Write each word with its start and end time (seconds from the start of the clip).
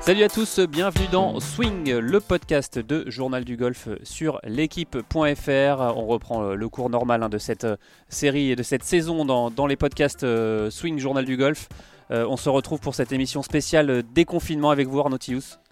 Salut 0.00 0.22
à 0.22 0.28
tous, 0.30 0.60
bienvenue 0.60 1.06
dans 1.12 1.38
Swing, 1.40 1.92
le 1.92 2.20
podcast 2.20 2.78
de 2.78 3.08
Journal 3.10 3.44
du 3.44 3.58
Golf 3.58 3.88
sur 4.02 4.40
l'équipe.fr. 4.44 5.50
On 5.94 6.06
reprend 6.06 6.54
le 6.54 6.68
cours 6.70 6.88
normal 6.88 7.22
hein, 7.22 7.28
de 7.28 7.36
cette 7.36 7.66
série 8.08 8.50
et 8.50 8.56
de 8.56 8.62
cette 8.62 8.82
saison 8.82 9.26
dans, 9.26 9.66
les 9.66 9.76
podcasts 9.76 10.24
euh, 10.24 10.70
Swing 10.70 10.98
Journal 10.98 11.26
du 11.26 11.36
Golf. 11.36 11.68
Euh, 12.10 12.26
on 12.28 12.38
se 12.38 12.48
retrouve 12.48 12.80
pour 12.80 12.94
cette 12.94 13.12
émission 13.12 13.42
spéciale 13.42 14.02
déconfinement 14.14 14.70
avec 14.70 14.88
vous 14.88 15.00
Arnaud 15.00 15.18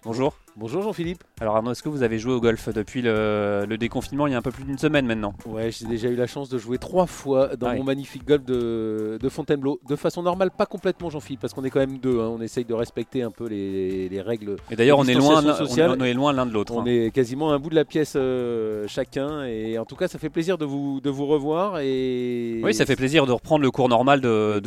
Bonjour. 0.03 0.37
Bonjour 0.55 0.83
Jean-Philippe. 0.83 1.23
Alors 1.41 1.55
Arnaud, 1.55 1.71
est-ce 1.71 1.81
que 1.81 1.87
vous 1.87 2.03
avez 2.03 2.19
joué 2.19 2.33
au 2.33 2.41
golf 2.41 2.67
depuis 2.67 3.01
le, 3.01 3.65
déconfinement 3.79 4.27
il 4.27 4.31
y 4.31 4.35
a 4.35 4.37
un 4.37 4.41
peu 4.41 4.51
plus 4.51 4.65
d'une 4.65 4.77
semaine 4.77 5.05
maintenant 5.05 5.33
Ouais, 5.45 5.71
j'ai 5.71 5.85
déjà 5.85 6.09
eu 6.09 6.15
la 6.15 6.27
chance 6.27 6.49
de 6.49 6.57
jouer 6.57 6.77
trois 6.77 7.05
fois 7.05 7.55
dans 7.55 7.67
ah 7.67 7.75
mon 7.75 7.85
magnifique 7.85 8.27
golf 8.27 8.43
de, 8.43 9.29
Fontainebleau. 9.29 9.79
De 9.87 9.95
façon 9.95 10.21
normale, 10.21 10.51
pas 10.51 10.65
complètement 10.65 11.09
Jean-Philippe, 11.09 11.39
parce 11.39 11.53
qu'on 11.53 11.63
est 11.63 11.69
quand 11.69 11.79
même 11.79 11.97
deux. 11.97 12.19
Hein. 12.19 12.29
On 12.35 12.41
essaye 12.41 12.65
de 12.65 12.73
respecter 12.73 13.21
un 13.21 13.31
peu 13.31 13.47
les, 13.47 14.21
règles. 14.21 14.57
Et 14.69 14.75
d'ailleurs, 14.75 14.99
on, 14.99 15.05
est 15.05 15.13
loin, 15.13 15.41
on, 15.41 16.03
est 16.03 16.13
loin 16.13 16.33
l'un 16.33 16.45
de 16.45 16.51
l'autre. 16.51 16.73
On 16.75 16.81
hein. 16.81 16.85
est 16.87 17.11
quasiment 17.13 17.53
un 17.53 17.59
bout 17.59 17.69
de 17.69 17.75
la 17.75 17.85
pièce 17.85 18.13
euh, 18.17 18.85
chacun. 18.87 19.45
Et 19.45 19.77
en 19.77 19.85
tout 19.85 19.95
cas, 19.95 20.09
ça 20.09 20.19
fait 20.19 20.29
plaisir 20.29 20.57
de 20.57 20.65
vous, 20.65 20.99
de 20.99 21.09
vous 21.09 21.25
revoir. 21.25 21.79
Et... 21.79 22.59
Oui, 22.63 22.73
ça 22.73 22.85
fait 22.85 22.97
plaisir 22.97 23.25
de 23.25 23.31
reprendre 23.31 23.61
le 23.61 23.71
cours 23.71 23.87
normal 23.87 24.19
de, 24.19 24.59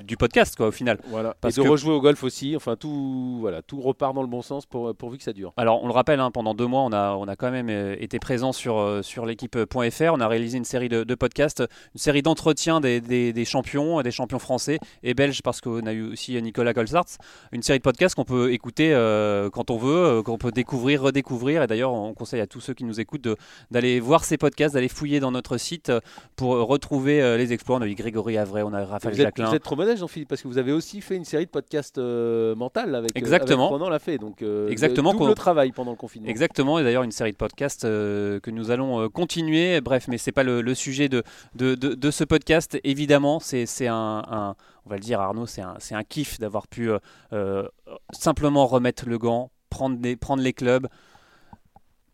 du 0.00 0.16
podcast, 0.18 0.54
quoi, 0.56 0.66
au 0.66 0.72
final. 0.72 0.98
Voilà. 1.08 1.34
et 1.48 1.52
de 1.52 1.60
rejouer 1.62 1.94
au 1.94 2.00
golf 2.00 2.22
aussi. 2.24 2.56
Enfin, 2.56 2.76
tout, 2.76 3.38
voilà, 3.40 3.62
tout 3.62 3.80
repart 3.80 4.14
dans 4.14 4.22
le 4.22 4.28
bon 4.28 4.42
sens 4.42 4.66
pour, 4.66 4.94
pourvu 4.94 5.16
que 5.16 5.24
ça 5.24 5.32
dure. 5.32 5.54
Alors, 5.56 5.82
on 5.82 5.86
le 5.86 5.94
rappelle, 5.94 6.09
hein, 6.18 6.30
pendant 6.30 6.54
deux 6.54 6.66
mois, 6.66 6.80
on 6.82 6.92
a, 6.92 7.14
on 7.14 7.28
a 7.28 7.36
quand 7.36 7.50
même 7.50 7.68
euh, 7.68 7.94
été 8.00 8.18
présent 8.18 8.52
sur, 8.52 8.78
euh, 8.78 9.02
sur 9.02 9.26
l'équipe.fr. 9.26 10.12
On 10.12 10.20
a 10.20 10.26
réalisé 10.28 10.58
une 10.58 10.64
série 10.64 10.88
de, 10.88 11.14
podcasts, 11.14 11.60
une 11.94 12.00
série 12.00 12.22
d'entretiens 12.22 12.80
des, 12.80 13.00
des, 13.00 13.44
champions, 13.44 14.00
des 14.02 14.10
champions 14.10 14.38
français 14.38 14.78
et 15.02 15.14
belges, 15.14 15.42
parce 15.42 15.60
qu'on 15.60 15.86
a 15.86 15.92
eu 15.92 16.12
aussi 16.12 16.40
Nicolas 16.42 16.72
Golsarts. 16.72 17.18
Une 17.52 17.62
série 17.62 17.78
de 17.78 17.84
podcasts 17.84 18.14
qu'on 18.14 18.24
peut 18.24 18.52
écouter 18.52 18.92
euh, 18.92 19.50
quand 19.50 19.70
on 19.70 19.76
veut, 19.76 20.22
qu'on 20.22 20.38
peut 20.38 20.50
découvrir, 20.50 21.02
redécouvrir. 21.02 21.62
Et 21.62 21.66
d'ailleurs, 21.66 21.92
on 21.92 22.14
conseille 22.14 22.40
à 22.40 22.46
tous 22.46 22.60
ceux 22.60 22.74
qui 22.74 22.84
nous 22.84 22.98
écoutent 22.98 23.28
d'aller 23.70 24.00
voir 24.00 24.24
ces 24.24 24.38
podcasts, 24.38 24.74
d'aller 24.74 24.88
fouiller 24.88 25.20
dans 25.20 25.30
notre 25.30 25.58
site 25.58 25.92
pour 26.34 26.54
retrouver 26.66 27.36
les 27.36 27.52
exploits. 27.52 27.76
On 27.76 27.82
a 27.82 27.86
eu 27.86 27.94
Grégory 27.94 28.38
Avray, 28.38 28.62
on 28.62 28.72
a 28.72 28.84
Raphaël 28.84 29.14
vous 29.14 29.22
Jacquelin. 29.22 29.48
vous 29.50 29.54
êtes 29.54 29.62
trop 29.62 29.76
modeste, 29.76 30.00
Jean-Philippe, 30.00 30.28
parce 30.28 30.42
que 30.42 30.48
vous 30.48 30.58
avez 30.58 30.72
aussi 30.72 31.00
fait 31.00 31.16
une 31.16 31.24
série 31.24 31.44
de 31.44 31.50
podcasts 31.50 31.98
mental 31.98 32.94
avec, 32.94 33.16
Exactement. 33.16 33.68
pendant 33.68 33.88
l'a 33.88 33.98
fait. 33.98 34.18
Donc, 34.18 34.42
Exactement. 34.68 35.12
Double 35.12 35.34
travail 35.34 35.72
pendant 35.72 35.90
le 35.90 35.96
confinement. 36.00 36.28
Exactement, 36.28 36.78
et 36.78 36.82
d'ailleurs 36.82 37.02
une 37.02 37.12
série 37.12 37.32
de 37.32 37.36
podcasts 37.36 37.84
euh, 37.84 38.40
que 38.40 38.50
nous 38.50 38.70
allons 38.70 39.00
euh, 39.00 39.08
continuer. 39.08 39.80
Bref, 39.80 40.06
mais 40.08 40.18
c'est 40.18 40.32
pas 40.32 40.42
le, 40.42 40.74
sujet 40.74 41.08
de, 41.08 41.22
de, 41.54 42.10
ce 42.10 42.24
podcast. 42.24 42.78
Évidemment, 42.82 43.38
c'est 43.38 43.66
un, 43.86 44.56
on 44.86 44.90
va 44.90 44.96
le 44.96 45.02
dire 45.02 45.20
Arnaud, 45.20 45.46
c'est 45.46 45.62
un, 45.62 45.76
un 45.92 46.04
kiff 46.04 46.38
d'avoir 46.38 46.66
pu 46.66 46.90
euh, 47.32 47.68
simplement 48.12 48.66
remettre 48.66 49.08
le 49.08 49.18
gant, 49.18 49.50
prendre, 49.68 49.98
des, 49.98 50.16
prendre 50.16 50.42
les 50.42 50.54
clubs, 50.54 50.88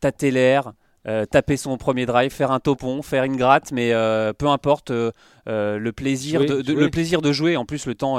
tâter 0.01 0.31
l'air. 0.31 0.73
taper 1.31 1.57
son 1.57 1.77
premier 1.77 2.05
drive, 2.05 2.33
faire 2.33 2.51
un 2.51 2.59
topon, 2.59 3.01
faire 3.03 3.23
une 3.23 3.37
gratte, 3.37 3.71
mais 3.71 3.93
peu 4.39 4.49
importe 4.49 4.91
le 4.91 5.91
plaisir 5.93 6.45
de, 6.45 6.73
le 6.73 6.91
plaisir 6.91 7.23
de 7.23 7.33
jouer. 7.33 7.57
En 7.57 7.65
plus, 7.65 7.87
le 7.87 7.95
temps, 7.95 8.19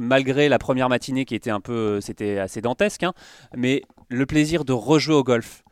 malgré 0.00 0.48
la 0.48 0.58
première 0.58 0.88
matinée 0.88 1.26
qui 1.26 1.34
était 1.34 1.50
un 1.50 1.60
peu, 1.60 2.00
c'était 2.00 2.38
assez 2.38 2.62
dantesque, 2.62 3.02
hein, 3.02 3.12
mais 3.54 3.82
le 4.12 4.26
plaisir 4.26 4.64
de 4.64 4.72
rejouer 4.72 5.14
au 5.14 5.24
golf. 5.24 5.64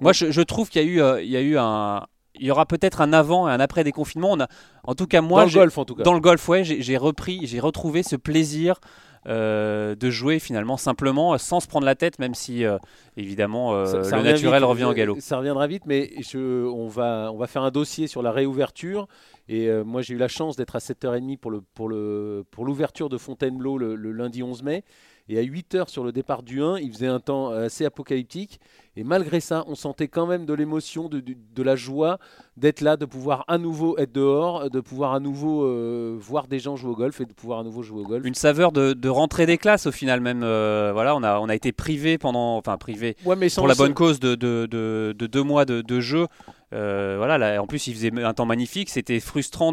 Moi, 0.00 0.12
je, 0.12 0.40
trouve 0.40 0.70
qu'il 0.70 0.82
y 0.82 0.84
a 0.84 0.88
eu, 0.88 1.02
euh, 1.02 1.22
il 1.22 1.28
y 1.28 1.36
a 1.36 1.42
eu 1.42 1.58
un, 1.58 2.06
il 2.34 2.46
y 2.46 2.50
aura 2.50 2.64
peut-être 2.64 3.02
un 3.02 3.12
avant 3.12 3.48
et 3.48 3.52
un 3.52 3.60
après 3.60 3.84
déconfinement. 3.84 4.30
On 4.32 4.40
a, 4.40 4.48
en 4.84 4.94
tout 4.94 5.06
cas, 5.06 5.20
moi, 5.20 5.42
dans 5.42 5.48
le 5.48 5.54
golf, 5.54 5.76
en 5.76 5.84
tout 5.84 5.94
cas. 5.94 6.04
Dans 6.04 6.14
le 6.14 6.20
golf, 6.20 6.48
ouais, 6.48 6.64
j'ai 6.64 6.96
repris, 6.96 7.40
j'ai 7.44 7.60
retrouvé 7.60 8.02
ce 8.02 8.16
plaisir 8.16 8.80
euh, 9.28 9.94
de 9.94 10.08
jouer 10.08 10.38
finalement 10.38 10.78
simplement, 10.78 11.36
sans 11.36 11.60
se 11.60 11.66
prendre 11.66 11.84
la 11.84 11.96
tête, 11.96 12.18
même 12.18 12.34
si 12.34 12.64
euh, 12.64 12.78
évidemment 13.18 13.74
le 13.74 14.22
naturel 14.22 14.64
revient 14.64 14.84
au 14.84 14.94
galop. 14.94 15.16
Ça 15.20 15.36
reviendra 15.36 15.66
vite, 15.66 15.82
mais 15.84 16.12
je, 16.20 16.64
on 16.66 16.88
va, 16.88 17.30
on 17.30 17.36
va 17.36 17.46
faire 17.46 17.62
un 17.62 17.70
dossier 17.70 18.06
sur 18.06 18.22
la 18.22 18.32
réouverture. 18.32 19.06
Et 19.48 19.68
moi, 19.84 20.00
j'ai 20.00 20.14
eu 20.14 20.18
la 20.18 20.28
chance 20.28 20.56
d'être 20.56 20.76
à 20.76 20.78
7h30 20.78 21.36
pour 21.36 21.50
le, 21.50 21.60
pour 21.74 21.88
le, 21.88 22.44
pour 22.50 22.64
l'ouverture 22.64 23.10
de 23.10 23.18
Fontainebleau 23.18 23.76
le, 23.76 23.96
le 23.96 24.12
lundi 24.12 24.42
11 24.42 24.62
mai. 24.62 24.84
Et 25.30 25.38
à 25.38 25.42
8 25.42 25.76
heures 25.76 25.88
sur 25.88 26.02
le 26.02 26.10
départ 26.10 26.42
du 26.42 26.60
1, 26.60 26.78
il 26.78 26.92
faisait 26.92 27.06
un 27.06 27.20
temps 27.20 27.50
assez 27.50 27.84
apocalyptique. 27.84 28.58
Et 28.96 29.04
malgré 29.04 29.38
ça, 29.38 29.62
on 29.68 29.76
sentait 29.76 30.08
quand 30.08 30.26
même 30.26 30.44
de 30.44 30.52
l'émotion, 30.52 31.08
de, 31.08 31.20
de, 31.20 31.62
la 31.62 31.76
joie 31.76 32.18
d'être 32.56 32.80
là, 32.80 32.96
de 32.96 33.04
pouvoir 33.04 33.44
à 33.46 33.56
nouveau 33.56 33.96
être 33.96 34.10
dehors, 34.10 34.68
de 34.68 34.80
pouvoir 34.80 35.14
à 35.14 35.20
nouveau 35.20 35.64
euh, 35.64 36.16
voir 36.18 36.48
des 36.48 36.58
gens 36.58 36.74
jouer 36.74 36.90
au 36.90 36.96
golf 36.96 37.20
et 37.20 37.24
de 37.24 37.32
pouvoir 37.32 37.60
à 37.60 37.62
nouveau 37.62 37.82
jouer 37.84 38.00
au 38.00 38.04
golf. 38.04 38.26
Une 38.26 38.34
saveur 38.34 38.72
de, 38.72 38.92
de 38.92 39.08
rentrée 39.08 39.46
des 39.46 39.58
classes 39.58 39.86
au 39.86 39.92
final 39.92 40.20
même. 40.20 40.42
Euh, 40.42 40.90
voilà, 40.92 41.14
on 41.14 41.22
a, 41.22 41.38
on 41.38 41.48
a 41.48 41.54
été 41.54 41.70
privé 41.70 42.18
pendant, 42.18 42.56
enfin 42.56 42.76
privé 42.76 43.16
pour 43.22 43.68
la 43.68 43.76
bonne 43.76 43.94
cause 43.94 44.18
de, 44.18 44.34
de, 44.34 45.12
deux 45.14 45.42
mois 45.44 45.64
de, 45.64 46.00
jeu. 46.00 46.26
Euh, 46.72 47.16
voilà, 47.16 47.38
là, 47.38 47.62
en 47.62 47.66
plus 47.66 47.86
il 47.86 47.94
faisait 47.94 48.12
un 48.22 48.34
temps 48.34 48.46
magnifique, 48.46 48.90
c'était 48.90 49.20
frustrant 49.20 49.72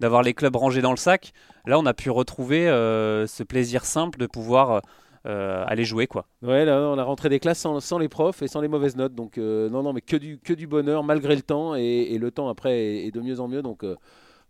d'avoir 0.00 0.22
les 0.22 0.34
clubs 0.34 0.56
rangés 0.56 0.82
dans 0.82 0.90
le 0.90 0.96
sac. 0.96 1.32
Là, 1.66 1.78
on 1.78 1.86
a 1.86 1.94
pu 1.94 2.10
retrouver 2.10 2.66
ce 2.66 3.42
plaisir 3.42 3.84
simple 3.84 4.18
de 4.18 4.26
pouvoir 4.26 4.82
euh, 5.24 5.62
aller 5.68 5.84
jouer 5.84 6.08
quoi. 6.08 6.26
Ouais, 6.42 6.64
là, 6.64 6.80
on 6.80 6.98
a 6.98 7.04
rentré 7.04 7.28
des 7.28 7.38
classes 7.38 7.60
sans, 7.60 7.98
les 7.98 8.08
profs 8.08 8.42
et 8.42 8.48
sans 8.48 8.60
les 8.60 8.66
mauvaises 8.66 8.96
notes, 8.96 9.14
donc 9.14 9.38
euh, 9.38 9.70
non, 9.70 9.84
non, 9.84 9.92
mais 9.92 10.00
que 10.00 10.16
du, 10.16 10.38
que 10.38 10.52
du 10.52 10.66
bonheur 10.66 11.04
malgré 11.04 11.36
le 11.36 11.42
temps 11.42 11.76
et, 11.76 12.18
le 12.18 12.30
temps 12.32 12.48
après 12.48 13.06
est, 13.06 13.12
de 13.12 13.20
mieux 13.20 13.38
en 13.38 13.46
mieux, 13.46 13.62
donc 13.62 13.84
euh, 13.84 13.94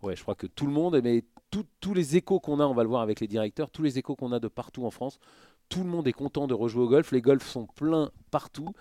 ouais, 0.01 0.15
je 0.15 0.23
crois 0.23 0.33
que 0.33 0.47
tout 0.47 0.65
le 0.65 0.71
monde, 0.71 0.99
mais 1.03 1.23
tous 1.51 1.93
les 1.93 2.17
échos 2.17 2.39
qu'on 2.39 2.59
a, 2.59 2.65
on 2.65 2.73
va 2.73 2.81
le 2.81 2.89
voir 2.89 3.03
avec 3.03 3.19
les 3.19 3.27
directeurs, 3.27 3.69
tous 3.69 3.83
les 3.83 3.99
échos 3.99 4.15
qu'on 4.15 4.31
a 4.31 4.39
de 4.39 4.47
partout 4.47 4.83
en 4.83 4.89
France, 4.89 5.19
tout 5.69 5.83
le 5.83 5.89
monde 5.89 6.07
est 6.07 6.13
content 6.13 6.47
de 6.47 6.55
rejouer 6.55 6.85
au 6.85 6.89
golf, 6.89 7.11
les 7.11 7.21
golfs 7.21 7.47
sont 7.47 7.67
pleins 7.75 8.09
partout. 8.31 8.73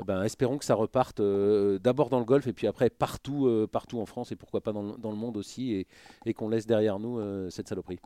Eh 0.00 0.04
ben, 0.04 0.22
espérons 0.22 0.58
que 0.58 0.64
ça 0.64 0.74
reparte 0.74 1.20
d'abord 1.20 2.08
dans 2.08 2.18
le 2.18 2.24
golf 2.24 2.46
et 2.46 2.52
puis 2.52 2.66
après 2.66 2.90
partout, 2.90 3.68
partout 3.70 4.00
en 4.00 4.06
France 4.06 4.32
et 4.32 4.36
pourquoi 4.36 4.60
pas 4.60 4.72
dans, 4.72 4.82
le 4.82 5.16
monde 5.16 5.36
aussi 5.36 5.72
et, 5.72 5.86
et 6.26 6.34
qu'on 6.34 6.48
laisse 6.48 6.66
derrière 6.66 6.98
nous 6.98 7.20
cette 7.50 7.68
saloperie. 7.68 7.98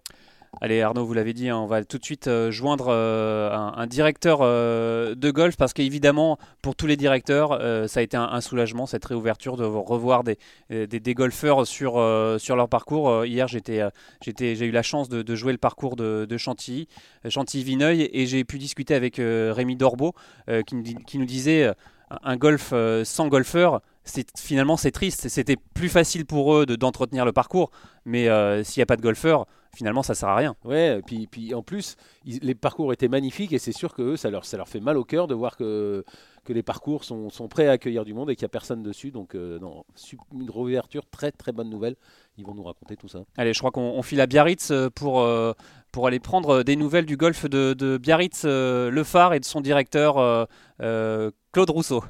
Allez 0.60 0.80
Arnaud, 0.82 1.04
vous 1.04 1.14
l'avez 1.14 1.32
dit, 1.32 1.48
hein, 1.48 1.58
on 1.58 1.66
va 1.66 1.84
tout 1.84 1.98
de 1.98 2.04
suite 2.04 2.28
euh, 2.28 2.50
joindre 2.50 2.86
euh, 2.88 3.50
un, 3.52 3.86
directeur 3.86 4.38
euh, 4.42 5.14
de 5.14 5.30
golf 5.30 5.56
parce 5.56 5.72
qu'évidemment 5.72 6.38
pour 6.62 6.76
tous 6.76 6.86
les 6.86 6.96
directeurs 6.96 7.58
ça 7.88 8.00
a 8.00 8.02
été 8.02 8.16
un, 8.16 8.40
soulagement 8.40 8.86
cette 8.86 9.04
réouverture 9.04 9.56
de 9.56 9.64
revoir 9.64 10.24
des, 10.24 10.38
des, 10.70 11.14
golfeurs 11.14 11.66
sur, 11.66 11.96
leur 11.96 12.68
parcours. 12.68 13.24
hier 13.24 13.46
j'ai 13.48 13.60
eu 14.40 14.70
la 14.70 14.82
chance 14.82 15.08
de, 15.08 15.34
jouer 15.34 15.52
le 15.52 15.58
parcours 15.58 15.96
de, 15.96 16.26
de 16.28 16.36
Chantilly, 16.36 16.88
Chantilly-Vineuil 17.28 18.08
et 18.12 18.26
j'ai 18.26 18.44
pu 18.44 18.58
discuter 18.58 18.94
avec 18.94 19.16
Rémi 19.18 19.76
Dorbeau 19.76 20.14
qui, 20.66 20.96
qui, 21.06 21.18
nous 21.18 21.26
disait 21.26 21.72
un 22.22 22.36
golf 22.36 22.72
sans 23.04 23.28
golfeur 23.28 23.80
finalement 24.36 24.76
c'est 24.76 24.90
triste. 24.90 25.28
C'était 25.28 25.56
plus 25.74 25.88
facile 25.88 26.26
pour 26.26 26.54
eux 26.54 26.66
d'entretenir 26.66 27.24
le 27.24 27.32
parcours, 27.32 27.70
mais 28.04 28.24
s'il 28.64 28.80
n'y 28.80 28.82
a 28.82 28.86
pas 28.86 28.96
de 28.96 29.02
golfeur, 29.02 29.46
finalement 29.74 30.02
ça 30.02 30.14
sert 30.14 30.28
à 30.28 30.36
rien. 30.36 30.56
Ouais, 30.64 30.98
et 30.98 31.02
puis, 31.02 31.26
puis 31.26 31.54
en 31.54 31.62
plus, 31.62 31.96
les 32.24 32.54
parcours 32.54 32.92
étaient 32.92 33.08
magnifiques 33.08 33.52
et 33.52 33.58
c'est 33.58 33.72
sûr 33.72 33.94
que 33.94 34.02
eux, 34.02 34.16
ça 34.16 34.30
leur, 34.30 34.44
ça 34.44 34.56
leur 34.56 34.68
fait 34.68 34.80
mal 34.80 34.96
au 34.96 35.04
cœur 35.04 35.26
de 35.26 35.34
voir 35.34 35.56
que, 35.56 36.04
que 36.44 36.52
les 36.52 36.62
parcours 36.62 37.04
sont, 37.04 37.30
sont 37.30 37.48
prêts 37.48 37.66
à 37.68 37.72
accueillir 37.72 38.04
du 38.04 38.14
monde 38.14 38.30
et 38.30 38.36
qu'il 38.36 38.44
n'y 38.44 38.50
a 38.50 38.50
personne 38.50 38.82
dessus. 38.82 39.10
Donc, 39.10 39.34
euh, 39.34 39.58
non, 39.58 39.84
une 40.32 40.50
réouverture, 40.50 41.04
très 41.10 41.32
très 41.32 41.52
bonne 41.52 41.70
nouvelle. 41.70 41.96
Ils 42.36 42.44
vont 42.44 42.54
nous 42.54 42.62
raconter 42.62 42.96
tout 42.96 43.08
ça. 43.08 43.20
Allez, 43.36 43.52
je 43.52 43.58
crois 43.58 43.70
qu'on 43.70 44.02
file 44.02 44.20
à 44.20 44.26
Biarritz 44.26 44.70
euh, 44.70 44.90
pour, 44.90 45.20
euh, 45.20 45.52
pour 45.92 46.06
aller 46.06 46.20
prendre 46.20 46.62
des 46.62 46.76
nouvelles 46.76 47.06
du 47.06 47.16
golf 47.16 47.48
de, 47.48 47.74
de 47.74 47.98
Biarritz, 47.98 48.44
le 48.44 49.02
phare 49.04 49.34
et 49.34 49.40
de 49.40 49.44
son 49.44 49.60
directeur 49.60 50.48
Claude 50.78 51.70
Rousseau. 51.70 52.04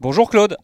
Bonjour 0.00 0.30
Claude. 0.30 0.56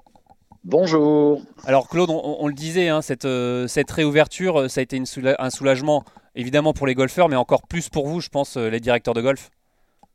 Bonjour. 0.64 1.42
Alors 1.66 1.90
Claude, 1.90 2.08
on, 2.08 2.48
le 2.48 2.54
disait, 2.54 2.88
hein, 2.88 3.02
cette, 3.02 3.26
euh, 3.26 3.66
cette, 3.66 3.90
réouverture, 3.90 4.62
euh, 4.62 4.68
ça 4.68 4.80
a 4.80 4.82
été 4.82 4.98
un 5.38 5.50
soulagement 5.50 6.04
évidemment 6.34 6.72
pour 6.72 6.86
les 6.86 6.94
golfeurs, 6.94 7.28
mais 7.28 7.36
encore 7.36 7.66
plus 7.68 7.90
pour 7.90 8.08
vous, 8.08 8.22
je 8.22 8.30
pense, 8.30 8.56
euh, 8.56 8.70
les 8.70 8.80
directeurs 8.80 9.12
de 9.12 9.20
golf. 9.20 9.50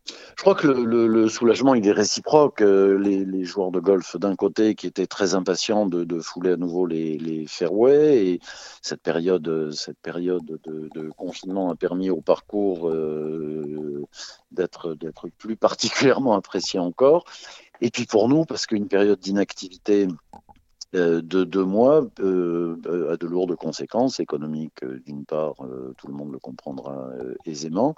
Je 0.07 0.41
crois 0.41 0.55
que 0.55 0.67
le, 0.67 1.29
soulagement, 1.29 1.75
est 1.75 1.91
réciproque. 1.91 2.61
Les, 2.61 3.43
joueurs 3.45 3.71
de 3.71 3.79
golf, 3.79 4.17
d'un 4.17 4.35
côté, 4.35 4.75
qui 4.75 4.87
étaient 4.87 5.07
très 5.07 5.35
impatients 5.35 5.85
de, 5.85 6.19
fouler 6.19 6.51
à 6.51 6.57
nouveau 6.57 6.85
les, 6.85 7.45
fairways, 7.47 8.25
et 8.25 8.39
cette 8.81 9.01
période, 9.01 9.71
cette 9.71 9.99
période 9.99 10.59
de, 10.63 11.09
confinement 11.15 11.69
a 11.69 11.75
permis 11.75 12.09
au 12.09 12.21
parcours 12.21 12.91
d'être 14.51 14.95
plus 15.37 15.55
particulièrement 15.55 16.33
apprécié 16.33 16.79
encore. 16.79 17.25
Et 17.81 17.89
puis 17.89 18.05
pour 18.05 18.29
nous, 18.29 18.45
parce 18.45 18.67
qu'une 18.67 18.87
période 18.87 19.19
d'inactivité 19.19 20.07
euh, 20.93 21.21
de 21.21 21.45
deux 21.45 21.63
mois 21.63 22.05
euh, 22.19 23.11
a 23.11 23.15
de 23.15 23.25
lourdes 23.25 23.55
conséquences 23.55 24.19
économiques, 24.19 24.83
euh, 24.83 24.99
d'une 25.05 25.25
part, 25.25 25.55
tout 25.97 26.07
le 26.07 26.13
monde 26.13 26.31
le 26.31 26.39
comprendra 26.39 27.09
aisément, 27.45 27.95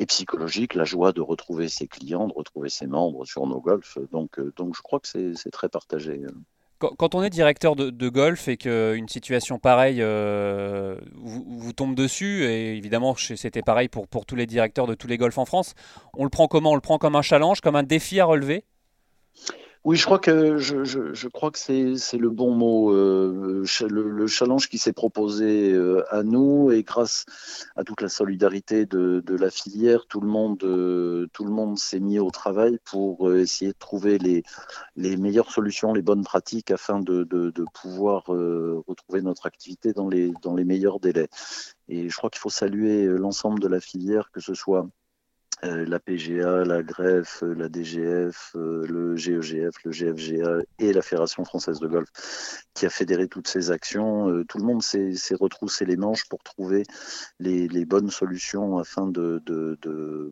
et 0.00 0.06
psychologiques, 0.06 0.74
la 0.74 0.84
joie 0.84 1.12
de 1.12 1.20
retrouver 1.20 1.68
ses 1.68 1.86
clients, 1.86 2.26
de 2.26 2.32
retrouver 2.32 2.70
ses 2.70 2.86
membres 2.86 3.26
sur 3.26 3.46
nos 3.46 3.60
golfs. 3.60 3.98
Donc, 4.10 4.40
donc 4.56 4.74
je 4.74 4.82
crois 4.82 4.98
que 4.98 5.06
c'est 5.06 5.50
très 5.52 5.68
partagé. 5.68 6.20
Quand, 6.78 7.14
on 7.14 7.22
est 7.22 7.28
directeur 7.28 7.76
de, 7.76 8.08
golf 8.08 8.48
et 8.48 8.56
qu'une 8.56 9.08
situation 9.08 9.58
pareille 9.58 10.02
vous, 11.14 11.72
tombe 11.74 11.94
dessus, 11.94 12.44
et 12.44 12.76
évidemment 12.78 13.14
c'était 13.14 13.60
pareil 13.60 13.88
pour, 13.88 14.08
pour 14.08 14.24
tous 14.24 14.36
les 14.36 14.46
directeurs 14.46 14.86
de 14.86 14.94
tous 14.94 15.06
les 15.06 15.18
golfs 15.18 15.36
en 15.36 15.44
France. 15.44 15.74
On 16.14 16.24
le 16.24 16.30
prend 16.30 16.48
comment? 16.48 16.72
On 16.72 16.76
le 16.76 16.80
prend 16.80 16.96
comme 16.96 17.16
un 17.16 17.22
challenge, 17.22 17.60
comme 17.60 17.76
un 17.76 17.82
défi 17.82 18.20
à 18.20 18.24
relever? 18.24 18.64
Oui, 19.84 19.96
je 19.96 20.04
crois 20.04 20.18
que 20.18 20.58
je, 20.58 20.84
je, 20.84 21.14
je 21.14 21.28
crois 21.28 21.50
que 21.50 21.58
c'est 21.58 22.18
le 22.18 22.28
bon 22.28 22.54
mot. 22.54 22.92
Euh, 22.92 23.64
le, 23.88 24.10
le, 24.10 24.26
challenge 24.26 24.68
qui 24.68 24.76
s'est 24.76 24.92
proposé 24.92 25.72
euh, 25.72 26.04
à 26.14 26.22
nous 26.22 26.70
et 26.70 26.82
grâce 26.82 27.24
à 27.76 27.84
toute 27.84 28.02
la 28.02 28.10
solidarité 28.10 28.84
de, 28.84 29.22
de 29.24 29.36
la 29.36 29.48
filière, 29.48 30.04
tout 30.06 30.20
le 30.20 30.28
monde 30.28 30.62
euh, 30.64 31.28
tout 31.32 31.44
le 31.44 31.50
monde 31.50 31.78
s'est 31.78 31.98
mis 31.98 32.18
au 32.18 32.30
travail 32.30 32.78
pour 32.84 33.26
euh, 33.26 33.40
essayer 33.40 33.72
de 33.72 33.78
trouver 33.78 34.18
les 34.18 34.42
les 34.96 35.16
meilleures 35.16 35.50
solutions, 35.50 35.94
les 35.94 36.02
bonnes 36.02 36.24
pratiques 36.24 36.70
afin 36.70 37.00
de, 37.00 37.24
de, 37.24 37.50
de 37.50 37.64
pouvoir 37.72 38.24
retrouver 38.26 39.22
notre 39.22 39.46
activité 39.46 39.94
dans 39.94 40.08
les 40.10 40.32
dans 40.42 40.54
les 40.54 40.64
meilleurs 40.64 41.00
délais. 41.00 41.28
Et 41.88 42.10
je 42.10 42.16
crois 42.18 42.28
qu'il 42.28 42.40
faut 42.40 42.50
saluer 42.50 43.06
l'ensemble 43.06 43.60
de 43.60 43.68
la 43.68 43.80
filière, 43.80 44.30
que 44.30 44.40
ce 44.40 44.52
soit 44.52 44.86
euh, 45.64 45.84
la 45.86 45.98
PGA, 45.98 46.64
la 46.64 46.82
GREF, 46.82 47.42
la 47.42 47.68
DGF, 47.68 48.52
euh, 48.56 48.86
le 48.88 49.16
GEGF, 49.16 49.74
le 49.84 49.90
GFGA 49.90 50.58
et 50.78 50.92
la 50.92 51.02
Fédération 51.02 51.44
française 51.44 51.80
de 51.80 51.86
golf 51.86 52.08
qui 52.74 52.86
a 52.86 52.90
fédéré 52.90 53.28
toutes 53.28 53.48
ces 53.48 53.70
actions. 53.70 54.30
Euh, 54.30 54.44
tout 54.44 54.58
le 54.58 54.64
monde 54.64 54.82
s'est 54.82 55.12
retroussé 55.38 55.84
les 55.84 55.96
manches 55.96 56.24
pour 56.30 56.42
trouver 56.42 56.84
les, 57.40 57.68
bonnes 57.84 58.10
solutions 58.10 58.78
afin 58.78 59.06
de, 59.06 59.42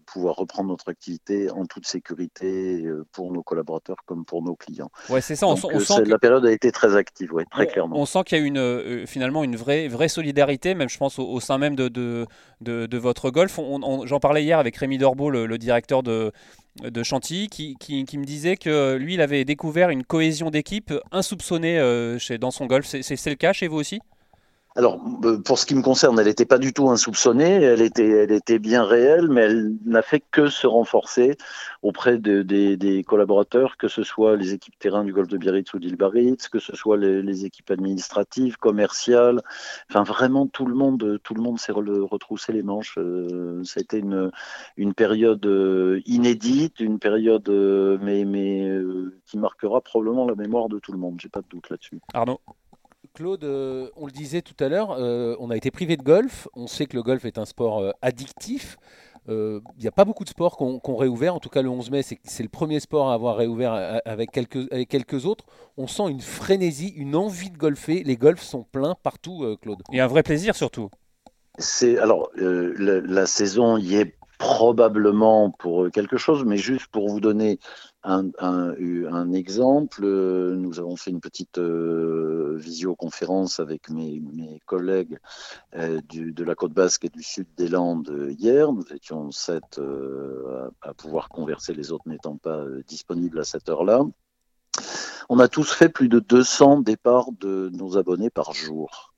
pouvoir 0.07 0.37
reprendre 0.37 0.71
notre 0.71 0.89
activité 0.89 1.51
en 1.51 1.67
toute 1.67 1.87
sécurité 1.87 2.87
pour 3.13 3.33
nos 3.33 3.43
collaborateurs 3.43 3.97
comme 4.07 4.25
pour 4.25 4.43
nos 4.43 4.55
clients. 4.55 4.91
Ouais, 5.11 5.21
c'est 5.21 5.37
ça. 5.37 5.47
On, 5.47 5.57
sent 5.57 6.05
La 6.07 6.19
période 6.19 6.47
a 6.47 6.53
été 6.53 6.71
très 6.73 6.97
active, 6.97 7.35
ouais, 7.35 7.45
très 7.51 7.67
clairement. 7.67 7.99
On 7.99 8.07
sent 8.07 8.25
qu'il 8.25 8.39
y 8.39 8.41
a 8.41 8.45
une, 8.45 9.07
finalement 9.07 9.45
une 9.45 9.57
vraie, 9.57 9.89
vraie 9.89 10.09
solidarité, 10.09 10.75
même 10.75 10.89
je 10.89 10.99
pense 10.99 11.19
au, 11.19 11.41
sein 11.41 11.59
même 11.59 11.75
de, 11.75 11.89
de, 11.89 12.99
votre 12.99 13.31
golf. 13.31 13.59
J'en 14.05 14.21
parlais 14.21 14.45
hier 14.45 14.59
avec 14.59 14.77
Rémi 14.77 14.99
Le, 15.27 15.59
directeur 15.59 16.03
de, 16.03 16.33
de 16.83 17.03
Chantilly, 17.03 17.49
qui, 17.49 17.77
qui, 17.77 18.19
me 18.19 18.25
disait 18.25 18.57
que 18.57 18.95
lui, 18.97 19.15
il 19.15 19.21
avait 19.21 19.45
découvert 19.45 19.91
une 19.91 20.05
cohésion 20.05 20.51
d'équipe 20.51 20.95
insoupçonnée 21.11 21.79
euh, 21.79 22.19
chez, 22.19 22.39
dans 22.39 22.53
son 22.53 22.67
golf. 22.67 22.87
C'est 22.87 23.27
le 23.27 23.35
cas 23.35 23.53
chez 23.53 23.67
vous 23.67 23.77
aussi? 23.77 24.01
Alors, 24.79 25.01
euh, 25.25 25.43
pour 25.43 25.59
ce 25.59 25.67
qui 25.67 25.75
me 25.75 25.83
concerne, 25.83 26.17
elle 26.21 26.27
n'était 26.27 26.47
pas 26.47 26.59
du 26.59 26.73
tout 26.73 26.89
insoupçonnée, 26.89 27.51
elle 27.51 27.83
était, 27.83 28.09
elle 28.09 28.31
était 28.31 28.61
bien 28.61 28.85
réelle, 28.85 29.27
mais 29.27 29.41
elle 29.41 29.75
n'a 29.85 30.03
fait 30.03 30.23
que 30.31 30.47
se 30.47 30.69
renforcer 30.69 31.37
auprès 31.83 32.17
de, 32.17 32.43
des, 32.43 33.03
collaborateurs, 33.03 33.77
que 33.77 33.89
ce 33.89 34.05
soit 34.05 34.37
les 34.37 34.55
équipes 34.55 34.79
terrain 34.79 35.03
du 35.03 35.13
golfe 35.13 35.27
de 35.27 35.37
Biarritz 35.37 35.75
ou 35.75 35.81
d'Ilbaritz, 35.81 36.47
que 36.47 36.61
ce 36.61 36.77
soit 36.77 36.97
les, 36.97 37.45
équipes 37.45 37.73
administratives, 37.73 38.57
commerciales, 38.57 39.43
enfin 39.91 40.05
vraiment 40.05 40.47
tout 40.47 40.65
le 40.65 40.77
monde, 40.77 41.19
tout 41.25 41.35
le 41.35 41.43
monde 41.43 41.59
s'est 41.59 41.73
retroussé 41.73 42.53
les 42.53 42.63
manches. 42.63 42.95
Euh, 42.99 43.65
ça 43.65 43.81
a 43.81 43.83
été 43.83 43.99
une, 43.99 44.31
une 44.77 44.95
période 44.95 45.45
euh, 45.45 46.01
inédite, 46.07 46.79
une 46.79 47.01
période 47.01 47.49
mais 48.01 48.25
qui 49.27 49.39
marquera 49.39 49.81
probablement 49.81 50.25
la 50.25 50.37
mémoire 50.37 50.69
de 50.69 50.79
tout 50.79 50.93
le 50.93 50.99
monde. 50.99 51.17
J'ai 51.21 51.29
pas 51.29 51.41
de 51.41 51.49
doute 51.49 51.69
là-dessus. 51.69 51.99
Arnaud? 52.15 52.39
Claude, 53.19 53.43
euh, 53.43 53.89
on 53.97 54.07
le 54.07 54.13
disait 54.13 54.43
tout 54.43 54.55
à 54.61 54.69
l'heure, 54.69 54.93
euh, 54.93 55.35
on 55.41 55.51
a 55.51 55.57
été 55.57 55.73
privé 55.73 55.97
de 55.97 56.05
golf. 56.05 56.47
On 56.55 56.69
sait 56.69 56.87
que 56.87 56.95
le 56.95 57.03
golf 57.03 57.25
est 57.25 57.37
un 57.37 57.47
sport 57.47 57.81
euh, 57.81 57.91
addictif. 58.01 58.77
Il 59.27 59.61
n'y 59.79 59.89
a 59.89 59.93
pas 59.93 60.07
beaucoup 60.07 60.25
de 60.25 60.29
sports 60.29 60.57
qui 60.57 60.63
ont 60.63 60.97
réouvert. 60.97 61.35
En 61.35 61.41
tout 61.41 61.51
cas, 61.51 61.61
le 61.61 61.69
11 61.69 61.91
mai, 61.91 62.03
c'est 62.03 62.43
le 62.43 62.49
premier 62.49 62.81
sport 62.81 63.11
à 63.11 63.15
avoir 63.15 63.37
réouvert 63.37 64.01
avec 64.07 64.31
quelques, 64.31 64.73
avec 64.73 64.89
quelques 64.89 65.27
autres. 65.27 65.45
On 65.77 65.87
sent 65.87 66.05
une 66.09 66.23
frénésie, 66.23 66.95
une 66.97 67.15
envie 67.15 67.51
de 67.51 67.59
golfer. 67.59 68.05
Les 68.05 68.17
golfs 68.17 68.43
sont 68.43 68.63
pleins 68.63 68.95
partout, 69.03 69.45
Claude. 69.61 69.83
Et 69.93 70.01
un 70.01 70.07
vrai 70.07 70.23
plaisir 70.23 70.57
surtout. 70.57 70.89
C'est 71.59 71.99
alors 71.99 72.31
la, 72.37 73.27
saison 73.27 73.77
y 73.77 73.97
est 73.97 74.15
probablement 74.39 75.51
pour 75.51 75.91
quelque 75.91 76.17
chose, 76.17 76.45
mais 76.47 76.57
juste 76.57 76.87
pour 76.87 77.11
vous 77.11 77.21
donner 77.21 77.59
un, 78.05 78.31
un, 78.39 79.33
exemple, 79.33 80.07
nous 80.07 80.79
avons 80.79 80.97
fait 80.97 81.11
une 81.11 81.21
petite 81.21 81.59
euh, 81.59 82.57
visioconférence 82.57 83.61
avec 83.61 83.91
mes, 83.91 84.21
mes 84.33 84.61
collègues 84.67 85.19
euh, 85.75 86.01
du, 86.09 86.33
de 86.33 86.45
la 86.45 86.55
côte 86.55 86.73
basque 86.73 87.05
et 87.05 87.09
du 87.09 87.23
sud 87.23 87.47
des 87.57 87.69
Landes 87.69 88.35
hier. 88.39 88.73
Nous 88.73 88.85
étions 88.95 89.31
sept 89.31 89.79
euh, 89.79 90.71
à, 90.83 90.91
à, 90.91 90.95
pouvoir 90.95 91.29
converser, 91.29 91.75
les 91.75 91.91
autres 91.91 92.09
n'étant 92.09 92.37
pas 92.37 92.65
disponibles 92.87 93.41
à 93.41 93.45
cette 93.45 93.69
heure-là. 93.69 94.03
On 95.29 95.41
a 95.41 95.49
tous 95.49 95.73
fait 95.73 95.89
plus 95.89 96.09
de 96.09 96.21
200 96.21 96.81
départs 96.81 97.33
de 97.41 97.71
nos 97.75 97.99
abonnés 97.99 98.31
par 98.31 98.53
jour. 98.53 99.13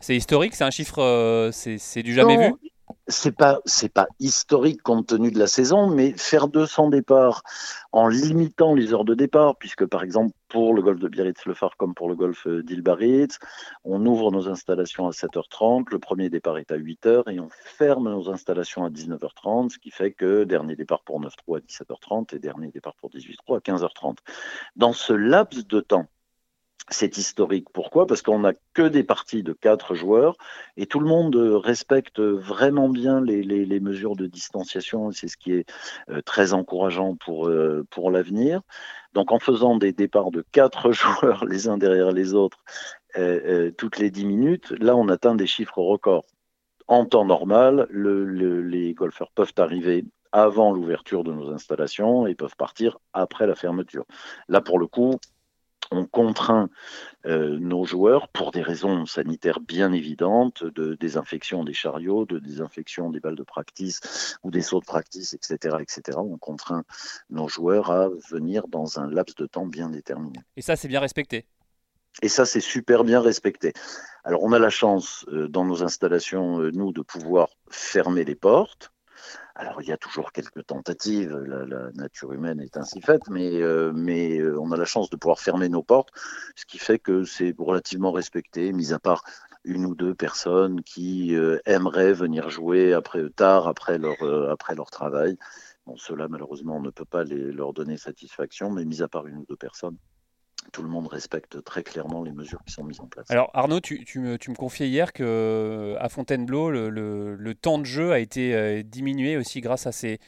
C'est 0.00 0.16
historique, 0.16 0.54
c'est 0.54 0.64
un 0.64 0.70
chiffre, 0.70 1.50
c'est 1.52 2.02
du 2.02 2.14
jamais 2.14 2.48
vu? 2.48 2.54
C'est 3.06 3.34
pas 3.34 3.60
c'est 3.64 3.92
pas 3.92 4.06
historique 4.20 4.82
compte 4.82 5.06
tenu 5.06 5.30
de 5.30 5.38
la 5.38 5.46
saison, 5.46 5.88
mais 5.88 6.12
faire 6.12 6.48
200 6.48 6.90
départs 6.90 7.42
en 7.92 8.08
limitant 8.08 8.74
les 8.74 8.92
heures 8.92 9.04
de 9.04 9.14
départ, 9.14 9.56
puisque 9.56 9.86
par 9.86 10.02
exemple 10.02 10.32
pour 10.48 10.74
le 10.74 10.82
golfe 10.82 11.00
de 11.00 11.08
Biarritz-Le 11.08 11.54
Phare 11.54 11.76
comme 11.76 11.94
pour 11.94 12.08
le 12.08 12.16
golfe 12.16 12.46
d'Ilbaritz, 12.48 13.38
on 13.84 14.04
ouvre 14.06 14.30
nos 14.30 14.48
installations 14.48 15.06
à 15.06 15.10
7h30, 15.10 15.86
le 15.90 15.98
premier 15.98 16.30
départ 16.30 16.58
est 16.58 16.70
à 16.72 16.78
8h 16.78 17.30
et 17.30 17.40
on 17.40 17.48
ferme 17.50 18.10
nos 18.10 18.30
installations 18.30 18.84
à 18.84 18.90
19h30, 18.90 19.70
ce 19.70 19.78
qui 19.78 19.90
fait 19.90 20.12
que 20.12 20.44
dernier 20.44 20.76
départ 20.76 21.02
pour 21.02 21.20
9 21.20 21.34
trous 21.36 21.56
à 21.56 21.60
17h30 21.60 22.34
et 22.34 22.38
dernier 22.38 22.68
départ 22.68 22.94
pour 22.94 23.10
18 23.10 23.36
trous 23.44 23.54
à 23.54 23.60
15h30. 23.60 24.16
Dans 24.76 24.92
ce 24.92 25.12
laps 25.12 25.66
de 25.66 25.80
temps, 25.80 26.06
c'est 26.90 27.18
historique. 27.18 27.68
Pourquoi? 27.72 28.06
Parce 28.06 28.22
qu'on 28.22 28.40
n'a 28.40 28.52
que 28.74 28.82
des 28.82 29.04
parties 29.04 29.42
de 29.42 29.52
quatre 29.52 29.94
joueurs 29.94 30.36
et 30.76 30.86
tout 30.86 31.00
le 31.00 31.06
monde 31.06 31.36
respecte 31.36 32.20
vraiment 32.20 32.88
bien 32.88 33.20
les, 33.20 33.80
mesures 33.80 34.16
de 34.16 34.26
distanciation. 34.26 35.10
C'est 35.12 35.28
ce 35.28 35.36
qui 35.36 35.52
est 35.52 35.70
euh, 36.10 36.22
très 36.22 36.52
encourageant 36.52 37.16
pour, 37.16 37.48
euh, 37.48 37.86
pour 37.90 38.10
l'avenir. 38.10 38.62
Donc 39.12 39.32
en 39.32 39.38
faisant 39.38 39.76
des 39.76 39.92
départs 39.92 40.30
de 40.30 40.44
quatre 40.52 40.92
joueurs 40.92 41.44
les 41.44 41.68
uns 41.68 41.78
derrière 41.78 42.12
les 42.12 42.34
autres 42.34 42.64
euh, 43.16 43.70
toutes 43.72 43.98
les 43.98 44.10
dix 44.10 44.26
minutes, 44.26 44.70
là 44.78 44.94
on 44.94 45.08
atteint 45.08 45.34
des 45.34 45.46
chiffres 45.46 45.78
records. 45.78 46.26
En 46.86 47.04
temps 47.04 47.24
normal, 47.24 47.86
le, 47.90 48.24
les 48.62 48.94
golfeurs 48.94 49.30
peuvent 49.34 49.52
arriver 49.58 50.04
avant 50.32 50.72
l'ouverture 50.72 51.24
de 51.24 51.32
nos 51.32 51.50
installations 51.50 52.26
et 52.26 52.34
peuvent 52.34 52.56
partir 52.56 52.98
après 53.12 53.46
la 53.46 53.54
fermeture. 53.54 54.04
Là, 54.48 54.60
pour 54.60 54.78
le 54.78 54.86
coup, 54.86 55.18
on 55.90 56.06
contraint 56.06 56.68
euh, 57.26 57.58
nos 57.58 57.84
joueurs 57.84 58.28
pour 58.28 58.50
des 58.50 58.62
raisons 58.62 59.06
sanitaires 59.06 59.60
bien 59.60 59.92
évidentes, 59.92 60.64
de 60.64 60.94
désinfection 60.94 61.64
des 61.64 61.72
chariots, 61.72 62.26
de 62.26 62.38
désinfection 62.38 63.10
des 63.10 63.20
balles 63.20 63.36
de 63.36 63.42
practice 63.42 64.38
ou 64.42 64.50
des 64.50 64.62
sauts 64.62 64.80
de 64.80 64.86
practice, 64.86 65.34
etc., 65.34 65.76
etc. 65.80 66.18
On 66.18 66.38
contraint 66.38 66.84
nos 67.30 67.48
joueurs 67.48 67.90
à 67.90 68.08
venir 68.30 68.68
dans 68.68 68.98
un 68.98 69.10
laps 69.10 69.36
de 69.36 69.46
temps 69.46 69.66
bien 69.66 69.90
déterminé. 69.90 70.38
Et 70.56 70.62
ça, 70.62 70.76
c'est 70.76 70.88
bien 70.88 71.00
respecté. 71.00 71.46
Et 72.22 72.28
ça, 72.28 72.44
c'est 72.44 72.60
super 72.60 73.04
bien 73.04 73.20
respecté. 73.20 73.72
Alors, 74.24 74.42
on 74.42 74.52
a 74.52 74.58
la 74.58 74.70
chance 74.70 75.24
euh, 75.28 75.48
dans 75.48 75.64
nos 75.64 75.82
installations, 75.82 76.60
euh, 76.60 76.70
nous, 76.72 76.92
de 76.92 77.02
pouvoir 77.02 77.48
fermer 77.70 78.24
les 78.24 78.34
portes. 78.34 78.92
Alors, 79.60 79.82
il 79.82 79.88
y 79.88 79.92
a 79.92 79.96
toujours 79.96 80.30
quelques 80.30 80.64
tentatives, 80.66 81.36
la, 81.36 81.90
nature 81.90 82.32
humaine 82.32 82.60
est 82.60 82.76
ainsi 82.76 83.00
faite, 83.00 83.28
mais, 83.28 83.60
euh, 83.60 83.92
euh, 83.92 84.56
on 84.60 84.70
a 84.70 84.76
la 84.76 84.84
chance 84.84 85.10
de 85.10 85.16
pouvoir 85.16 85.40
fermer 85.40 85.68
nos 85.68 85.82
portes, 85.82 86.10
ce 86.54 86.64
qui 86.64 86.78
fait 86.78 87.00
que 87.00 87.24
c'est 87.24 87.56
relativement 87.58 88.12
respecté, 88.12 88.72
mis 88.72 88.92
à 88.92 89.00
part 89.00 89.24
une 89.64 89.84
ou 89.84 89.96
deux 89.96 90.14
personnes 90.14 90.84
qui 90.84 91.34
euh, 91.34 91.58
aimeraient 91.66 92.12
venir 92.12 92.50
jouer 92.50 92.92
après 92.92 93.28
tard, 93.30 93.66
après 93.66 93.98
leur, 93.98 94.90
travail. 94.92 95.36
Bon, 95.86 95.96
cela, 95.96 96.28
malheureusement, 96.28 96.76
on 96.76 96.82
ne 96.82 96.90
peut 96.90 97.04
pas 97.04 97.24
leur 97.24 97.72
donner 97.72 97.96
satisfaction, 97.96 98.70
mais 98.70 98.84
mis 98.84 99.02
à 99.02 99.08
part 99.08 99.26
une 99.26 99.38
ou 99.38 99.46
deux 99.48 99.56
personnes, 99.56 99.96
tout 100.72 100.82
le 100.82 100.88
monde 100.88 101.06
respecte 101.08 101.62
très 101.64 101.82
clairement 101.82 102.22
les 102.22 102.32
mesures 102.32 102.62
qui 102.66 102.72
sont 102.72 102.84
mises 102.84 103.00
en 103.00 103.06
place. 103.06 103.30
Alors 103.30 103.50
Arnaud, 103.54 103.80
tu, 103.80 104.04
me, 104.16 104.36
confiais 104.54 104.88
hier 104.88 105.12
que 105.12 105.22
euh, 105.24 105.96
à 105.98 106.08
Fontainebleau, 106.08 106.70
le, 106.70 107.54
temps 107.54 107.78
de 107.78 107.84
jeu 107.84 108.12
a 108.12 108.18
été 108.18 108.54
euh, 108.54 108.82
diminué 108.82 109.36
aussi 109.36 109.60
grâce 109.60 109.86
à 109.86 109.92
ces, 109.92 110.20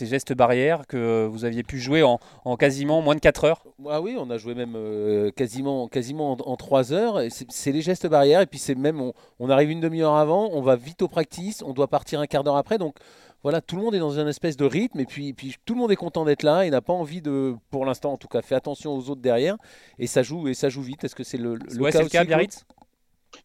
gestes 0.00 0.32
barrières, 0.32 0.86
que 0.86 1.26
vous 1.26 1.44
aviez 1.44 1.62
pu 1.62 1.78
jouer 1.78 2.02
en, 2.02 2.18
quasiment 2.56 3.02
moins 3.02 3.14
de 3.14 3.20
4 3.20 3.44
heures. 3.44 3.64
Ah 3.88 4.00
oui, 4.00 4.16
on 4.18 4.30
a 4.30 4.38
joué 4.38 4.54
même 4.54 4.74
euh, 4.76 5.30
quasiment, 5.30 5.88
quasiment 5.88 6.32
en, 6.32 6.56
3 6.56 6.92
heures. 6.92 7.20
C'est 7.48 7.72
les 7.72 7.82
gestes 7.82 8.06
barrières, 8.06 8.40
et 8.40 8.46
puis 8.46 8.58
c'est 8.58 8.74
même, 8.74 9.00
on, 9.00 9.12
on 9.38 9.50
arrive 9.50 9.70
une 9.70 9.80
demi-heure 9.80 10.14
avant, 10.14 10.50
on 10.52 10.62
va 10.62 10.76
vite 10.76 11.02
au 11.02 11.08
practice, 11.08 11.62
on 11.62 11.72
doit 11.72 11.88
partir 11.88 12.20
un 12.20 12.26
quart 12.26 12.44
d'heure 12.44 12.56
après, 12.56 12.78
donc 12.78 12.96
voilà, 13.42 13.60
tout 13.60 13.76
le 13.76 13.82
monde 13.82 13.94
est 13.94 14.00
dans 14.00 14.18
une 14.18 14.28
espèce 14.28 14.56
de 14.56 14.64
rythme 14.64 15.00
et 15.00 15.06
puis, 15.06 15.32
puis 15.32 15.56
tout 15.64 15.74
le 15.74 15.80
monde 15.80 15.92
est 15.92 15.96
content 15.96 16.24
d'être 16.24 16.42
là 16.42 16.66
et 16.66 16.70
n'a 16.70 16.82
pas 16.82 16.92
envie 16.92 17.22
de, 17.22 17.54
pour 17.70 17.86
l'instant 17.86 18.12
en 18.12 18.16
tout 18.16 18.28
cas, 18.28 18.42
fait 18.42 18.54
attention 18.54 18.94
aux 18.94 19.10
autres 19.10 19.22
derrière 19.22 19.56
et 19.98 20.06
ça 20.06 20.22
joue 20.22 20.48
et 20.48 20.54
ça 20.54 20.68
joue 20.68 20.82
vite. 20.82 21.04
Est-ce 21.04 21.14
que 21.14 21.24
c'est 21.24 21.38
le, 21.38 21.54
le 21.54 21.90
cas, 21.90 22.22
le 22.22 22.26
Biarritz 22.26 22.64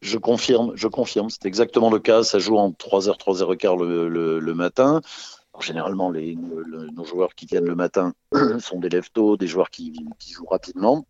je 0.02 0.18
confirme, 0.18 0.72
je 0.76 0.88
confirme, 0.88 1.30
c'est 1.30 1.46
exactement 1.46 1.92
le 1.92 2.00
cas. 2.00 2.24
Ça 2.24 2.40
joue 2.40 2.58
en 2.58 2.72
3h, 2.72 3.18
3h15 3.20 3.84
le, 3.84 4.40
le, 4.40 4.54
matin. 4.56 5.02
généralement, 5.60 6.10
les, 6.10 6.36
nos 6.36 7.04
joueurs 7.04 7.36
qui 7.36 7.46
viennent 7.46 7.66
le 7.66 7.76
matin 7.76 8.14
sont 8.60 8.80
des 8.80 8.90
lève 8.90 9.10
des 9.40 9.48
joueurs 9.48 9.70
qui, 9.70 9.94
qui 10.20 10.34
jouent 10.34 10.48
rapidement. 10.48 11.06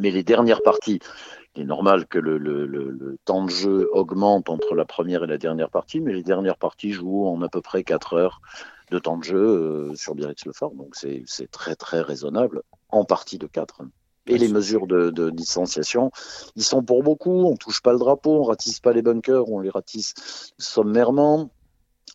Mais 0.00 0.10
les 0.10 0.22
dernières 0.22 0.62
parties 0.62 1.00
il 1.54 1.62
est 1.62 1.66
normal 1.66 2.06
que 2.06 2.18
le, 2.18 2.38
le, 2.38 2.66
le, 2.66 3.18
temps 3.24 3.44
de 3.44 3.50
jeu 3.50 3.88
augmente 3.92 4.48
entre 4.48 4.74
la 4.74 4.84
première 4.84 5.24
et 5.24 5.26
la 5.26 5.38
dernière 5.38 5.70
partie, 5.70 6.00
mais 6.00 6.12
les 6.12 6.22
dernières 6.22 6.56
parties 6.56 6.92
jouent 6.92 7.26
en 7.26 7.40
à 7.42 7.48
peu 7.48 7.60
près 7.60 7.84
4 7.84 8.14
heures 8.14 8.40
de 8.90 8.98
temps 8.98 9.18
de 9.18 9.24
jeu 9.24 9.38
euh, 9.38 9.94
sur 9.94 10.14
Biarritz-le-Fort. 10.14 10.72
Donc 10.74 10.94
c'est 10.94 11.50
très 11.50 11.74
très 11.74 12.00
raisonnable, 12.00 12.62
en 12.88 13.04
partie 13.04 13.38
de 13.38 13.46
4. 13.46 13.82
Et 14.28 14.38
les 14.38 14.48
mesures 14.48 14.86
de, 14.86 15.10
de, 15.10 15.30
distanciation, 15.30 16.10
ils 16.54 16.62
sont 16.62 16.82
pour 16.82 17.02
beaucoup. 17.02 17.44
On 17.44 17.56
touche 17.56 17.82
pas 17.82 17.92
le 17.92 17.98
drapeau, 17.98 18.40
on 18.40 18.44
ratisse 18.44 18.80
pas 18.80 18.92
les 18.92 19.02
bunkers, 19.02 19.48
on 19.48 19.58
les 19.58 19.70
ratisse 19.70 20.14
sommairement 20.58 21.50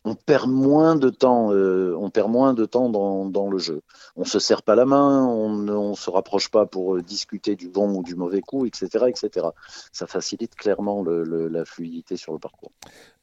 on 0.08 0.14
perd 0.14 0.48
moins 0.48 0.96
de 0.96 1.10
temps, 1.10 1.52
euh, 1.52 1.94
on 1.98 2.08
perd 2.08 2.30
moins 2.30 2.54
de 2.54 2.64
temps 2.64 2.88
dans, 2.88 3.26
dans, 3.26 3.50
le 3.50 3.58
jeu. 3.58 3.82
On 4.16 4.24
se 4.24 4.38
serre 4.38 4.62
pas 4.62 4.74
la 4.74 4.86
main, 4.86 5.26
on 5.26 5.50
ne 5.50 5.94
se 5.94 6.08
rapproche 6.08 6.50
pas 6.50 6.64
pour 6.64 6.96
euh, 6.96 7.02
discuter 7.02 7.56
du 7.56 7.68
bon 7.68 7.94
ou 7.94 8.02
du 8.02 8.14
mauvais 8.14 8.40
coup, 8.40 8.64
etc., 8.64 9.06
etc. 9.08 9.48
Ça 9.92 10.06
facilite 10.06 10.54
clairement 10.54 11.04
la 11.04 11.64
fluidité 11.64 12.16
sur 12.16 12.32
le 12.32 12.38
parcours. 12.38 12.72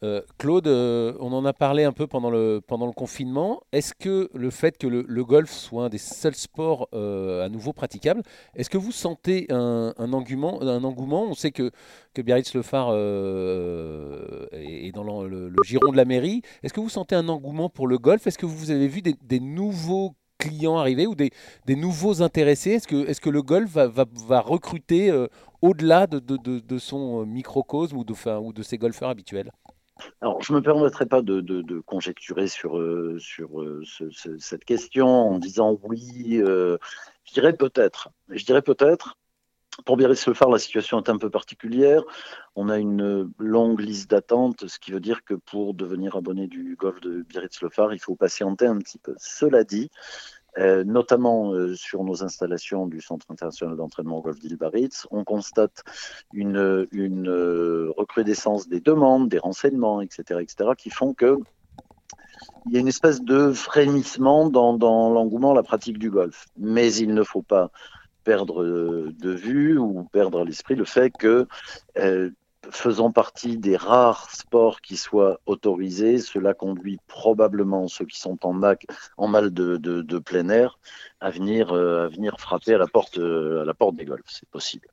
Euh, 0.04 0.22
Claude, 0.38 0.68
on 0.68 1.34
en 1.34 1.46
a 1.46 1.54
parlé 1.54 1.86
un 1.86 1.92
peu 1.92 2.06
pendant 2.06 2.30
le, 2.30 2.62
pendant 2.66 2.86
le 2.86 2.92
confinement. 2.92 3.64
Est-ce 3.72 3.96
que 3.96 4.30
le 4.34 4.50
fait 4.52 4.78
que 4.78 4.86
le, 4.88 5.26
golf 5.26 5.50
soit 5.50 5.86
un 5.86 5.90
des 5.90 5.98
seuls 5.98 6.36
sports 6.36 6.88
à 6.94 7.50
nouveau 7.50 7.74
praticables, 7.74 8.22
est-ce 8.56 8.70
que 8.70 8.78
vous 8.78 8.92
sentez 8.92 9.48
un, 9.50 9.94
un, 9.98 10.14
engouement, 10.14 10.62
un 10.62 10.84
engouement? 10.84 11.24
On 11.24 11.34
sait 11.34 11.52
que, 11.52 11.72
que 12.14 12.22
Biarritz-le-Phare 12.22 12.94
est 14.54 14.92
dans 14.94 15.04
le, 15.04 15.52
giron 15.66 15.92
de 15.92 15.98
la 15.98 16.06
mairie. 16.06 16.44
Que 16.76 16.82
vous 16.82 16.90
sentez 16.90 17.16
un 17.16 17.30
engouement 17.30 17.70
pour 17.70 17.88
le 17.88 17.98
golf? 17.98 18.28
Est-ce 18.28 18.38
que 18.38 18.46
vous 18.46 18.70
avez 18.70 18.90
vu 18.90 19.02
des, 19.02 19.40
nouveaux 19.40 20.14
clients 20.38 20.78
arriver 20.78 21.08
ou 21.08 21.16
des, 21.16 21.32
nouveaux 21.70 22.22
intéressés? 22.22 22.72
Est-ce 22.72 23.22
que, 23.22 23.30
le 23.30 23.42
golf 23.42 23.72
va, 23.72 24.42
recruter 24.42 25.10
euh, 25.10 25.28
au-delà 25.62 26.06
de, 26.06 26.78
son 26.78 27.22
euh, 27.22 27.26
microcosme 27.26 27.98
ou 27.98 28.04
de, 28.04 28.14
ou 28.40 28.52
de 28.52 28.62
ses 28.62 28.78
golfeurs 28.78 29.10
habituels? 29.10 29.52
Alors, 30.20 30.44
je 30.44 30.52
ne 30.52 30.58
me 30.58 30.64
permettrai 30.64 31.06
pas 31.06 31.22
de, 31.22 31.80
conjecturer 31.86 32.48
sur, 32.48 32.78
euh, 32.78 33.18
sur 33.20 33.50
cette 34.38 34.66
question 34.66 35.08
en 35.08 35.40
disant 35.40 35.80
oui. 35.84 36.42
je 36.42 37.34
dirais 37.34 37.54
peut-être. 37.54 38.10
Je 38.30 38.44
dirais 38.44 38.62
peut-être. 38.62 39.18
Pour 39.84 39.98
Biarritz-le-Phare, 39.98 40.50
la 40.50 40.60
situation 40.60 41.02
est 41.02 41.10
un 41.10 41.18
peu 41.18 41.30
particulière. 41.30 42.04
On 42.56 42.70
a 42.70 42.78
une 42.78 43.30
longue 43.40 43.82
liste 43.82 44.10
d'attente, 44.10 44.68
ce 44.68 44.80
qui 44.80 44.92
veut 44.92 45.02
dire 45.02 45.24
que 45.26 45.34
pour 45.34 45.74
devenir 45.74 46.16
abonné 46.16 46.48
du 46.48 46.78
golf 46.78 47.02
de 47.02 47.24
Biarritz-le-Phare, 47.24 47.94
il 47.94 48.00
faut 48.00 48.16
patienter 48.16 48.68
un 48.68 48.78
petit 48.78 49.00
peu. 49.00 49.16
Cela 49.18 49.66
dit, 49.66 49.90
euh, 50.58 50.86
notamment 50.86 51.52
euh, 51.52 51.76
sur 51.76 52.06
nos 52.06 52.24
installations 52.24 52.88
du 52.88 53.02
Centre 53.02 53.26
international 53.30 53.76
d'entraînement 53.76 54.22
golf 54.22 54.40
d'Île-Baritz, 54.40 55.06
on 55.12 55.26
constate 55.26 55.84
une, 56.32 56.88
une 56.92 57.28
euh, 57.28 57.92
recrudescence 57.98 58.70
des 58.70 58.80
demandes, 58.80 59.28
des 59.28 59.40
renseignements, 59.40 60.00
etc., 60.00 60.40
etc., 60.42 60.70
qui 60.78 60.90
font 60.90 61.14
que 61.14 61.38
il 62.68 62.74
y 62.74 62.78
a 62.78 62.80
une 62.80 62.88
espèce 62.88 63.22
de 63.22 63.52
frémissement 63.52 64.50
dans, 64.50 64.74
dans 64.74 65.12
l'engouement, 65.12 65.54
la 65.54 65.62
pratique 65.62 66.00
du 66.00 66.10
golf. 66.10 66.48
Mais 66.58 66.94
il 66.96 67.14
ne 67.14 67.24
faut 67.24 67.44
pas 67.44 67.70
perdre 68.26 68.66
de 68.66 69.32
vue 69.32 69.78
ou 69.78 70.04
perdre 70.12 70.44
l'esprit 70.44 70.76
le 70.76 70.84
fait 70.84 71.12
que 71.12 71.48
euh, 71.98 72.32
faisant 72.72 73.12
partie 73.12 73.58
des 73.58 73.78
rares 73.78 74.30
sports 74.32 74.82
qui 74.82 74.98
soient 74.98 75.40
autorisés, 75.46 76.18
cela 76.18 76.56
conduit 76.56 77.00
probablement 77.08 77.88
ceux 77.88 78.06
qui 78.06 78.20
sont 78.20 78.40
en, 78.44 78.60
en 79.18 79.28
mal 79.28 79.54
de, 79.54 80.20
plein 80.20 80.50
air 80.50 80.80
à 81.22 81.30
venir, 81.30 81.72
euh, 81.72 82.06
à 82.06 82.08
venir 82.08 82.40
frapper 82.40 82.74
à 82.74 82.80
la 82.80 82.88
porte, 82.88 83.20
à 83.20 83.92
des 83.94 84.06
golfs. 84.06 84.24
C'est 84.28 84.50
possible. 84.50 84.88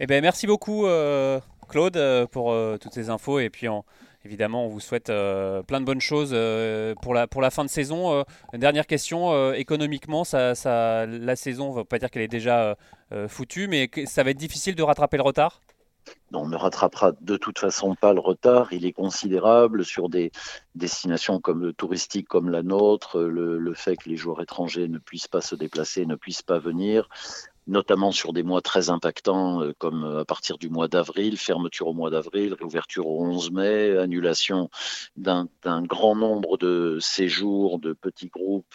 Eh 0.00 0.06
ben, 0.06 0.22
merci 0.22 0.46
beaucoup, 0.46 0.86
euh, 0.86 1.38
Claude, 1.68 2.00
pour 2.32 2.56
toutes 2.80 2.94
ces 2.94 3.10
infos. 3.10 3.38
Évidemment, 4.24 4.66
on 4.66 4.68
vous 4.68 4.80
souhaite 4.80 5.10
euh, 5.10 5.62
plein 5.62 5.80
de 5.80 5.86
bonnes 5.86 6.00
choses 6.00 6.30
euh, 6.32 6.94
pour, 7.02 7.14
la, 7.14 7.50
fin 7.50 7.64
de 7.64 7.70
saison. 7.70 8.12
Euh, 8.12 8.22
dernière 8.54 8.86
question, 8.86 9.52
économiquement, 9.52 10.24
la 10.32 11.36
saison, 11.36 11.68
on 11.68 11.70
ne 11.70 11.76
va 11.76 11.84
pas 11.84 11.98
dire 11.98 12.10
qu'elle 12.10 12.22
est 12.22 12.28
déjà 12.28 12.76
foutue, 13.28 13.68
mais 13.68 13.90
ça 14.06 14.22
va 14.22 14.30
être 14.30 14.38
difficile 14.38 14.74
de 14.74 14.82
rattraper 14.82 15.16
le 15.16 15.22
retard? 15.22 15.60
On 16.32 16.46
ne 16.46 16.56
rattrapera 16.56 17.12
de 17.20 17.36
toute 17.36 17.58
façon 17.58 17.94
pas 17.94 18.14
le 18.14 18.20
retard. 18.20 18.72
Il 18.72 18.86
est 18.86 18.92
considérable 18.92 19.84
sur 19.84 20.08
des 20.08 20.30
destinations 20.74 21.38
comme 21.40 21.72
touristiques 21.74 22.28
comme 22.28 22.48
la 22.48 22.62
nôtre, 22.62 23.20
le, 23.20 23.74
fait 23.74 23.96
que 23.96 24.08
les 24.08 24.16
joueurs 24.16 24.40
étrangers 24.40 24.88
ne 24.88 24.98
puissent 24.98 25.28
pas 25.28 25.42
se 25.42 25.54
déplacer, 25.54 26.06
ne 26.06 26.16
puissent 26.16 26.42
pas 26.42 26.58
venir 26.58 27.08
notamment 27.68 28.10
sur 28.10 28.32
des 28.32 28.42
mois 28.42 28.62
très 28.62 28.90
impactants 28.90 29.62
euh, 29.62 29.72
comme 29.78 30.04
euh, 30.04 30.20
à 30.20 30.24
partir 30.24 30.58
du 30.58 30.68
mois 30.68 30.88
d'avril, 30.88 31.36
fermeture 31.36 31.86
au 31.86 31.94
mois 31.94 32.10
d'avril, 32.10 32.54
réouverture 32.54 33.06
au 33.06 33.22
11 33.24 33.52
mai, 33.52 33.96
annulation 33.98 34.70
d'un 35.16 35.46
grand 35.82 36.16
nombre 36.16 36.56
de 36.56 36.98
séjours 37.00 37.78
de 37.78 37.92
petits 37.92 38.28
groupes 38.28 38.74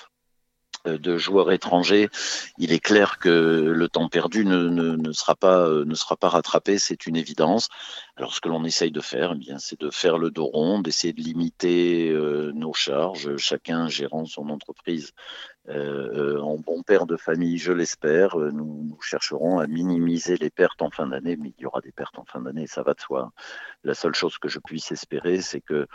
euh, 0.85 0.97
de 0.97 1.17
joueurs 1.17 1.51
étrangers, 1.51 2.09
il 2.57 2.71
est 2.71 2.79
clair 2.79 3.17
que 3.17 3.29
le 3.29 3.89
temps 3.89 4.09
perdu 4.09 4.45
ne, 4.45 5.11
sera 5.13 5.35
pas 5.35 6.29
rattrapé, 6.29 6.77
c'est 6.77 7.07
une 7.07 7.15
évidence. 7.15 7.69
Alors 8.15 8.33
ce 8.33 8.41
que 8.41 8.49
l'on 8.49 8.63
essaye 8.63 8.91
de 8.91 9.01
faire, 9.01 9.31
eh 9.33 9.37
bien, 9.37 9.57
c'est 9.57 9.79
de 9.79 9.89
faire 9.89 10.17
le 10.19 10.29
dos 10.29 10.45
rond, 10.45 10.79
d'essayer 10.79 11.13
de 11.13 11.21
limiter 11.21 12.13
nos 12.53 12.73
charges, 12.73 13.37
chacun 13.37 13.87
gérant 13.87 14.25
son 14.25 14.49
entreprise 14.49 15.13
euh, 15.69 16.39
en 16.41 16.57
bon 16.57 16.83
père 16.83 17.05
de 17.05 17.15
famille, 17.15 17.57
je 17.57 17.71
l'espère, 17.71 18.37
euh, 18.37 18.51
nous, 18.51 18.97
chercherons 19.01 19.59
à 19.59 19.67
minimiser 19.67 20.35
les 20.35 20.49
pertes 20.49 20.81
en 20.81 20.89
fin 20.89 21.07
d'année, 21.07 21.37
mais 21.37 21.53
il 21.57 21.61
y 21.61 21.65
aura 21.65 21.79
des 21.79 21.93
pertes 21.93 22.19
en 22.19 22.25
fin 22.25 22.41
d'année, 22.41 22.67
ça 22.67 22.83
va 22.83 22.93
de 22.93 22.99
soi. 22.99 23.31
La 23.83 23.93
seule 23.93 24.13
chose 24.13 24.37
que 24.37 24.49
je 24.49 24.59
puisse 24.59 24.91
espérer, 24.91 25.41
c'est 25.41 25.61
que 25.61 25.87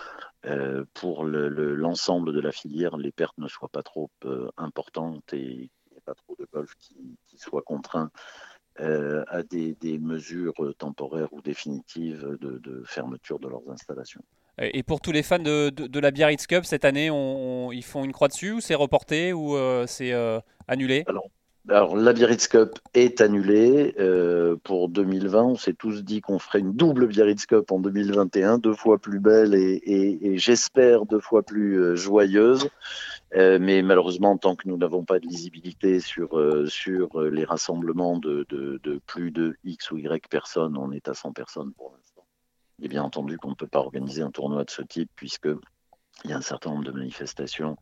euh, 0.46 0.84
pour 0.94 1.24
l'ensemble 1.24 2.30
le, 2.30 2.36
de 2.36 2.40
la 2.40 2.52
filière, 2.52 2.96
les 2.96 3.12
pertes 3.12 3.36
ne 3.38 3.48
soient 3.48 3.68
pas 3.68 3.82
trop 3.82 4.10
euh, 4.24 4.50
importantes 4.56 5.34
et 5.34 5.70
qu'il 5.82 5.92
n'y 5.92 5.98
ait 5.98 6.02
pas 6.04 6.14
trop 6.14 6.34
de 6.38 6.46
golf 6.50 6.74
qui, 6.78 7.18
qui 7.26 7.38
soient 7.38 7.62
contraints 7.62 8.10
euh, 8.80 9.24
à 9.28 9.42
des, 9.42 9.74
des, 9.80 9.98
mesures 9.98 10.54
temporaires 10.78 11.32
ou 11.32 11.40
définitives 11.40 12.36
de, 12.40 12.58
de 12.58 12.82
fermeture 12.86 13.38
de 13.38 13.48
leurs 13.48 13.68
installations. 13.70 14.22
Et 14.60 14.82
pour 14.82 15.00
tous 15.00 15.12
les 15.12 15.22
fans 15.22 15.38
de, 15.38 15.70
de, 15.70 16.00
la 16.00 16.10
Biarritz 16.10 16.46
Cup, 16.46 16.64
cette 16.64 16.84
année, 16.84 17.10
on, 17.10 17.70
ils 17.70 17.84
font 17.84 18.04
une 18.04 18.12
croix 18.12 18.28
dessus 18.28 18.52
ou 18.52 18.60
c'est 18.60 18.74
reporté 18.74 19.32
ou 19.32 19.56
euh, 19.56 19.84
c'est 19.86 20.12
euh, 20.12 20.40
annulé? 20.66 21.04
Alors, 21.06 21.28
alors, 21.68 21.96
la 21.96 22.12
Biarritz 22.12 22.48
Cup 22.48 22.78
est 22.94 23.20
annulée 23.20 23.94
euh, 24.00 24.56
pour 24.64 24.88
2020. 24.88 25.42
On 25.42 25.56
s'est 25.56 25.74
tous 25.74 26.02
dit 26.02 26.20
qu'on 26.20 26.40
ferait 26.40 26.60
une 26.60 26.72
double 26.72 27.06
Biarritz 27.06 27.46
Cup 27.46 27.70
en 27.70 27.78
2021, 27.78 28.58
deux 28.58 28.74
fois 28.74 28.98
plus 28.98 29.20
belle 29.20 29.54
et, 29.54 29.74
et, 29.74 30.26
et 30.26 30.38
j'espère 30.38 31.06
deux 31.06 31.20
fois 31.20 31.42
plus 31.42 31.96
joyeuse. 31.96 32.68
Mais 33.34 33.82
malheureusement, 33.82 34.36
tant 34.38 34.56
que 34.56 34.68
nous 34.68 34.76
n'avons 34.76 35.04
pas 35.04 35.18
de 35.18 35.26
lisibilité 35.26 36.00
sur, 36.00 36.40
sur 36.68 37.20
les 37.22 37.44
rassemblements 37.44 38.18
de, 38.18 38.46
de, 38.48 38.80
de, 38.82 39.00
plus 39.06 39.30
de 39.30 39.56
X 39.64 39.90
ou 39.90 39.98
Y 39.98 40.28
personnes, 40.28 40.76
on 40.76 40.92
est 40.92 41.08
à 41.08 41.14
100 41.14 41.32
personnes 41.32 41.72
pour 41.74 41.92
l'instant. 41.92 42.24
Et 42.82 42.88
bien 42.88 43.02
entendu 43.02 43.38
qu'on 43.38 43.50
ne 43.50 43.54
peut 43.54 43.66
pas 43.66 43.80
organiser 43.80 44.22
un 44.22 44.30
tournoi 44.30 44.64
de 44.64 44.70
ce 44.70 44.82
type 44.82 45.10
puisque 45.16 45.48
il 46.24 46.30
y 46.30 46.32
a 46.32 46.36
un 46.36 46.42
certain 46.42 46.70
nombre 46.70 46.84
de 46.84 46.92
manifestations 46.92 47.76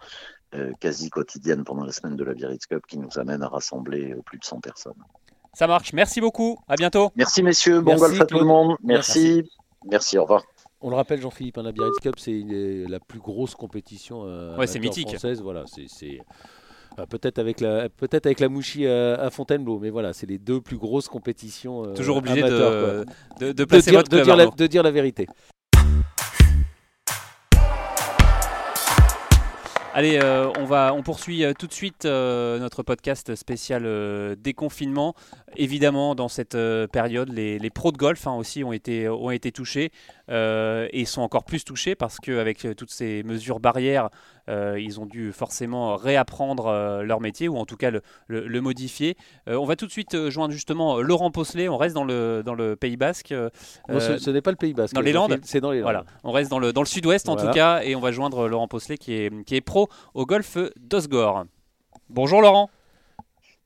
euh, 0.54 0.72
quasi 0.80 1.10
quotidiennes 1.10 1.64
pendant 1.64 1.84
la 1.84 1.92
semaine 1.92 2.16
de 2.16 2.24
la 2.24 2.34
Biarritz 2.34 2.66
Cup 2.66 2.84
qui 2.86 2.98
nous 2.98 3.18
amènent 3.18 3.42
à 3.42 3.48
rassembler 3.48 4.12
euh, 4.12 4.22
plus 4.22 4.38
de 4.38 4.44
100 4.44 4.60
personnes. 4.60 5.02
Ça 5.54 5.66
marche. 5.66 5.92
Merci 5.92 6.20
beaucoup. 6.20 6.58
À 6.68 6.76
bientôt. 6.76 7.10
Merci 7.16 7.42
messieurs. 7.42 7.80
Bon 7.80 7.96
golf 7.96 8.20
à 8.20 8.26
tout 8.26 8.38
le 8.38 8.44
monde. 8.44 8.76
Merci. 8.82 9.42
Merci. 9.86 10.18
Au 10.18 10.22
revoir. 10.22 10.44
On 10.82 10.90
le 10.90 10.96
rappelle, 10.96 11.20
Jean-Philippe, 11.20 11.56
hein, 11.56 11.62
la 11.62 11.72
Biarritz 11.72 11.98
Cup, 12.02 12.16
c'est 12.18 12.44
la 12.88 13.00
plus 13.00 13.18
grosse 13.18 13.54
compétition 13.54 14.24
euh, 14.26 14.54
française. 14.54 15.40
Voilà, 15.40 15.64
c'est 15.66 16.18
peut-être 17.08 17.38
avec 17.38 17.60
la 17.60 17.88
peut-être 17.88 18.26
avec 18.26 18.40
la 18.40 18.48
Mouchi 18.48 18.86
à, 18.86 19.30
Fontainebleau, 19.30 19.78
mais 19.78 19.90
voilà, 19.90 20.12
c'est 20.12 20.26
les 20.26 20.38
deux 20.38 20.60
plus 20.60 20.76
grosses 20.76 21.08
compétitions. 21.08 21.84
Euh, 21.84 21.94
Toujours 21.94 22.18
obligé 22.18 22.42
de, 22.42 23.04
de, 23.40 23.64
placer 23.64 23.90
dire, 23.90 24.00
votre 24.00 24.10
club, 24.10 24.24
dire, 24.24 24.36
la, 24.36 24.46
de 24.46 24.66
dire 24.66 24.82
la 24.82 24.90
vérité. 24.90 25.26
Allez, 29.94 30.20
euh, 30.22 30.52
on, 30.58 30.66
va, 30.66 30.92
on 30.92 31.02
poursuit 31.02 31.42
euh, 31.42 31.54
tout 31.58 31.66
de 31.66 31.72
suite 31.72 32.04
notre 32.04 32.82
podcast 32.82 33.34
spécial 33.34 34.36
déconfinement. 34.36 35.14
Évidemment, 35.56 36.14
dans 36.14 36.28
cette 36.28 36.56
période, 36.92 37.30
les, 37.32 37.58
les, 37.58 37.70
pros 37.70 37.92
de 37.92 37.96
golf 37.96 38.26
hein, 38.26 38.34
aussi 38.34 38.62
ont 38.62 38.72
été, 38.72 39.08
ont 39.08 39.30
été 39.30 39.52
touchés 39.52 39.90
et 40.28 41.04
sont 41.06 41.22
encore 41.22 41.44
plus 41.44 41.64
touchés 41.64 41.94
parce 41.94 42.18
qu'avec 42.18 42.66
toutes 42.76 42.90
ces 42.90 43.22
mesures 43.22 43.60
barrières, 43.60 44.10
euh, 44.48 44.78
ils 44.80 45.00
ont 45.00 45.06
dû 45.06 45.32
forcément 45.32 45.96
réapprendre 45.96 46.66
euh, 46.66 47.02
leur 47.02 47.20
métier 47.20 47.48
ou 47.48 47.56
en 47.56 47.64
tout 47.64 47.76
cas 47.76 47.90
le, 47.90 48.60
modifier. 48.60 49.16
Euh, 49.48 49.56
on 49.56 49.64
va 49.64 49.74
tout 49.74 49.86
de 49.86 49.90
suite 49.90 50.28
joindre 50.28 50.52
justement 50.52 51.00
Laurent 51.00 51.30
Posselet. 51.30 51.68
On 51.68 51.76
reste 51.76 51.94
dans 51.94 52.04
le, 52.04 52.42
dans 52.44 52.54
le 52.54 52.76
Pays 52.76 52.96
Basque. 52.96 53.28
ce, 53.28 54.30
n'est 54.30 54.42
pas 54.42 54.50
le 54.50 54.56
Pays 54.56 54.74
Basque. 54.74 54.94
Dans 54.94 55.00
les 55.00 55.12
Landes 55.12 55.40
C'est 55.42 55.60
dans 55.60 55.72
les 55.72 55.78
Landes. 55.78 55.84
Voilà. 55.84 56.04
On 56.22 56.32
reste 56.32 56.50
dans 56.50 56.58
le, 56.58 56.72
dans 56.72 56.82
le 56.82 56.86
sud-ouest 56.86 57.28
en 57.28 57.36
tout 57.36 57.50
cas 57.50 57.82
et 57.82 57.94
on 57.96 58.00
va 58.00 58.12
joindre 58.12 58.48
Laurent 58.48 58.68
Posselet 58.68 58.98
qui 58.98 59.14
est, 59.14 59.44
qui 59.44 59.56
est 59.56 59.60
pro 59.60 59.88
au 60.14 60.26
golf 60.26 60.58
d'Osgore. 60.76 61.44
Bonjour 62.08 62.40
Laurent. 62.40 62.70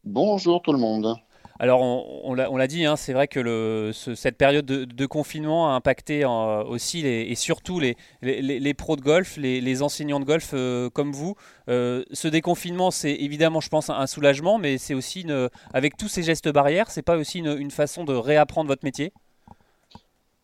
Bonjour 0.05 0.63
tout 0.63 0.73
le 0.73 0.79
monde. 0.79 1.15
Alors, 1.63 1.83
on, 1.83 2.35
l'a 2.35 2.67
dit, 2.67 2.87
hein, 2.87 2.97
c'est 2.97 3.13
vrai 3.13 3.29
que 3.29 3.93
cette 3.93 4.39
période 4.39 4.65
de, 4.65 5.07
confinement 5.07 5.71
a 5.71 5.75
impacté 5.75 6.25
euh, 6.25 6.65
aussi 6.65 7.07
et 7.07 7.35
surtout 7.35 7.79
les, 7.79 7.99
les, 8.23 8.73
pros 8.75 8.97
de 8.97 9.03
golf, 9.03 9.37
les, 9.37 9.83
enseignants 9.83 10.21
de 10.21 10.25
golf 10.25 10.53
euh, 10.55 10.89
comme 10.89 11.13
vous. 11.13 11.35
Euh, 11.69 12.03
ce 12.13 12.29
déconfinement, 12.29 12.91
c'est 12.91 13.13
évidemment, 13.13 13.61
je 13.61 13.69
pense, 13.69 13.91
un, 13.91 14.07
soulagement, 14.07 14.57
mais 14.57 14.79
c'est 14.79 14.95
aussi, 14.95 15.27
avec 15.75 15.99
tous 15.99 16.09
ces 16.09 16.23
gestes 16.23 16.49
barrières, 16.49 16.91
c'est 16.91 17.03
pas 17.03 17.19
aussi 17.19 17.41
une 17.41 17.71
façon 17.71 18.05
de 18.05 18.15
réapprendre 18.15 18.69
votre 18.69 18.87
métier? 18.87 19.13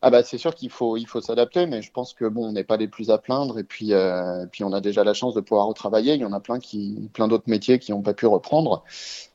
Ah 0.07 0.11
bah 0.11 0.23
c'est 0.23 0.39
sûr 0.39 0.55
qu'il 0.55 0.71
faut 0.71 0.97
il 0.97 1.07
faut 1.09 1.21
s'adapter, 1.21 1.67
mais 1.67 1.83
je 1.83 1.91
pense 1.91 2.15
que 2.15 2.27
bon 2.27 2.47
on 2.47 2.53
n'est 2.53 2.63
pas 2.63 2.77
les 2.77 2.87
plus 2.87 3.11
à 3.11 3.19
plaindre 3.19 3.59
et 3.59 3.65
puis 3.65 3.93
euh, 3.93 4.47
puis 4.47 4.63
on 4.63 4.73
a 4.73 4.81
déjà 4.81 5.03
la 5.03 5.15
chance 5.15 5.35
de 5.35 5.41
pouvoir 5.41 5.67
retravailler. 5.67 6.15
Il 6.15 6.21
y 6.21 6.25
en 6.25 6.33
a 6.33 6.39
plein 6.39 6.61
qui 6.61 7.11
plein 7.13 7.27
d'autres 7.27 7.49
métiers 7.51 7.81
qui 7.81 7.91
n'ont 7.91 8.03
pas 8.03 8.15
pu 8.15 8.27
reprendre. 8.27 8.85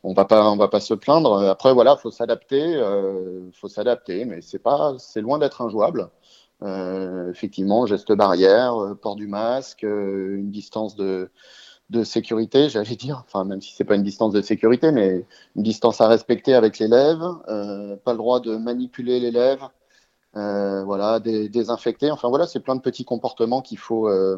On 0.04 0.14
va 0.14 0.24
pas 0.24 0.50
on 0.50 0.56
va 0.56 0.70
pas 0.70 0.80
se 0.80 0.94
plaindre. 0.94 1.40
Après 1.50 1.74
voilà 1.74 1.98
faut 1.98 2.10
s'adapter, 2.10 2.78
euh, 2.78 3.52
faut 3.52 3.68
s'adapter, 3.68 4.24
mais 4.24 4.40
c'est 4.42 4.60
pas 4.60 4.96
c'est 4.98 5.20
loin 5.20 5.40
d'être 5.40 5.62
injouable. 5.62 6.10
Euh, 6.64 7.30
effectivement 7.32 7.86
geste 7.86 8.14
barrière, 8.14 8.96
port 9.02 9.18
du 9.18 9.28
masque, 9.28 9.84
une 9.84 10.52
distance 10.52 10.96
de 10.96 11.32
de 11.90 12.04
sécurité, 12.06 12.70
j'allais 12.70 12.96
dire, 12.96 13.24
enfin 13.28 13.44
même 13.44 13.62
si 13.62 13.74
c'est 13.76 13.84
pas 13.84 13.96
une 13.96 14.04
distance 14.04 14.34
de 14.34 14.42
sécurité, 14.42 14.92
mais 14.94 15.26
une 15.58 15.64
distance 15.64 16.00
à 16.02 16.08
respecter 16.08 16.54
avec 16.54 16.80
l'élève, 16.80 17.20
pas 18.06 18.14
le 18.14 18.18
droit 18.18 18.40
de 18.40 18.56
manipuler 18.56 19.20
l'élève, 19.20 19.60
euh, 20.38 20.84
voilà, 20.86 21.20
désinfecter. 21.20 22.10
Enfin 22.10 22.30
voilà, 22.30 22.48
c'est 22.48 22.62
plein 22.62 22.76
de 22.76 22.82
petits 22.82 23.04
comportements 23.04 23.62
qu'il 23.62 23.78
faut 23.78 24.08
euh, 24.08 24.38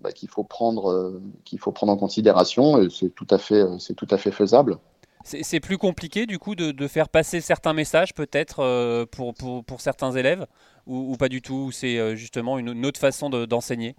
bah, 0.00 0.10
qu'il 0.10 0.30
faut 0.30 0.42
prendre 0.42 0.90
euh, 0.90 1.20
qu'il 1.44 1.58
faut 1.58 1.70
prendre 1.70 1.92
en 1.92 1.98
considération. 1.98 2.88
C'est 2.88 3.14
tout 3.14 3.26
à 3.28 3.36
fait 3.36 3.62
c'est 3.78 3.94
tout 3.94 4.06
à 4.10 4.16
fait 4.16 4.30
faisable. 4.30 4.78
C'est 5.24 5.60
plus 5.60 5.76
compliqué 5.76 6.24
du 6.24 6.38
coup 6.38 6.54
de, 6.54 6.70
de, 6.70 6.88
faire 6.88 7.10
passer 7.10 7.42
certains 7.42 7.74
messages 7.74 8.14
peut-être 8.14 9.04
pour, 9.10 9.34
pour, 9.34 9.62
pour, 9.62 9.80
certains 9.82 10.12
élèves 10.12 10.46
ou, 10.86 11.12
ou 11.12 11.16
pas 11.16 11.28
du 11.28 11.42
tout. 11.42 11.70
C'est 11.70 12.16
justement 12.16 12.58
une, 12.58 12.68
une, 12.68 12.86
autre 12.86 12.98
façon 12.98 13.28
d'enseigner? 13.28 13.94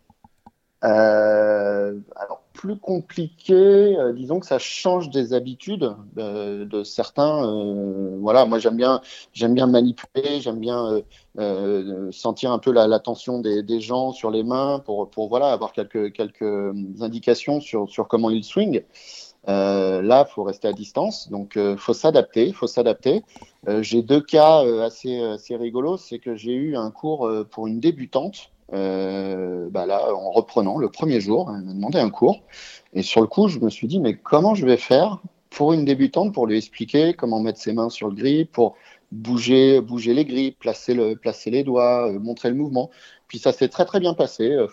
Alors 0.81 2.41
plus 2.59 2.77
compliqué, 2.77 3.53
euh, 3.53 4.11
disons 4.11 4.41
que 4.41 4.45
ça 4.45 4.59
change 4.59 5.09
des 5.11 5.33
habitudes 5.33 5.95
de, 6.17 6.83
certains. 6.83 7.47
Euh, 7.47 8.17
voilà, 8.19 8.43
moi 8.43 8.59
j'aime 8.59 8.75
bien, 8.75 9.01
manipuler, 9.65 10.41
j'aime 10.41 10.59
bien 10.59 11.01
euh, 11.37 12.11
sentir 12.11 12.51
un 12.51 12.59
peu 12.59 12.73
la, 12.73 12.99
tension 12.99 13.39
des, 13.39 13.79
gens 13.79 14.11
sur 14.11 14.29
les 14.29 14.43
mains 14.43 14.79
pour, 14.79 15.09
voilà 15.29 15.53
avoir 15.53 15.71
quelques 15.71 16.35
indications 16.99 17.61
sur 17.61 18.07
comment 18.09 18.29
ils 18.29 18.43
swing. 18.43 18.83
là, 19.47 20.25
faut 20.25 20.43
rester 20.43 20.67
à 20.67 20.73
distance, 20.73 21.29
donc 21.29 21.57
faut 21.77 21.93
s'adapter, 21.93 22.51
faut 22.51 22.67
s'adapter. 22.67 23.23
j'ai 23.79 24.01
deux 24.01 24.21
cas 24.21 24.65
assez 24.83 25.55
rigolos, 25.55 25.95
c'est 25.95 26.19
que 26.19 26.35
j'ai 26.35 26.55
eu 26.55 26.75
un 26.75 26.91
cours 26.91 27.31
pour 27.51 27.67
une 27.67 27.79
débutante 27.79 28.51
euh, 28.51 28.58
bah 28.71 29.85
là, 29.85 30.13
en 30.13 30.31
reprenant 30.31 30.77
le 30.77 30.89
premier 30.89 31.19
jour, 31.19 31.51
elle 31.55 31.63
m'a 31.63 31.73
demandé 31.73 31.99
un 31.99 32.09
cours. 32.09 32.43
Et 32.93 33.01
sur 33.01 33.21
le 33.21 33.27
coup, 33.27 33.47
je 33.47 33.59
me 33.59 33.69
suis 33.69 33.87
dit, 33.87 33.99
mais 33.99 34.15
comment 34.15 34.55
je 34.55 34.65
vais 34.65 34.77
faire 34.77 35.19
pour 35.49 35.73
une 35.73 35.85
débutante, 35.85 36.33
pour 36.33 36.47
lui 36.47 36.57
expliquer 36.57 37.13
comment 37.13 37.39
mettre 37.39 37.59
ses 37.59 37.73
mains 37.73 37.89
sur 37.89 38.07
le 38.07 38.15
grip, 38.15 38.51
pour 38.51 38.75
bouger, 39.11 39.81
bouger 39.81 40.13
les 40.13 40.25
grippes, 40.25 40.59
placer, 40.59 40.93
le, 40.93 41.15
placer 41.15 41.49
les 41.49 41.63
doigts, 41.63 42.09
euh, 42.09 42.19
montrer 42.19 42.49
le 42.49 42.55
mouvement. 42.55 42.89
Puis 43.29 43.37
ça 43.37 43.53
s'est 43.53 43.67
très 43.69 43.85
très 43.85 43.99
bien 43.99 44.15
passé. 44.15 44.51
Euh, 44.51 44.67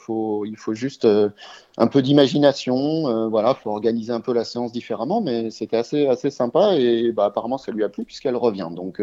il 0.46 0.56
faut 0.56 0.74
juste 0.74 1.04
euh, 1.04 1.28
un 1.76 1.86
peu 1.86 2.00
d'imagination. 2.00 2.74
Euh, 3.06 3.28
voilà, 3.28 3.54
faut 3.54 3.70
organiser 3.70 4.14
un 4.14 4.22
peu 4.22 4.32
la 4.32 4.44
séance 4.44 4.72
différemment, 4.72 5.20
mais 5.20 5.50
c'était 5.50 5.76
assez 5.76 6.06
assez 6.06 6.30
sympa 6.30 6.74
et 6.74 7.12
bah, 7.12 7.26
apparemment 7.26 7.58
ça 7.58 7.70
lui 7.70 7.84
a 7.84 7.90
plu 7.90 8.06
puisqu'elle 8.06 8.34
revient. 8.34 8.68
Donc 8.74 9.00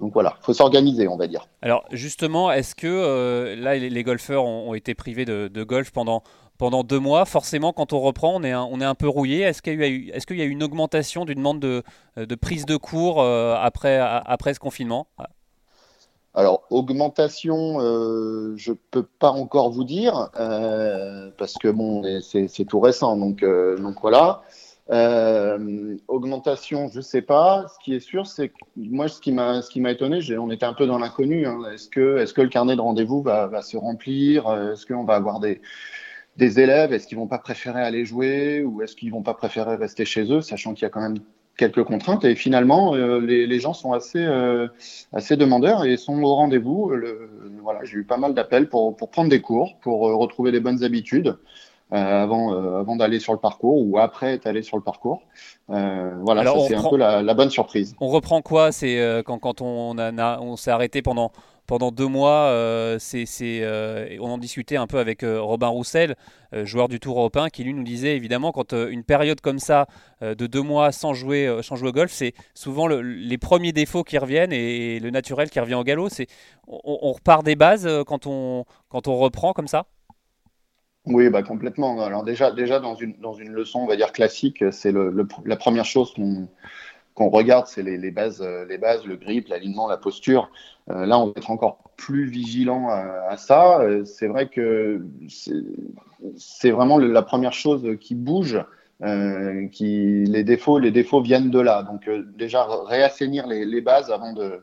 donc 0.00 0.12
voilà, 0.12 0.36
faut 0.42 0.54
s'organiser, 0.54 1.08
on 1.08 1.16
va 1.16 1.26
dire. 1.26 1.48
Alors 1.60 1.84
justement, 1.90 2.52
est-ce 2.52 2.76
que 2.76 3.56
là 3.58 3.76
les, 3.76 4.02
golfeurs 4.04 4.44
ont, 4.44 4.74
été 4.74 4.94
privés 4.94 5.24
de, 5.24 5.62
golf 5.64 5.90
pendant 5.90 6.22
pendant 6.56 6.82
deux 6.82 6.98
mois, 6.98 7.24
forcément, 7.24 7.72
quand 7.72 7.92
on 7.92 8.00
reprend, 8.00 8.34
on 8.34 8.42
est 8.42 8.50
un, 8.50 8.62
on 8.62 8.80
est 8.80 8.84
un 8.84 8.96
peu 8.96 9.08
rouillé. 9.08 9.42
Est-ce 9.42 9.62
qu'il 9.62 9.80
y 9.80 10.42
a 10.42 10.44
eu, 10.44 10.50
une 10.50 10.62
augmentation 10.64 11.24
d'une 11.24 11.38
demande 11.38 11.60
de, 11.60 11.84
de, 12.16 12.34
prise 12.34 12.66
de 12.66 12.76
cours 12.76 13.22
euh, 13.22 13.54
après, 13.56 13.96
après 13.98 14.54
ce 14.54 14.60
confinement? 14.60 15.06
Alors, 16.38 16.62
augmentation, 16.70 17.80
euh, 17.80 18.54
je 18.56 18.70
ne 18.70 18.76
peux 18.92 19.02
pas 19.02 19.32
encore 19.32 19.70
vous 19.72 19.82
dire, 19.82 20.30
euh, 20.38 21.30
parce 21.36 21.54
que 21.54 21.66
bon, 21.66 22.04
c'est, 22.20 22.64
tout 22.64 22.78
récent, 22.78 23.16
donc, 23.16 23.44
donc 23.44 23.96
voilà. 24.00 24.42
augmentation, 26.06 26.86
je 26.92 26.98
ne 26.98 27.02
sais 27.02 27.22
pas. 27.22 27.66
Ce 27.66 27.84
qui 27.84 27.92
est 27.92 28.00
sûr, 28.00 28.24
c'est 28.28 28.50
que 28.50 28.54
moi, 28.76 29.08
ce 29.08 29.20
qui 29.20 29.32
m'a, 29.32 29.90
étonné, 29.90 30.20
on 30.38 30.52
était 30.52 30.64
un 30.64 30.74
peu 30.74 30.86
dans 30.86 30.98
l'inconnu. 30.98 31.44
Hein. 31.44 31.58
Est-ce 31.74 31.88
que, 31.88 32.18
est-ce 32.18 32.32
que 32.32 32.42
le 32.42 32.48
carnet 32.48 32.76
de 32.76 32.82
rendez-vous 32.82 33.20
va, 33.20 33.48
va 33.48 33.60
se 33.60 33.76
remplir? 33.76 34.48
Est-ce 34.72 34.86
qu'on 34.86 35.02
va 35.02 35.16
avoir 35.16 35.40
des, 35.40 35.60
des 36.38 36.60
élèves, 36.60 36.92
est-ce 36.92 37.08
qu'ils 37.08 37.18
vont 37.18 37.26
pas 37.26 37.38
préférer 37.38 37.82
aller 37.82 38.04
jouer? 38.04 38.62
Ou 38.62 38.80
est-ce 38.82 38.94
qu'ils 38.94 39.10
vont 39.10 39.24
pas 39.24 39.34
préférer 39.34 39.74
rester 39.74 40.04
chez 40.04 40.32
eux, 40.32 40.40
sachant 40.40 40.72
qu'il 40.72 40.84
y 40.84 40.86
a 40.86 40.90
quand 40.90 41.00
même 41.00 41.18
quelques 41.58 41.84
contraintes. 41.84 42.24
Et 42.24 42.34
finalement, 42.34 42.94
euh, 42.94 43.18
les, 43.20 43.60
gens 43.60 43.74
sont 43.74 43.92
assez, 43.92 44.24
euh, 44.24 44.68
assez 45.12 45.36
demandeurs 45.36 45.84
et 45.84 45.98
sont 45.98 46.22
au 46.22 46.34
rendez-vous. 46.34 46.90
Voilà, 47.62 47.84
j'ai 47.84 47.98
eu 47.98 48.04
pas 48.04 48.16
mal 48.16 48.32
d'appels 48.32 48.70
pour, 48.70 48.96
pour, 48.96 49.10
prendre 49.10 49.28
des 49.28 49.42
cours, 49.42 49.76
pour 49.82 50.08
euh, 50.08 50.14
retrouver 50.14 50.50
les 50.50 50.60
bonnes 50.60 50.82
habitudes. 50.82 51.36
avant, 51.90 52.52
avant 52.52 52.96
d'aller 52.96 53.18
sur 53.18 53.32
le 53.32 53.38
parcours 53.38 53.78
ou 53.82 53.98
après 53.98 54.34
être 54.34 54.46
allé 54.46 54.62
sur 54.62 54.76
le 54.76 54.82
parcours. 54.82 55.22
voilà, 55.68 56.44
c'est 56.66 56.74
un 56.74 56.88
peu 56.88 56.98
la, 56.98 57.34
bonne 57.34 57.50
surprise. 57.50 57.94
On 58.00 58.08
reprend 58.08 58.42
quoi 58.42 58.72
C'est 58.72 59.22
quand, 59.24 59.38
quand 59.38 59.62
on, 59.62 59.96
a, 59.98 60.38
on 60.40 60.56
s'est 60.56 60.70
arrêté 60.70 61.02
pendant 61.02 61.32
pendant 61.68 61.92
deux 61.92 62.06
mois, 62.06 62.46
euh, 62.46 62.98
euh, 63.42 64.16
on 64.20 64.30
en 64.30 64.38
discutait 64.38 64.76
un 64.76 64.86
peu 64.86 64.98
avec 64.98 65.22
euh, 65.22 65.40
Robin 65.40 65.68
Roussel, 65.68 66.16
joueur 66.64 66.88
du 66.88 66.98
Tour 66.98 67.18
européen, 67.18 67.50
qui 67.50 67.62
lui 67.62 67.74
nous 67.74 67.84
disait 67.84 68.16
évidemment 68.16 68.52
quand 68.52 68.72
une 68.72 69.04
période 69.04 69.42
comme 69.42 69.58
ça 69.58 69.86
de 70.22 70.46
deux 70.46 70.62
mois 70.62 70.92
sans 70.92 71.12
jouer, 71.12 71.58
sans 71.60 71.76
jouer 71.76 71.90
au 71.90 71.92
golf, 71.92 72.10
c'est 72.10 72.32
souvent 72.54 72.88
les 72.88 73.36
premiers 73.36 73.72
défauts 73.72 74.02
qui 74.02 74.16
reviennent 74.16 74.54
et, 74.54 74.98
le 74.98 75.10
naturel 75.10 75.50
qui 75.50 75.60
revient 75.60 75.74
au 75.74 75.84
galop. 75.84 76.08
C'est, 76.08 76.26
on, 76.66 77.12
repart 77.12 77.44
des 77.44 77.54
bases 77.54 77.86
quand 78.06 78.26
on, 78.26 78.64
reprend 78.90 79.52
comme 79.52 79.68
ça? 79.68 79.84
Oui, 81.04 81.28
bah 81.28 81.42
complètement. 81.42 82.00
Alors 82.00 82.24
déjà, 82.24 82.50
déjà 82.50 82.80
dans 82.80 82.94
une 82.94 83.52
leçon, 83.52 83.80
on 83.80 83.86
va 83.86 83.96
dire 83.96 84.12
classique, 84.12 84.64
c'est 84.72 84.94
la 85.44 85.56
première 85.56 85.84
chose 85.84 86.14
qu'on 86.14 87.28
regarde, 87.28 87.66
c'est 87.66 87.82
les, 87.82 88.10
bases, 88.10 88.42
les 88.42 88.78
bases, 88.78 89.04
le 89.04 89.16
grip, 89.16 89.48
l'alignement, 89.48 89.86
la 89.86 89.98
posture. 89.98 90.50
Euh, 90.90 91.06
là, 91.06 91.18
on 91.18 91.26
va 91.26 91.32
être 91.36 91.50
encore 91.50 91.78
plus 91.96 92.26
vigilant 92.26 92.88
à, 92.88 93.36
ça. 93.36 93.80
Euh, 93.80 94.04
c'est 94.04 94.28
vrai 94.28 94.48
que 94.48 95.04
c'est 96.36 96.70
vraiment 96.70 96.98
la 96.98 97.22
première 97.22 97.52
chose 97.52 97.96
qui 98.00 98.14
bouge. 98.14 98.58
qui 99.72 100.24
les 100.24 100.44
défauts, 100.44 100.78
les 100.78 100.90
défauts 100.90 101.20
viennent 101.20 101.50
de 101.50 101.60
là. 101.60 101.82
Donc 101.82 102.08
déjà 102.36 102.66
réassainir 102.86 103.46
les, 103.46 103.80
bases 103.80 104.10
avant 104.10 104.32
de, 104.32 104.62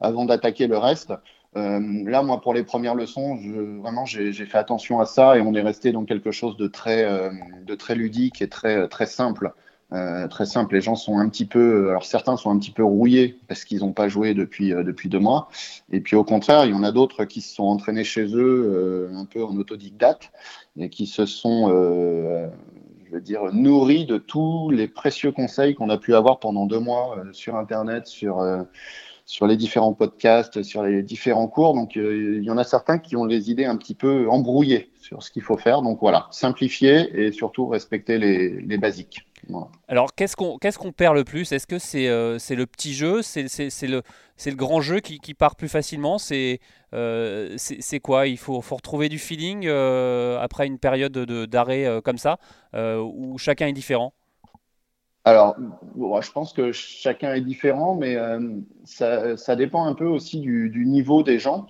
avant 0.00 0.24
d'attaquer 0.24 0.66
le 0.66 0.78
reste. 0.78 1.12
là, 1.54 2.22
moi, 2.22 2.40
pour 2.40 2.54
les 2.54 2.64
premières 2.64 2.94
leçons, 2.94 3.36
vraiment, 3.80 4.04
j'ai 4.06 4.32
fait 4.32 4.58
attention 4.58 5.00
à 5.00 5.06
ça 5.06 5.36
et 5.36 5.40
on 5.40 5.54
est 5.54 5.62
resté 5.62 5.92
dans 5.92 6.04
quelque 6.04 6.30
chose 6.30 6.56
de 6.56 6.66
très, 6.66 7.30
de 7.64 7.74
très 7.74 7.94
ludique 7.94 8.42
et 8.42 8.48
très, 8.48 8.88
très 8.88 9.06
simple. 9.06 9.52
Euh, 9.92 10.28
très 10.28 10.46
simple, 10.46 10.74
les 10.74 10.80
gens 10.80 10.94
sont 10.94 11.18
un 11.18 11.28
petit 11.28 11.44
peu, 11.44 11.90
alors 11.90 12.04
certains 12.04 12.36
sont 12.36 12.50
un 12.50 12.58
petit 12.58 12.70
peu 12.70 12.84
rouillés 12.84 13.40
parce 13.48 13.64
qu'ils 13.64 13.80
n'ont 13.80 13.92
pas 13.92 14.08
joué 14.08 14.34
depuis 14.34 14.72
euh, 14.72 14.84
depuis 14.84 15.08
deux 15.08 15.18
mois, 15.18 15.48
et 15.90 16.00
puis 16.00 16.14
au 16.14 16.22
contraire, 16.22 16.64
il 16.64 16.70
y 16.70 16.74
en 16.74 16.84
a 16.84 16.92
d'autres 16.92 17.24
qui 17.24 17.40
se 17.40 17.54
sont 17.54 17.64
entraînés 17.64 18.04
chez 18.04 18.24
eux 18.24 19.10
euh, 19.10 19.16
un 19.16 19.24
peu 19.24 19.44
en 19.44 19.56
autodidacte 19.56 20.30
et 20.78 20.90
qui 20.90 21.06
se 21.06 21.26
sont, 21.26 21.68
je 21.68 23.12
veux 23.12 23.20
dire, 23.20 23.42
nourris 23.52 24.06
de 24.06 24.18
tous 24.18 24.70
les 24.70 24.86
précieux 24.86 25.32
conseils 25.32 25.74
qu'on 25.74 25.90
a 25.90 25.98
pu 25.98 26.14
avoir 26.14 26.38
pendant 26.38 26.66
deux 26.66 26.78
mois 26.78 27.16
sur 27.32 27.56
Internet, 27.56 28.06
sur 28.06 28.40
sur 29.26 29.46
les 29.46 29.56
différents 29.56 29.92
podcasts, 29.92 30.62
sur 30.62 30.82
les 30.84 31.02
différents 31.02 31.48
cours. 31.48 31.74
Donc, 31.74 31.96
il 31.96 32.42
y 32.42 32.50
en 32.50 32.58
a 32.58 32.64
certains 32.64 32.98
qui 32.98 33.16
ont 33.16 33.24
les 33.24 33.50
idées 33.50 33.64
un 33.64 33.76
petit 33.76 33.94
peu 33.94 34.28
embrouillées 34.30 34.90
sur 35.00 35.22
ce 35.22 35.30
qu'il 35.30 35.42
faut 35.42 35.56
faire. 35.56 35.82
Donc 35.82 35.98
voilà, 36.00 36.28
simplifier 36.30 37.10
et 37.20 37.32
surtout 37.32 37.66
respecter 37.66 38.18
les, 38.18 38.60
les 38.60 38.78
basiques. 38.78 39.29
Alors, 39.88 40.14
qu'est-ce 40.14 40.36
qu'on 40.36 40.92
perd 40.92 41.14
le 41.14 41.24
plus? 41.24 41.52
Est-ce 41.52 41.66
que 41.66 41.78
c'est 41.78 42.08
euh, 42.08 42.38
c'est 42.38 42.54
le 42.54 42.66
petit 42.66 42.94
jeu? 42.94 43.22
C'est 43.22 43.42
le, 43.82 44.02
le 44.46 44.54
grand 44.54 44.80
jeu 44.80 45.00
qui, 45.00 45.18
qui 45.18 45.34
part 45.34 45.56
plus 45.56 45.68
facilement? 45.68 46.16
Euh, 46.92 47.54
C'est 47.56 48.00
quoi? 48.00 48.26
Il 48.26 48.38
faut, 48.38 48.60
faut 48.60 48.76
retrouver 48.76 49.08
du 49.08 49.18
feeling 49.18 49.66
euh, 49.66 50.38
après 50.40 50.66
une 50.66 50.78
période 50.78 51.12
d'arrêt 51.12 52.00
comme 52.04 52.18
ça, 52.18 52.38
où 52.74 53.36
chacun 53.38 53.66
est 53.66 53.72
différent? 53.72 54.12
Alors, 55.24 55.54
je 55.96 56.32
pense 56.32 56.52
que 56.52 56.72
chacun 56.72 57.34
est 57.34 57.42
différent, 57.42 57.94
mais 57.94 58.16
ça, 58.84 59.36
ça, 59.36 59.56
dépend 59.56 59.84
un 59.84 59.94
peu 59.94 60.06
aussi 60.06 60.40
du, 60.40 60.70
du 60.70 60.86
niveau 60.86 61.22
des 61.22 61.38
gens. 61.38 61.66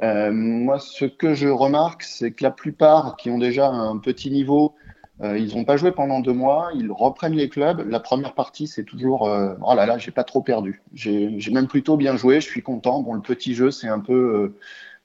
moi, 0.00 0.78
ce 0.78 1.04
que 1.04 1.34
je 1.34 1.48
remarque, 1.48 2.02
c'est 2.02 2.32
que 2.32 2.42
la 2.42 2.50
plupart 2.50 3.16
qui 3.16 3.30
ont 3.30 3.38
déjà 3.38 3.68
un 3.68 3.98
petit 3.98 4.30
niveau 4.30 4.74
Euh, 5.22 5.38
ils 5.38 5.56
n'ont 5.56 5.64
pas 5.64 5.76
joué 5.76 5.92
pendant 5.92 6.20
deux 6.20 6.32
mois, 6.32 6.70
ils 6.74 6.90
reprennent 6.90 7.34
les 7.34 7.48
clubs. 7.48 7.88
La 7.88 8.00
première 8.00 8.34
partie, 8.34 8.66
c'est 8.66 8.84
toujours 8.84 9.28
euh, 9.28 9.54
oh 9.62 9.74
là 9.74 9.86
là, 9.86 9.96
j'ai 9.96 10.10
pas 10.10 10.24
trop 10.24 10.42
perdu. 10.42 10.82
J'ai 10.92 11.38
même 11.50 11.68
plutôt 11.68 11.96
bien 11.96 12.16
joué, 12.16 12.40
je 12.40 12.46
suis 12.46 12.62
content. 12.62 13.00
Bon, 13.00 13.14
le 13.14 13.22
petit 13.22 13.54
jeu, 13.54 13.70
c'est 13.70 13.88
un 13.88 14.00
peu 14.00 14.52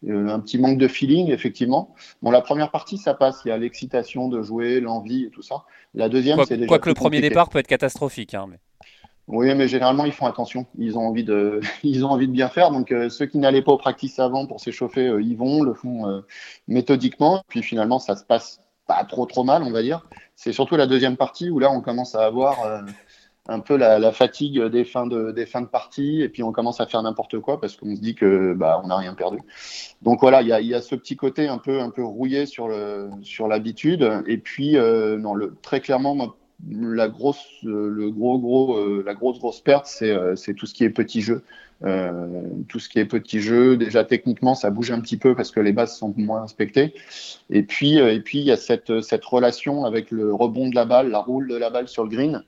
euh, 0.09 0.27
un 0.27 0.39
petit 0.41 0.57
manque 0.57 0.77
de 0.77 0.87
feeling, 0.89 1.31
effectivement. 1.31 1.95
Bon, 2.21 2.31
la 2.31 2.41
première 2.41 2.71
partie, 2.71 2.97
ça 2.97 3.13
passe. 3.13 3.41
Il 3.45 3.49
y 3.49 3.51
a 3.51 3.57
l'excitation 3.57 4.27
de 4.27 4.41
jouer, 4.41 4.81
l'envie 4.81 5.25
et 5.25 5.29
tout 5.29 5.43
ça. 5.43 5.63
La 5.93 6.09
deuxième, 6.09 6.43
c'est 6.45 6.57
déjà. 6.57 6.67
Quoique 6.67 6.89
le 6.89 6.95
premier 6.95 7.21
départ 7.21 7.49
peut 7.49 7.59
être 7.59 7.67
catastrophique. 7.67 8.33
Hein, 8.33 8.47
mais... 8.49 8.57
Oui, 9.27 9.55
mais 9.55 9.69
généralement, 9.69 10.03
ils 10.03 10.11
font 10.11 10.25
attention. 10.25 10.65
Ils 10.77 10.97
ont 10.97 11.07
envie 11.07 11.23
de, 11.23 11.61
ils 11.83 12.03
ont 12.03 12.09
envie 12.09 12.27
de 12.27 12.33
bien 12.33 12.49
faire. 12.49 12.71
Donc, 12.71 12.93
ceux 13.09 13.27
qui 13.27 13.37
n'allaient 13.37 13.61
pas 13.61 13.71
au 13.71 13.77
practice 13.77 14.19
avant 14.19 14.45
pour 14.45 14.59
s'échauffer, 14.59 15.05
ils 15.21 15.37
vont, 15.37 15.63
le 15.63 15.73
font 15.73 16.21
méthodiquement. 16.67 17.43
Puis 17.47 17.63
finalement, 17.63 17.99
ça 17.99 18.17
se 18.17 18.25
passe 18.25 18.59
pas 18.87 19.03
trop 19.05 19.25
trop 19.25 19.43
mal, 19.43 19.63
on 19.63 19.71
va 19.71 19.81
dire. 19.81 20.05
C'est 20.35 20.53
surtout 20.53 20.75
la 20.75 20.87
deuxième 20.87 21.17
partie 21.17 21.49
où 21.49 21.59
là, 21.59 21.71
on 21.71 21.81
commence 21.81 22.15
à 22.15 22.25
avoir 22.25 22.63
euh, 22.65 22.81
un 23.47 23.59
peu 23.59 23.75
la, 23.75 24.11
fatigue 24.11 24.61
des 24.65 24.83
fins 24.85 25.07
de 25.07 25.31
des 25.31 25.45
fins 25.45 25.61
de 25.61 25.67
partie 25.67 26.21
et 26.21 26.29
puis 26.29 26.43
on 26.43 26.51
commence 26.51 26.79
à 26.79 26.85
faire 26.85 27.01
n'importe 27.01 27.39
quoi 27.39 27.59
parce 27.59 27.75
qu'on 27.75 27.95
se 27.95 28.01
dit 28.01 28.15
que 28.15 28.53
bah 28.53 28.81
on 28.83 28.87
n'a 28.87 28.97
rien 28.97 29.13
perdu. 29.13 29.39
Donc 30.01 30.21
voilà, 30.21 30.41
il 30.41 30.47
y 30.47 30.53
a, 30.53 30.61
y 30.61 30.73
a, 30.73 30.81
ce 30.81 30.95
petit 30.95 31.15
côté 31.15 31.47
un 31.47 31.57
peu 31.57 31.79
un 31.81 31.89
peu 31.89 32.03
rouillé 32.03 32.45
sur 32.45 32.69
sur 33.23 33.47
l'habitude 33.47 34.23
et 34.27 34.37
puis 34.37 34.77
euh, 34.77 35.17
non 35.17 35.33
le 35.33 35.55
très 35.61 35.81
clairement 35.81 36.15
la 36.69 37.07
grosse 37.07 37.43
le 37.63 38.09
gros 38.11 38.39
gros 38.39 38.77
euh, 38.77 39.03
la 39.05 39.13
grosse 39.13 39.39
grosse 39.39 39.61
perte 39.61 39.87
c'est 39.87 40.15
c'est 40.35 40.53
tout 40.53 40.65
ce 40.65 40.73
qui 40.73 40.83
est 40.83 40.89
petit 40.89 41.21
jeu 41.21 41.43
euh, 41.83 42.43
tout 42.67 42.79
ce 42.79 42.89
qui 42.89 42.99
est 42.99 43.05
petit 43.05 43.39
jeu, 43.39 43.75
déjà 43.75 44.03
techniquement, 44.03 44.53
ça 44.53 44.69
bouge 44.69 44.91
un 44.91 44.99
petit 44.99 45.17
peu 45.17 45.35
parce 45.35 45.51
que 45.51 45.59
les 45.59 45.73
bases 45.73 45.97
sont 45.97 46.13
moins 46.15 46.43
inspectées. 46.43 46.93
Et 47.49 47.63
puis, 47.63 47.99
euh, 47.99 48.13
et 48.13 48.19
puis 48.19 48.39
il 48.39 48.45
y 48.45 48.51
a 48.51 48.57
cette, 48.57 49.01
cette 49.01 49.25
relation 49.25 49.85
avec 49.85 50.11
le 50.11 50.33
rebond 50.33 50.69
de 50.69 50.75
la 50.75 50.85
balle, 50.85 51.09
la 51.09 51.19
roule 51.19 51.47
de 51.47 51.55
la 51.55 51.69
balle 51.69 51.87
sur 51.87 52.03
le 52.03 52.09
green. 52.09 52.43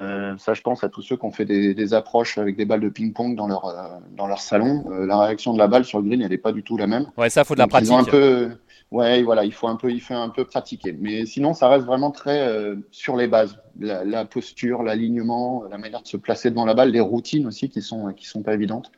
Euh, 0.00 0.34
ça, 0.38 0.54
je 0.54 0.62
pense 0.62 0.82
à 0.82 0.88
tous 0.88 1.02
ceux 1.02 1.16
qui 1.16 1.24
ont 1.24 1.30
fait 1.30 1.44
des, 1.44 1.72
des 1.72 1.94
approches 1.94 2.36
avec 2.38 2.56
des 2.56 2.64
balles 2.64 2.80
de 2.80 2.88
ping-pong 2.88 3.36
dans 3.36 3.46
leur, 3.46 3.66
euh, 3.66 3.98
dans 4.16 4.26
leur 4.26 4.40
salon. 4.40 4.84
Euh, 4.90 5.06
la 5.06 5.18
réaction 5.18 5.52
de 5.52 5.58
la 5.58 5.68
balle 5.68 5.84
sur 5.84 6.00
le 6.00 6.08
green, 6.08 6.20
elle 6.22 6.30
n'est 6.30 6.38
pas 6.38 6.52
du 6.52 6.62
tout 6.62 6.76
la 6.76 6.86
même. 6.86 7.06
Ouais, 7.16 7.30
ça, 7.30 7.44
faut 7.44 7.54
de 7.54 7.60
la 7.60 7.68
pratique. 7.68 7.92
un 7.92 8.04
peu, 8.04 8.50
ouais, 8.94 9.22
voilà, 9.22 9.44
il 9.44 9.52
faut 9.52 9.68
un 9.68 9.76
peu, 9.76 9.90
il 9.90 10.00
fait 10.00 10.14
un 10.14 10.30
peu 10.30 10.44
pratiquer. 10.44 10.92
Mais 10.92 11.26
sinon, 11.26 11.54
ça 11.54 11.68
reste 11.68 11.86
vraiment 11.86 12.10
très 12.10 12.74
sur 12.90 13.16
les 13.16 13.28
bases 13.28 13.58
la, 13.80 14.24
posture, 14.24 14.82
l'alignement, 14.82 15.64
la 15.70 15.78
manière 15.78 16.02
de 16.02 16.08
se 16.08 16.16
placer 16.16 16.50
devant 16.50 16.64
la 16.64 16.74
balle, 16.74 16.90
les 16.90 17.00
routines 17.00 17.46
aussi 17.46 17.68
qui 17.68 17.82
sont 17.82 18.12
qui 18.12 18.26
sont 18.26 18.42
pas 18.42 18.54
évidentes. 18.54 18.90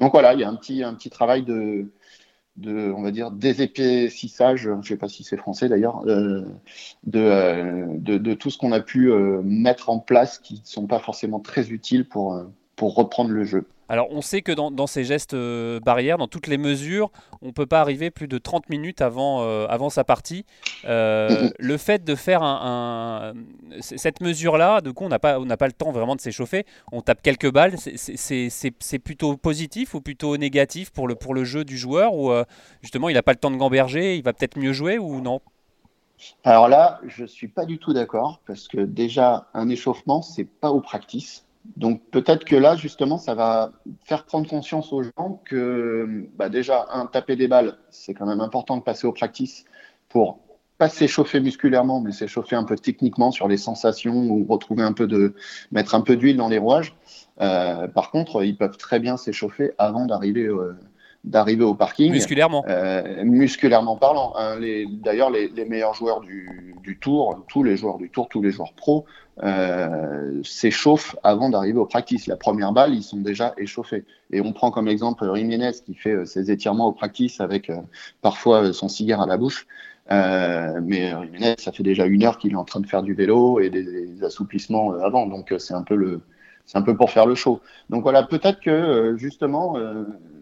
Donc 0.00 0.12
voilà, 0.12 0.34
il 0.34 0.40
y 0.40 0.44
a 0.44 0.48
un 0.48 0.56
petit 0.56 0.82
un 0.82 0.94
petit 0.94 1.10
travail 1.10 1.42
de 1.42 1.86
de 2.56 2.92
on 2.96 3.02
va 3.02 3.10
dire 3.10 3.30
désépaississage, 3.30 4.62
je 4.62 4.70
ne 4.70 4.82
sais 4.82 4.96
pas 4.96 5.08
si 5.08 5.24
c'est 5.24 5.36
français 5.36 5.68
d'ailleurs, 5.68 6.06
euh, 6.06 6.44
de, 7.04 7.98
de, 7.98 8.16
de, 8.16 8.34
tout 8.34 8.48
ce 8.50 8.58
qu'on 8.58 8.70
a 8.70 8.80
pu 8.80 9.10
euh, 9.10 9.42
mettre 9.42 9.90
en 9.90 9.98
place 9.98 10.38
qui 10.38 10.54
ne 10.54 10.60
sont 10.64 10.86
pas 10.86 11.00
forcément 11.00 11.40
très 11.40 11.70
utiles 11.70 12.08
pour 12.08 12.40
pour 12.76 12.94
reprendre 12.94 13.30
le 13.30 13.44
jeu. 13.44 13.66
Alors 13.88 14.08
on 14.10 14.22
sait 14.22 14.42
que 14.42 14.52
dans, 14.52 14.86
ces 14.86 15.04
gestes 15.04 15.34
euh, 15.34 15.80
barrières, 15.80 16.18
dans 16.18 16.28
toutes 16.28 16.46
les 16.46 16.58
mesures, 16.58 17.10
on 17.42 17.48
ne 17.48 17.52
peut 17.52 17.66
pas 17.66 17.80
arriver 17.80 18.10
plus 18.10 18.28
de 18.28 18.38
30 18.38 18.70
minutes 18.70 19.00
avant, 19.02 19.42
euh, 19.42 19.66
avant 19.68 19.90
sa 19.90 20.04
partie. 20.04 20.46
Euh, 20.86 21.50
le 21.58 21.76
fait 21.76 22.04
de 22.04 22.14
faire 22.14 22.42
un, 22.42 23.34
cette 23.80 24.20
mesure-là, 24.20 24.80
du 24.80 24.92
coup 24.92 25.04
on 25.04 25.08
n'a 25.08 25.18
pas, 25.18 25.38
pas 25.56 25.66
le 25.66 25.72
temps 25.72 25.92
vraiment 25.92 26.16
de 26.16 26.20
s'échauffer, 26.20 26.64
on 26.92 27.02
tape 27.02 27.22
quelques 27.22 27.52
balles, 27.52 27.74
c'est 27.78 28.98
plutôt 28.98 29.36
positif 29.36 29.94
ou 29.94 30.00
plutôt 30.00 30.36
négatif 30.36 30.90
pour 30.90 31.08
le, 31.08 31.14
pour 31.14 31.34
le 31.34 31.44
jeu 31.44 31.64
du 31.64 31.76
joueur 31.76 32.14
ou 32.14 32.32
justement 32.82 33.08
il 33.08 33.14
n'a 33.14 33.22
pas 33.22 33.32
le 33.32 33.38
temps 33.38 33.50
de 33.50 33.56
gamberger, 33.56 34.16
il 34.16 34.22
va 34.22 34.32
peut-être 34.32 34.58
mieux 34.58 34.72
jouer 34.72 34.98
ou 34.98 35.20
non? 35.20 35.40
Alors 36.44 36.68
là, 36.68 37.00
je 37.06 37.22
ne 37.22 37.26
suis 37.26 37.48
pas 37.48 37.64
du 37.66 37.78
tout 37.78 37.92
d'accord 37.92 38.40
parce 38.46 38.68
que 38.68 38.78
déjà, 38.78 39.48
un 39.54 39.68
échauffement, 39.68 40.22
c'est 40.22 40.44
pas 40.44 40.70
au 40.70 40.80
practice. 40.80 41.43
Donc 41.76 42.02
peut-être 42.10 42.44
que 42.44 42.56
là, 42.56 42.76
justement, 42.76 43.18
ça 43.18 43.34
va 43.34 43.72
faire 44.04 44.24
prendre 44.24 44.48
conscience 44.48 44.92
aux 44.92 45.02
gens 45.02 45.42
que 45.44 46.28
bah 46.36 46.48
déjà, 46.48 46.86
un, 46.92 47.06
taper 47.06 47.36
des 47.36 47.48
balles, 47.48 47.78
c'est 47.90 48.14
quand 48.14 48.26
même 48.26 48.40
important 48.40 48.76
de 48.76 48.82
passer 48.82 49.06
au 49.06 49.12
practice 49.12 49.64
pour 50.08 50.40
pas 50.78 50.88
s'échauffer 50.88 51.40
musculairement, 51.40 52.00
mais 52.00 52.12
s'échauffer 52.12 52.56
un 52.56 52.64
peu 52.64 52.76
techniquement 52.76 53.30
sur 53.30 53.48
les 53.48 53.56
sensations 53.56 54.26
ou 54.28 54.44
retrouver 54.44 54.82
un 54.82 54.92
peu 54.92 55.06
de 55.06 55.34
mettre 55.72 55.94
un 55.94 56.00
peu 56.00 56.16
d'huile 56.16 56.36
dans 56.36 56.48
les 56.48 56.58
rouages. 56.58 56.94
Euh, 57.40 57.88
par 57.88 58.10
contre, 58.10 58.44
ils 58.44 58.56
peuvent 58.56 58.76
très 58.76 59.00
bien 59.00 59.16
s'échauffer 59.16 59.72
avant 59.78 60.06
d'arriver 60.06 60.46
euh, 60.46 60.76
d'arriver 61.24 61.64
au 61.64 61.74
parking. 61.74 62.12
Musculairement. 62.12 62.64
Euh, 62.68 63.24
musculairement 63.24 63.96
parlant. 63.96 64.34
Hein, 64.36 64.58
D'ailleurs, 65.02 65.30
les, 65.30 65.48
les, 65.48 65.64
meilleurs 65.64 65.94
joueurs 65.94 66.20
du, 66.20 66.74
du, 66.82 66.98
tour, 66.98 67.44
tous 67.48 67.62
les 67.62 67.76
joueurs 67.76 67.98
du 67.98 68.10
tour, 68.10 68.28
tous 68.28 68.42
les 68.42 68.50
joueurs 68.50 68.74
pro, 68.74 69.06
euh, 69.42 70.42
s'échauffent 70.44 71.16
avant 71.24 71.48
d'arriver 71.48 71.78
au 71.78 71.86
practice. 71.86 72.26
La 72.26 72.36
première 72.36 72.72
balle, 72.72 72.94
ils 72.94 73.02
sont 73.02 73.16
déjà 73.16 73.52
échauffés. 73.56 74.04
Et 74.30 74.40
on 74.40 74.52
prend 74.52 74.70
comme 74.70 74.86
exemple 74.86 75.28
Jiménez 75.34 75.72
qui 75.84 75.94
fait 75.94 76.12
euh, 76.12 76.24
ses 76.24 76.52
étirements 76.52 76.86
au 76.86 76.92
practice 76.92 77.40
avec 77.40 77.68
euh, 77.68 77.78
parfois 78.22 78.72
son 78.72 78.88
cigare 78.88 79.22
à 79.22 79.26
la 79.26 79.36
bouche. 79.36 79.66
Mais 80.10 81.10
Jiménez, 81.24 81.54
ça 81.58 81.72
fait 81.72 81.82
déjà 81.82 82.04
une 82.06 82.24
heure 82.24 82.38
qu'il 82.38 82.52
est 82.52 82.56
en 82.56 82.64
train 82.64 82.80
de 82.80 82.86
faire 82.86 83.02
du 83.02 83.14
vélo 83.14 83.58
et 83.58 83.70
des, 83.70 83.82
des 83.82 84.22
assouplissements 84.22 84.92
avant. 84.92 85.26
Donc 85.26 85.52
c'est 85.58 85.74
un 85.74 85.82
peu 85.82 85.96
le, 85.96 86.20
c'est 86.66 86.78
un 86.78 86.82
peu 86.82 86.96
pour 86.96 87.10
faire 87.10 87.26
le 87.26 87.34
show. 87.34 87.60
Donc 87.90 88.02
voilà, 88.02 88.22
peut-être 88.22 88.60
que 88.60 89.14
justement 89.16 89.76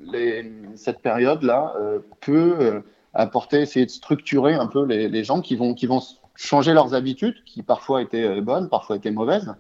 les, 0.05 0.53
cette 0.75 1.01
période-là 1.01 1.75
peut 2.21 2.83
apporter, 3.15 3.61
essayer 3.61 3.87
de 3.87 3.91
structurer 3.91 4.55
un 4.55 4.67
peu 4.67 4.85
les, 4.85 5.09
les 5.09 5.25
gens 5.25 5.41
qui 5.41 5.57
vont, 5.57 5.75
qui 5.75 5.87
vont 5.87 6.01
changer 6.35 6.73
leurs 6.73 6.95
habitudes, 6.95 7.43
qui 7.45 7.63
parfois 7.63 8.03
étaient 8.03 8.25
euh, 8.25 8.41
bonnes, 8.41 8.69
parfois 8.69 8.97
étaient 8.97 9.11
mauvaises, 9.11 9.55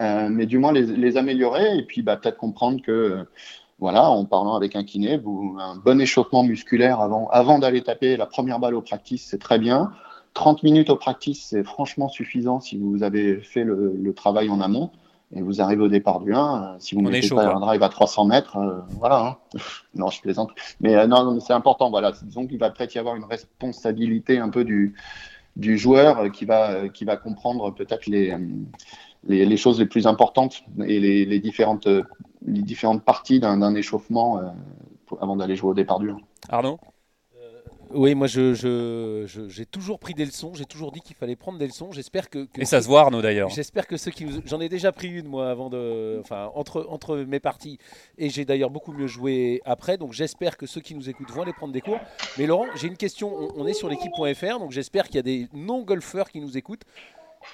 euh, 0.00 0.28
mais 0.30 0.46
du 0.46 0.58
moins 0.58 0.72
les, 0.72 0.82
les, 0.82 1.16
améliorer 1.16 1.78
et 1.78 1.82
puis 1.82 2.02
bah, 2.02 2.16
peut-être 2.16 2.36
comprendre 2.36 2.82
que, 2.82 2.90
euh, 2.90 3.24
voilà, 3.78 4.10
en 4.10 4.24
parlant 4.26 4.54
avec 4.54 4.76
un 4.76 4.84
kiné, 4.84 5.16
vous, 5.16 5.56
un 5.58 5.76
bon 5.76 6.00
échauffement 6.00 6.42
musculaire 6.42 7.00
avant, 7.00 7.28
avant 7.28 7.58
d'aller 7.58 7.82
taper 7.82 8.16
la 8.16 8.26
première 8.26 8.58
balle 8.58 8.74
au 8.74 8.82
practice, 8.82 9.26
c'est 9.26 9.40
très 9.40 9.58
bien. 9.58 9.90
30 10.34 10.62
minutes 10.62 10.90
au 10.90 10.96
practice, 10.96 11.46
c'est 11.48 11.64
franchement 11.64 12.08
suffisant 12.08 12.60
si 12.60 12.76
vous 12.76 13.02
avez 13.02 13.40
fait 13.40 13.64
le, 13.64 13.94
le, 14.00 14.14
travail 14.14 14.48
en 14.48 14.60
amont 14.60 14.90
et 15.34 15.42
vous 15.42 15.60
arrivez 15.60 15.82
au 15.82 15.88
départ 15.88 16.20
du 16.20 16.34
1. 16.34 16.76
si 16.80 16.94
vous 16.94 17.02
mettez 17.02 17.28
pas 17.28 17.54
un 17.54 17.60
drive 17.60 17.82
à 17.82 17.88
300 17.88 18.24
mètres, 18.24 18.58
voilà. 18.98 19.38
Hein. 19.54 19.58
non, 19.94 20.08
je 20.08 20.20
plaisante. 20.20 20.50
Mais 20.80 21.06
non, 21.06 21.38
c'est 21.40 21.52
important. 21.52 21.90
Voilà, 21.90 22.12
disons 22.22 22.46
qu'il 22.46 22.58
va 22.58 22.70
peut-être 22.70 22.94
y 22.94 22.98
avoir 22.98 23.14
une 23.14 23.24
responsabilité 23.24 24.38
un 24.38 24.48
peu 24.48 24.64
du, 24.64 24.94
du 25.56 25.78
joueur 25.78 26.32
qui 26.32 26.44
va, 26.44 26.88
qui 26.88 27.04
va 27.04 27.16
comprendre 27.16 27.72
peut-être 27.72 28.06
les, 28.06 28.36
les, 29.28 29.46
les, 29.46 29.56
choses 29.56 29.78
les 29.78 29.86
plus 29.86 30.06
importantes 30.06 30.64
et 30.84 30.98
les, 30.98 31.24
les 31.24 31.38
différentes, 31.38 31.86
les 32.46 32.62
différentes 32.62 33.04
parties 33.04 33.40
d'un 33.40 33.74
échauffement 33.74 34.38
euh, 34.38 34.48
avant 35.20 35.36
d'aller 35.36 35.56
jouer 35.56 35.70
au 35.70 35.74
départ 35.74 36.00
du 36.00 36.10
1. 36.10 36.16
Arnaud? 36.48 36.78
Oui, 37.92 38.14
moi 38.14 38.26
j'ai 38.26 38.54
je, 38.54 39.24
je, 39.26 39.62
toujours 39.64 39.98
pris 39.98 40.14
des 40.14 40.24
leçons, 40.24 40.54
j'ai 40.54 40.64
toujours 40.64 40.92
dit 40.92 41.00
qu'il 41.00 41.16
fallait 41.16 41.36
prendre 41.36 41.58
des 41.58 41.66
leçons. 41.66 41.92
J'espère 41.92 42.30
que, 42.30 42.48
Et 42.56 42.64
ça 42.64 42.80
se 42.80 42.86
voit 42.86 43.00
Arnaud 43.00 43.22
d'ailleurs. 43.22 43.48
J'espère 43.50 43.86
que 43.86 43.96
ceux 43.96 44.10
qui 44.10 44.24
nous... 44.24 44.40
J'en 44.44 44.60
ai 44.60 44.68
déjà 44.68 44.92
pris 44.92 45.08
une 45.08 45.26
moi 45.26 45.50
avant 45.50 45.70
de... 45.70 46.18
Enfin, 46.20 46.50
entre, 46.54 46.86
entre 46.88 47.16
mes 47.16 47.40
parties. 47.40 47.78
Et 48.18 48.30
j'ai 48.30 48.44
d'ailleurs 48.44 48.70
beaucoup 48.70 48.92
mieux 48.92 49.06
joué 49.06 49.60
après. 49.64 49.96
Donc 49.98 50.12
j'espère 50.12 50.56
que 50.56 50.66
ceux 50.66 50.80
qui 50.80 50.94
nous 50.94 51.08
écoutent 51.08 51.30
vont 51.30 51.42
aller 51.42 51.52
prendre 51.52 51.72
des 51.72 51.80
cours. 51.80 52.00
Mais 52.38 52.46
Laurent, 52.46 52.66
j'ai 52.76 52.86
une 52.86 52.96
question. 52.96 53.50
On, 53.56 53.66
est 53.66 53.74
sur 53.74 53.88
l'équipe.fr, 53.88 54.58
donc 54.58 54.70
j'espère 54.70 55.06
qu'il 55.06 55.16
y 55.16 55.18
a 55.18 55.22
des 55.22 55.48
non-golfeurs 55.52 56.30
qui 56.30 56.40
nous 56.40 56.56
écoutent. 56.56 56.84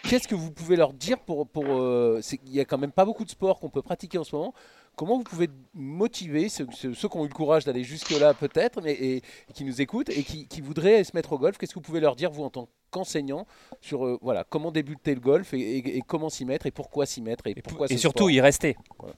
Qu'est-ce 0.02 0.26
que 0.26 0.34
vous 0.34 0.50
pouvez 0.50 0.76
leur 0.76 0.92
dire 0.92 1.18
pour... 1.18 1.46
pour 1.48 1.64
euh, 1.68 2.20
Il 2.44 2.52
n'y 2.52 2.60
a 2.60 2.64
quand 2.64 2.78
même 2.78 2.92
pas 2.92 3.04
beaucoup 3.04 3.24
de 3.24 3.30
sports 3.30 3.60
qu'on 3.60 3.70
peut 3.70 3.82
pratiquer 3.82 4.18
en 4.18 4.24
ce 4.24 4.34
moment. 4.34 4.52
Comment 4.96 5.18
vous 5.18 5.24
pouvez 5.24 5.48
motiver 5.74 6.48
ceux, 6.48 6.66
ceux, 6.72 6.92
qui 6.94 7.16
ont 7.18 7.24
eu 7.24 7.28
le 7.28 7.34
courage 7.34 7.64
d'aller 7.64 7.84
jusque-là 7.84 8.32
peut-être, 8.32 8.80
mais 8.82 8.92
et, 8.92 9.22
qui 9.52 9.64
nous 9.64 9.82
écoutent 9.82 10.08
et 10.08 10.22
qui, 10.22 10.48
qui, 10.48 10.62
voudraient 10.62 11.04
se 11.04 11.14
mettre 11.14 11.34
au 11.34 11.38
golf 11.38 11.58
Qu'est-ce 11.58 11.72
que 11.72 11.78
vous 11.78 11.84
pouvez 11.84 12.00
leur 12.00 12.16
dire, 12.16 12.30
vous, 12.30 12.44
en 12.44 12.50
tant 12.50 12.68
qu'enseignant, 12.90 13.46
sur 13.82 14.06
euh, 14.06 14.18
voilà, 14.22 14.44
comment 14.48 14.70
débuter 14.70 15.14
le 15.14 15.20
golf 15.20 15.52
et, 15.52 15.58
et, 15.58 15.98
et 15.98 16.00
comment 16.00 16.30
s'y 16.30 16.46
mettre 16.46 16.64
et 16.64 16.70
pourquoi 16.70 17.04
s'y 17.04 17.20
mettre 17.20 17.46
Et, 17.46 17.54
pourquoi 17.54 17.88
et 17.90 17.98
surtout 17.98 18.30
y 18.30 18.40
rester 18.40 18.74
voilà. 18.98 19.14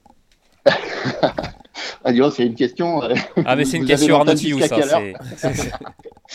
ah, 2.04 2.30
c'est 2.30 2.46
une 2.46 2.54
question. 2.54 3.02
Euh, 3.02 3.14
ah, 3.44 3.56
mais 3.56 3.64
c'est 3.64 3.76
une 3.76 3.86
question 3.86 4.16
Arnaud 4.16 4.36
ça. 4.36 5.00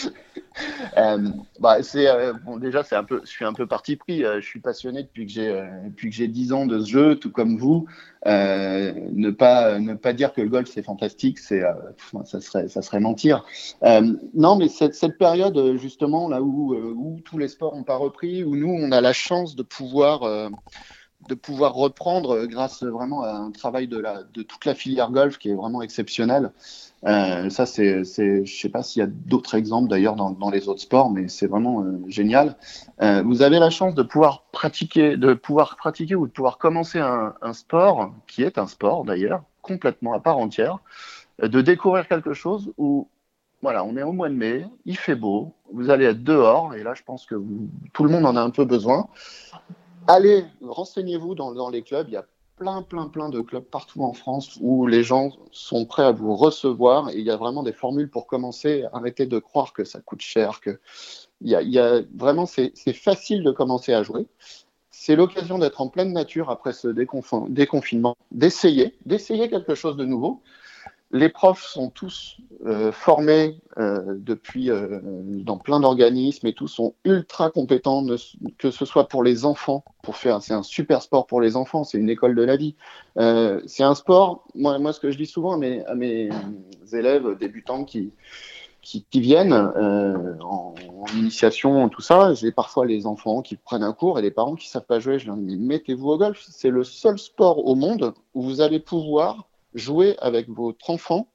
euh, 1.04 1.30
bah, 1.60 1.84
c'est 1.84 2.08
euh, 2.08 2.34
bon, 2.46 2.58
déjà 2.58 2.84
c'est 2.84 2.96
un 2.96 3.04
peu, 3.04 3.22
je 3.24 3.30
suis 3.30 3.46
un 3.46 3.54
peu 3.54 3.68
parti 3.68 3.96
pris. 3.96 4.24
Euh, 4.24 4.39
je 4.39 4.46
suis 4.46 4.60
passionné 4.60 5.04
depuis 5.04 5.26
que 5.26 5.32
j'ai 5.32 5.63
depuis 5.86 6.10
que 6.10 6.16
j'ai 6.16 6.28
10 6.28 6.54
ans 6.54 6.66
de 6.66 6.80
ce 6.80 6.89
jeu, 6.89 7.16
tout 7.16 7.32
comme 7.32 7.58
vous. 7.58 7.88
Ne 8.26 9.32
pas 9.32 9.80
ne 9.80 9.96
pas 9.96 10.13
dire 10.13 10.34
que 10.34 10.42
le 10.42 10.50
golf 10.50 10.70
c'est 10.72 10.84
fantastique, 10.84 11.39
c'est 11.39 11.62
ça 12.26 12.39
serait 12.39 12.68
ça 12.68 12.82
serait 12.82 13.00
mentir. 13.00 13.44
non, 14.34 14.56
mais 14.56 14.68
cette, 14.70 14.96
cette 14.96 15.18
période 15.18 15.76
justement 15.78 16.30
là 16.30 16.42
où 16.42 16.74
où 16.76 17.20
tous 17.26 17.38
les 17.38 17.48
sports 17.48 17.76
n'ont 17.76 17.84
pas 17.84 17.98
repris, 17.98 18.44
où 18.44 18.56
nous 18.56 18.70
on 18.72 18.92
a 18.92 19.02
la 19.02 19.13
chance 19.13 19.56
de 19.56 19.63
pouvoir 19.63 20.50
de 21.27 21.36
pouvoir 21.36 21.73
reprendre 21.73 22.45
grâce 22.45 22.83
vraiment 22.83 23.23
à 23.23 23.31
un 23.31 23.51
travail 23.51 23.88
de, 23.88 24.03
toute 24.43 24.65
la 24.65 24.75
filière 24.75 25.12
golf 25.12 25.38
qui 25.38 25.49
est 25.49 25.55
vraiment 25.55 25.81
exceptionnel. 25.81 26.51
Euh, 27.05 27.49
ça, 27.49 27.65
c'est, 27.65 28.03
je 28.03 28.45
sais 28.45 28.69
pas 28.69 28.83
s'il 28.83 29.01
y 29.01 29.03
a 29.03 29.09
d'autres 29.09 29.55
exemples 29.55 29.89
d'ailleurs 29.89 30.15
dans, 30.15 30.49
les 30.49 30.69
autres 30.69 30.81
sports, 30.81 31.12
mais 31.12 31.27
c'est 31.27 31.47
vraiment 31.47 31.81
euh, 31.81 32.01
génial. 32.07 32.55
Euh, 33.01 33.21
vous 33.23 33.41
avez 33.41 33.59
la 33.59 33.69
chance 33.69 33.95
de 33.95 34.03
pouvoir 34.03 34.43
pratiquer, 34.51 35.17
de 35.17 35.33
pouvoir 35.33 35.75
pratiquer 35.75 36.15
ou 36.15 36.27
de 36.27 36.31
pouvoir 36.31 36.57
commencer 36.57 36.99
un, 36.99 37.33
un 37.41 37.53
sport 37.53 38.13
qui 38.27 38.43
est 38.43 38.57
un 38.57 38.67
sport 38.67 39.03
d'ailleurs 39.03 39.43
complètement 39.63 40.13
à 40.13 40.19
part 40.19 40.38
entière, 40.38 40.77
euh, 41.41 41.47
de 41.47 41.62
découvrir 41.62 42.07
quelque 42.07 42.33
chose 42.33 42.71
où 42.77 43.07
voilà, 43.63 43.86
on 43.86 43.95
est 43.95 44.03
au 44.03 44.12
mois 44.12 44.27
de 44.27 44.36
mai, 44.36 44.65
il 44.86 44.97
fait 44.97 45.15
beau, 45.15 45.53
vous 45.71 45.89
allez 45.89 46.03
être 46.03 46.21
dehors, 46.21 46.75
et 46.75 46.83
là, 46.83 46.93
je 46.95 47.01
pense 47.01 47.25
que 47.25 47.36
tout 47.93 48.03
le 48.03 48.09
monde 48.09 48.25
en 48.25 48.36
a 48.36 48.41
un 48.41 48.49
peu 48.49 48.65
besoin. 48.65 49.07
Allez, 50.08 50.46
renseignez-vous 50.62 51.34
dans, 51.36 51.70
les 51.70 51.82
clubs. 51.82 52.08
Il 52.10 52.13
y 52.13 52.18
a 52.18 52.26
plein, 52.58 52.82
plein, 52.82 53.08
plein 53.08 53.30
de 53.30 53.39
clubs 53.42 53.63
partout 53.63 54.04
en 54.04 54.13
France 54.13 54.58
où 54.60 54.86
les 54.86 55.04
gens 55.04 55.32
sont 55.52 55.86
prêts 55.86 56.04
à 56.04 56.12
vous 56.12 56.36
recevoir 56.36 57.10
et 57.10 57.18
il 57.18 57.26
y 57.26 57.32
a 57.32 57.38
vraiment 57.38 57.63
des 57.63 57.72
formules 57.72 58.10
pour 58.10 58.28
commencer. 58.28 58.86
Arrêtez 58.92 59.26
de 59.26 59.39
croire 59.39 59.72
que 59.72 59.86
ça 59.86 60.02
coûte 60.02 60.22
cher, 60.22 60.60
que 60.60 60.80
il 61.42 61.50
y 61.50 61.80
a 61.80 62.02
vraiment 62.16 62.46
c'est 62.46 62.74
facile 62.94 63.44
de 63.44 63.52
commencer 63.52 63.94
à 63.94 64.04
jouer. 64.04 64.28
C'est 64.92 65.16
l'occasion 65.16 65.58
d'être 65.58 65.82
en 65.82 65.89
pleine 65.89 66.13
nature 66.13 66.50
après 66.50 66.74
ce 66.74 66.88
déconfinement, 66.88 68.16
d'essayer, 68.32 68.96
d'essayer 69.06 69.50
quelque 69.50 69.76
chose 69.76 69.98
de 69.98 70.06
nouveau. 70.06 70.42
Les 71.15 71.30
profs 71.30 71.63
sont 71.63 71.91
tous 71.91 72.38
euh, 72.65 72.91
formés 72.91 73.62
euh, 73.78 74.15
depuis 74.17 74.71
euh, 74.71 74.99
dans 75.04 75.60
plein 75.60 75.80
d'organismes 75.80 76.47
et 76.47 76.54
tous 76.54 76.67
sont 76.67 76.95
ultra 77.06 77.52
compétents, 77.52 78.04
que 78.58 78.71
ce 78.71 78.84
soit 78.84 79.08
pour 79.08 79.21
les 79.21 79.45
enfants, 79.45 79.86
pour 80.02 80.17
faire, 80.17 80.41
c'est 80.41 80.56
un 80.56 80.63
super 80.63 81.04
sport 81.04 81.28
pour 81.28 81.39
les 81.39 81.56
enfants, 81.56 81.84
c'est 81.84 81.99
une 81.99 82.10
école 82.10 82.34
de 82.34 82.41
la 82.41 82.56
vie. 82.56 82.76
C'est 83.15 83.84
un 83.84 83.93
sport, 83.93 84.43
moi, 84.56 84.80
moi 84.80 84.91
ce 84.91 84.99
que 84.99 85.12
je 85.12 85.17
dis 85.17 85.28
souvent 85.28 85.54
à 85.54 85.58
mes, 85.93 86.30
élèves 86.91 87.38
débutants 87.38 87.84
qui, 87.84 88.12
qui, 88.82 89.06
viennent 89.13 89.54
en, 89.54 90.41
en, 90.41 91.06
initiation, 91.15 91.89
tout 91.89 92.02
ça, 92.02 92.34
j'ai 92.34 92.52
parfois 92.52 92.88
les 92.88 93.06
enfants 93.06 93.43
qui 93.43 93.56
prennent 93.56 93.84
un 93.84 93.93
cours 93.93 94.17
et 94.17 94.23
les 94.23 94.32
parents 94.32 94.56
qui 94.56 94.67
savent 94.67 94.88
pas 94.88 94.99
jouer, 94.99 95.19
je 95.19 95.28
leur 95.28 95.38
dis 95.38 95.58
mettez-vous 95.58 96.10
au 96.10 96.17
golf, 96.17 96.43
c'est 96.49 96.71
le 96.71 96.84
seul 96.84 97.19
sport 97.19 97.67
au 97.67 97.76
monde 97.76 98.15
où 98.34 98.41
vous 98.41 98.62
allez 98.62 98.80
pouvoir 98.80 99.47
jouer 99.73 100.15
avec 100.19 100.49
votre 100.49 100.89
enfant 100.89 101.29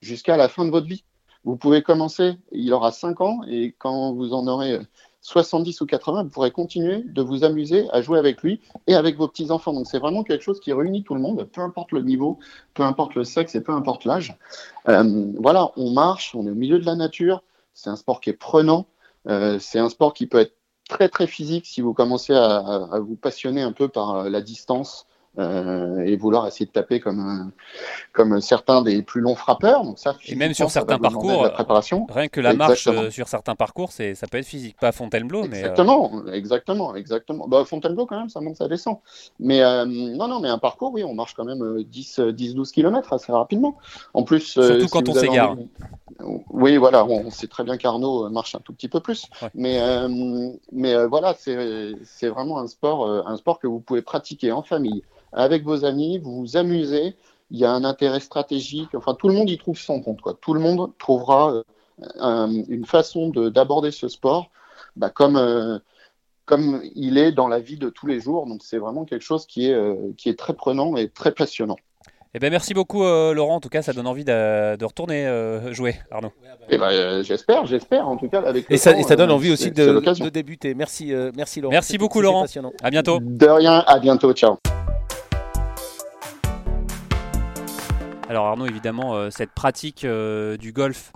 jusqu'à 0.00 0.36
la 0.36 0.48
fin 0.48 0.64
de 0.64 0.70
votre 0.70 0.86
vie. 0.86 1.04
Vous 1.44 1.56
pouvez 1.56 1.82
commencer, 1.82 2.36
il 2.52 2.72
aura 2.72 2.90
5 2.90 3.20
ans, 3.20 3.40
et 3.46 3.74
quand 3.78 4.14
vous 4.14 4.32
en 4.32 4.46
aurez 4.46 4.80
70 5.24 5.80
ou 5.80 5.86
80, 5.86 6.24
vous 6.24 6.28
pourrez 6.28 6.50
continuer 6.50 7.02
de 7.02 7.22
vous 7.22 7.44
amuser 7.44 7.88
à 7.92 8.02
jouer 8.02 8.18
avec 8.18 8.42
lui 8.42 8.60
et 8.86 8.94
avec 8.94 9.16
vos 9.16 9.26
petits-enfants. 9.26 9.72
Donc 9.72 9.86
c'est 9.86 9.98
vraiment 9.98 10.22
quelque 10.22 10.42
chose 10.42 10.60
qui 10.60 10.72
réunit 10.72 11.02
tout 11.02 11.14
le 11.14 11.20
monde, 11.20 11.48
peu 11.50 11.62
importe 11.62 11.92
le 11.92 12.02
niveau, 12.02 12.38
peu 12.74 12.82
importe 12.82 13.14
le 13.14 13.24
sexe 13.24 13.54
et 13.54 13.62
peu 13.62 13.72
importe 13.72 14.04
l'âge. 14.04 14.36
Euh, 14.88 15.32
voilà, 15.38 15.70
on 15.76 15.90
marche, 15.90 16.34
on 16.34 16.46
est 16.46 16.50
au 16.50 16.54
milieu 16.54 16.78
de 16.78 16.84
la 16.84 16.94
nature, 16.94 17.42
c'est 17.72 17.88
un 17.88 17.96
sport 17.96 18.20
qui 18.20 18.30
est 18.30 18.34
prenant, 18.34 18.86
euh, 19.26 19.58
c'est 19.58 19.78
un 19.78 19.88
sport 19.88 20.12
qui 20.12 20.26
peut 20.26 20.38
être 20.38 20.56
très 20.90 21.08
très 21.08 21.26
physique 21.26 21.64
si 21.64 21.80
vous 21.80 21.94
commencez 21.94 22.34
à, 22.34 22.98
vous 23.00 23.16
passionner 23.16 23.62
un 23.62 23.72
peu 23.72 23.88
par 23.88 24.28
la 24.28 24.42
distance, 24.42 25.06
euh, 25.38 26.00
et 26.04 26.16
vouloir 26.16 26.46
essayer 26.46 26.66
de 26.66 26.70
taper 26.70 27.00
comme, 27.00 27.52
comme 28.12 28.40
certains 28.40 28.82
des 28.82 29.02
plus 29.02 29.20
longs 29.20 29.34
frappeurs. 29.34 29.84
Donc 29.84 29.98
ça, 29.98 30.16
et 30.26 30.34
même 30.34 30.54
sur 30.54 30.70
certains 30.70 30.98
parcours, 30.98 31.50
préparation. 31.52 32.06
rien 32.10 32.28
que 32.28 32.40
la 32.40 32.54
marche 32.54 32.86
euh, 32.86 33.10
sur 33.10 33.28
certains 33.28 33.54
parcours, 33.54 33.92
c'est, 33.92 34.14
ça 34.14 34.26
peut 34.26 34.38
être 34.38 34.46
physique. 34.46 34.76
Pas 34.80 34.92
Fontainebleau, 34.92 35.46
mais. 35.48 35.58
Exactement, 35.58 36.12
euh... 36.26 36.32
exactement, 36.32 36.94
exactement. 36.94 37.48
Bah, 37.48 37.64
Fontainebleau, 37.64 38.06
quand 38.06 38.18
même, 38.18 38.28
ça 38.28 38.40
monte, 38.40 38.56
ça 38.56 38.68
descend. 38.68 38.98
Mais 39.40 39.62
euh, 39.62 39.84
non, 39.84 40.28
non, 40.28 40.40
mais 40.40 40.48
un 40.48 40.58
parcours, 40.58 40.92
oui, 40.92 41.04
on 41.04 41.14
marche 41.14 41.34
quand 41.34 41.44
même 41.44 41.82
10, 41.82 42.20
10 42.20 42.54
12 42.54 42.72
km 42.72 43.12
assez 43.12 43.32
rapidement. 43.32 43.76
En 44.12 44.22
plus. 44.22 44.56
Euh, 44.56 44.78
Surtout 44.78 44.88
quand 44.88 45.08
on 45.08 45.14
s'égare. 45.14 45.52
Envie... 45.52 45.68
Oui, 46.50 46.76
voilà, 46.76 47.04
on 47.04 47.30
sait 47.30 47.48
très 47.48 47.64
bien 47.64 47.76
qu'Arnaud 47.76 48.30
marche 48.30 48.54
un 48.54 48.60
tout 48.60 48.72
petit 48.72 48.88
peu 48.88 49.00
plus. 49.00 49.26
Ouais. 49.42 49.48
Mais, 49.54 49.80
mais 50.70 51.06
voilà, 51.06 51.34
c'est, 51.36 51.92
c'est 52.04 52.28
vraiment 52.28 52.60
un 52.60 52.68
sport, 52.68 53.26
un 53.26 53.36
sport 53.36 53.58
que 53.58 53.66
vous 53.66 53.80
pouvez 53.80 54.00
pratiquer 54.00 54.52
en 54.52 54.62
famille 54.62 55.02
avec 55.34 55.64
vos 55.64 55.84
amis, 55.84 56.18
vous 56.18 56.40
vous 56.40 56.56
amusez, 56.56 57.16
il 57.50 57.58
y 57.58 57.64
a 57.64 57.72
un 57.72 57.84
intérêt 57.84 58.20
stratégique, 58.20 58.94
enfin 58.94 59.14
tout 59.14 59.28
le 59.28 59.34
monde 59.34 59.50
y 59.50 59.58
trouve 59.58 59.78
son 59.78 60.00
compte. 60.00 60.20
Quoi. 60.20 60.34
Tout 60.40 60.54
le 60.54 60.60
monde 60.60 60.90
trouvera 60.98 61.52
euh, 61.52 61.62
un, 62.18 62.50
une 62.68 62.86
façon 62.86 63.28
d'aborder 63.30 63.90
ce 63.90 64.08
sport 64.08 64.50
bah, 64.96 65.10
comme, 65.10 65.36
euh, 65.36 65.78
comme 66.44 66.82
il 66.94 67.18
est 67.18 67.32
dans 67.32 67.48
la 67.48 67.60
vie 67.60 67.76
de 67.76 67.90
tous 67.90 68.06
les 68.06 68.20
jours. 68.20 68.46
Donc 68.46 68.62
c'est 68.62 68.78
vraiment 68.78 69.04
quelque 69.04 69.22
chose 69.22 69.46
qui 69.46 69.68
est, 69.68 69.74
euh, 69.74 70.12
qui 70.16 70.28
est 70.28 70.38
très 70.38 70.54
prenant 70.54 70.96
et 70.96 71.08
très 71.08 71.32
passionnant. 71.32 71.76
Eh 72.36 72.40
ben 72.40 72.50
merci 72.50 72.74
beaucoup 72.74 73.04
euh, 73.04 73.32
Laurent. 73.32 73.54
En 73.54 73.60
tout 73.60 73.68
cas, 73.68 73.80
ça 73.80 73.92
donne 73.92 74.08
envie 74.08 74.24
de, 74.24 74.74
de 74.74 74.84
retourner 74.84 75.24
euh, 75.24 75.72
jouer, 75.72 75.94
Arnaud. 76.10 76.32
Eh 76.68 76.78
ben, 76.78 76.90
euh, 76.90 77.22
j'espère, 77.22 77.64
j'espère. 77.64 78.08
En 78.08 78.16
tout 78.16 78.28
cas, 78.28 78.42
avec 78.42 78.68
et, 78.70 78.76
ça, 78.76 78.92
temps, 78.92 78.98
et 78.98 79.02
ça 79.04 79.14
donne 79.14 79.30
envie 79.30 79.52
aussi 79.52 79.70
de, 79.70 80.00
de, 80.00 80.28
débuter. 80.30 80.74
Merci, 80.74 81.12
merci 81.36 81.60
Laurent. 81.60 81.70
Merci 81.70 81.96
beaucoup 81.96 82.20
Laurent. 82.20 82.46
À 82.82 82.90
bientôt. 82.90 83.20
De 83.20 83.46
rien. 83.46 83.84
À 83.86 84.00
bientôt. 84.00 84.32
Ciao. 84.32 84.58
Alors 88.28 88.46
Arnaud, 88.46 88.66
évidemment, 88.66 89.14
euh, 89.14 89.28
cette 89.30 89.50
pratique 89.50 90.04
euh, 90.04 90.56
du 90.56 90.72
golf 90.72 91.12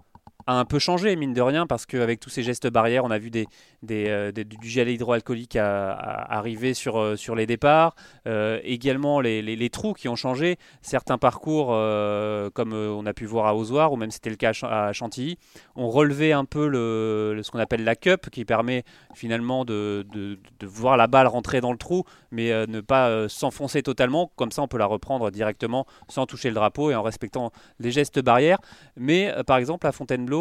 a 0.49 0.55
un 0.55 0.65
peu 0.65 0.79
changé, 0.79 1.15
mine 1.15 1.35
de 1.35 1.43
rien, 1.43 1.67
parce 1.67 1.85
qu'avec 1.85 2.21
tous 2.21 2.31
ces 2.31 2.43
gestes 2.43 2.69
barrières, 2.69 3.05
on 3.05 3.11
a 3.11 3.19
vu 3.19 3.31
des, 3.31 3.47
euh, 3.91 4.33
du 4.33 4.69
gel 4.69 4.89
hydroalcoolique 4.89 5.57
arriver 5.57 6.73
sur, 6.73 6.99
euh, 6.99 7.17
sur 7.17 7.35
les 7.35 7.45
départs. 7.47 7.95
Euh, 8.27 8.59
également, 8.65 9.21
les, 9.21 9.69
trous 9.71 9.93
qui 9.93 10.09
ont 10.09 10.17
changé. 10.17 10.57
Certains 10.81 11.19
parcours, 11.19 11.67
comme 12.55 12.73
on 12.73 13.05
a 13.05 13.13
pu 13.13 13.27
voir 13.27 13.47
à 13.47 13.55
Ozoir, 13.55 13.93
ou 13.93 13.97
même 13.97 14.11
c'était 14.11 14.31
le 14.31 14.37
cas 14.37 14.53
à 14.63 14.95
Chantilly, 14.95 15.37
ont 15.77 15.91
relevé 15.91 16.33
un 16.33 16.47
peu 16.47 16.67
le, 16.67 17.39
ce 17.43 17.51
qu'on 17.51 17.59
appelle 17.59 17.85
la 17.85 17.95
cup, 17.95 18.31
qui 18.31 18.47
permet 18.47 18.85
finalement 19.15 19.67
de, 19.67 20.07
de, 20.15 20.39
voir 20.67 20.97
la 20.97 21.07
balle 21.07 21.27
rentrer 21.27 21.61
dans 21.61 21.73
le 21.73 21.79
trou, 21.79 22.05
mais 22.31 22.67
ne 22.67 22.81
pas 22.81 23.29
s'enfoncer 23.29 23.83
totalement. 23.83 24.33
Comme 24.37 24.53
ça, 24.53 24.63
on 24.63 24.69
peut 24.69 24.79
la 24.79 24.87
reprendre 24.87 25.31
directement 25.31 25.87
sans 26.09 26.25
toucher 26.25 26.49
le 26.49 26.55
drapeau 26.55 26.91
et 26.91 26.95
en 26.95 27.03
respectant 27.03 27.53
les 27.79 27.91
gestes 27.91 28.21
barrières. 28.21 28.61
Mais 28.97 29.35
par 29.47 29.59
exemple, 29.59 29.87
à 29.87 29.93
Fontainebleau, 29.93 30.38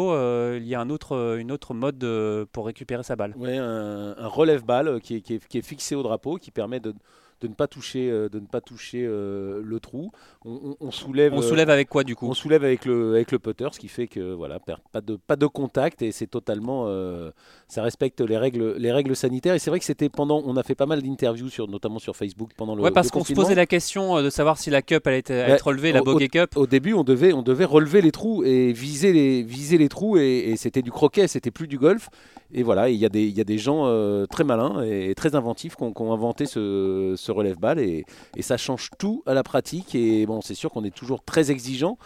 il 0.56 0.66
y 0.66 0.74
a 0.74 0.80
un 0.80 0.90
autre, 0.90 1.36
une 1.38 1.52
autre 1.52 1.74
mode 1.74 2.06
pour 2.52 2.66
récupérer 2.66 3.02
sa 3.02 3.16
balle. 3.16 3.34
Oui, 3.36 3.56
un, 3.56 4.14
relève-balle 4.26 5.00
qui 5.00 5.16
est, 5.16 5.60
fixé 5.62 5.94
au 5.94 6.02
drapeau, 6.02 6.36
qui 6.36 6.50
permet 6.50 6.80
de, 6.80 6.94
de 7.40 7.48
ne 7.48 7.54
pas 7.54 7.66
toucher, 7.66 8.10
euh, 8.10 8.28
de 8.28 8.40
ne 8.40 8.46
pas 8.46 8.60
toucher 8.60 9.04
euh, 9.06 9.60
le 9.64 9.80
trou. 9.80 10.10
On, 10.44 10.76
on, 10.80 10.86
on 10.88 10.90
soulève. 10.90 11.32
On 11.34 11.42
soulève 11.42 11.70
avec 11.70 11.88
quoi 11.88 12.04
du 12.04 12.16
coup? 12.16 12.26
On 12.28 12.34
soulève 12.34 12.64
avec 12.64 12.84
le, 12.84 13.14
avec 13.14 13.32
le 13.32 13.38
putter, 13.38 13.68
ce 13.72 13.78
qui 13.78 13.88
fait 13.88 14.06
que 14.06 14.32
voilà, 14.32 14.58
pas 14.58 15.00
de, 15.00 15.16
pas 15.16 15.36
de 15.36 15.46
contact 15.46 16.02
et 16.02 16.12
c'est 16.12 16.26
totalement, 16.26 16.84
euh, 16.86 17.30
ça 17.68 17.82
respecte 17.82 18.20
les 18.20 18.36
règles, 18.36 18.74
les 18.78 18.92
règles 18.92 19.14
sanitaires. 19.14 19.54
Et 19.54 19.58
c'est 19.58 19.70
vrai 19.70 19.78
que 19.78 19.84
c'était 19.84 20.08
pendant, 20.08 20.42
on 20.44 20.56
a 20.56 20.62
fait 20.62 20.74
pas 20.74 20.86
mal 20.86 21.02
d'interviews 21.02 21.48
sur, 21.48 21.68
notamment 21.68 21.98
sur 21.98 22.16
Facebook 22.16 22.50
pendant 22.56 22.74
le. 22.74 22.82
Ouais, 22.82 22.90
parce 22.90 23.10
qu'on 23.10 23.24
se 23.24 23.32
posait 23.32 23.54
la 23.54 23.66
question 23.66 24.22
de 24.22 24.30
savoir 24.30 24.58
si 24.58 24.70
la 24.70 24.82
cup 24.82 25.06
allait 25.06 25.18
être, 25.18 25.30
être 25.30 25.66
relevée, 25.66 25.92
la 25.92 26.02
bogey 26.02 26.28
cup. 26.28 26.56
Au 26.56 26.66
début, 26.66 26.94
on 26.94 27.04
devait, 27.04 27.32
on 27.32 27.42
devait 27.42 27.64
relever 27.64 28.00
les 28.00 28.12
trous 28.12 28.44
et 28.44 28.72
viser 28.72 29.12
les, 29.12 29.42
viser 29.42 29.78
les 29.78 29.88
trous 29.88 30.16
et, 30.16 30.50
et 30.50 30.56
c'était 30.56 30.82
du 30.82 30.90
croquet, 30.90 31.28
c'était 31.28 31.50
plus 31.50 31.68
du 31.68 31.78
golf. 31.78 32.08
Et 32.52 32.62
voilà, 32.62 32.88
il 32.88 32.96
y, 32.96 33.00
y, 33.00 33.40
a 33.40 33.44
des 33.44 33.58
gens 33.58 33.82
euh, 33.86 34.24
très 34.24 34.42
malins 34.42 34.82
et 34.82 35.14
très 35.14 35.34
inventifs 35.34 35.76
qui 35.76 35.82
ont, 35.82 36.12
inventé 36.12 36.46
ce, 36.46 37.12
ce 37.14 37.27
relève-balle 37.30 37.78
et, 37.78 38.04
et, 38.36 38.42
ça 38.42 38.56
change 38.56 38.90
tout 38.98 39.22
à 39.26 39.34
la 39.34 39.42
pratique. 39.42 39.94
Et 39.94 40.26
bon, 40.26 40.40
c'est 40.40 40.54
sûr 40.54 40.70
qu'on 40.70 40.84
est 40.84 40.94
toujours 40.94 41.22
très 41.22 41.50
exigeant, 41.50 41.98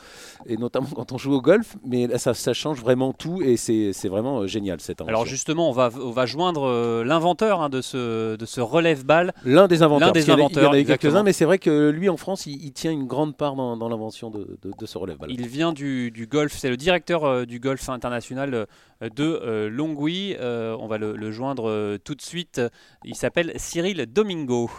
et 0.47 0.57
notamment 0.57 0.89
quand 0.95 1.13
on 1.13 1.19
joue 1.19 1.33
au 1.33 1.41
golf, 1.41 1.77
mais 1.85 2.07
là, 2.07 2.19
ça, 2.19 2.35
ça 2.35 2.53
change 2.53 2.81
vraiment 2.81 3.13
tout 3.13 3.43
et 3.43 3.57
c'est 3.57 4.09
vraiment 4.09 4.41
euh, 4.41 4.47
génial 4.47 4.81
cette 4.81 5.01
invention. 5.01 5.15
Alors 5.15 5.27
justement, 5.27 5.69
on 5.69 5.73
va, 5.73 5.91
on 6.01 6.11
va 6.11 6.27
joindre 6.27 6.65
euh, 6.65 7.05
l'inventeur 7.05 7.61
hein, 7.61 7.69
de, 7.69 7.81
ce, 7.81 8.37
de 8.37 8.47
ce 8.47 8.61
relève-balle. 8.61 9.33
L'un 9.45 9.69
des 9.69 9.83
inventeurs. 9.83 10.09
L'un 10.09 10.13
des 10.13 10.31
inventeurs. 10.31 10.63
Il 10.63 10.67
y 10.67 10.69
en 10.69 10.73
a 10.73 10.79
eu 10.81 10.85
quelques-uns, 10.85 11.23
mais 11.23 11.33
c'est 11.33 11.45
vrai 11.45 11.59
que 11.59 11.91
lui 11.91 12.09
en 12.09 12.17
France, 12.17 12.47
il, 12.47 12.63
il, 12.65 12.73
tient 12.73 12.91
une 12.91 13.07
grande 13.07 13.37
part 13.37 13.55
dans, 13.55 13.77
dans 13.77 13.89
l'invention 13.89 14.31
de, 14.31 14.59
de, 14.63 14.73
de, 14.79 14.87
ce 14.87 14.99
relève-balle. 14.99 15.31
Il 15.31 15.47
vient 15.47 15.73
du, 15.73 16.11
du 16.11 16.27
golf, 16.27 16.53
c'est 16.57 16.71
le 16.71 16.77
directeur 16.77 17.25
euh, 17.25 17.45
du 17.45 17.61
golf 17.61 17.89
international 17.89 18.67
de 19.01 19.69
Longwy. 19.69 20.37
On 20.41 20.87
va 20.87 20.99
le, 20.99 21.17
le 21.17 21.31
joindre 21.33 21.97
tout 21.99 22.15
de 22.15 22.23
suite. 22.23 22.61
Il 23.05 23.15
s'appelle 23.15 23.53
Cyril 23.57 24.07
Domingo. 24.07 24.71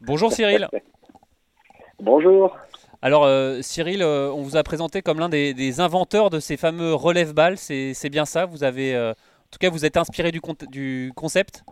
Bonjour 0.00 0.32
Cyril. 0.32 0.68
Bonjour. 2.00 2.56
Alors 3.02 3.28
Cyril, 3.62 4.02
on 4.04 4.42
vous 4.42 4.56
a 4.56 4.62
présenté 4.62 5.02
comme 5.02 5.18
l'un 5.18 5.28
des, 5.28 5.54
des, 5.54 5.80
inventeurs 5.80 6.30
de 6.30 6.38
ces 6.40 6.56
fameux 6.56 6.94
relève-balles. 6.94 7.56
C'est 7.56 8.10
bien 8.10 8.24
ça? 8.24 8.46
Vous 8.46 8.64
avez, 8.64 8.96
en 8.96 9.14
tout 9.50 9.58
cas, 9.60 9.70
vous 9.70 9.84
êtes 9.84 9.96
inspiré 9.96 10.30
du, 10.30 10.40
du 10.70 11.12
concept? 11.16 11.64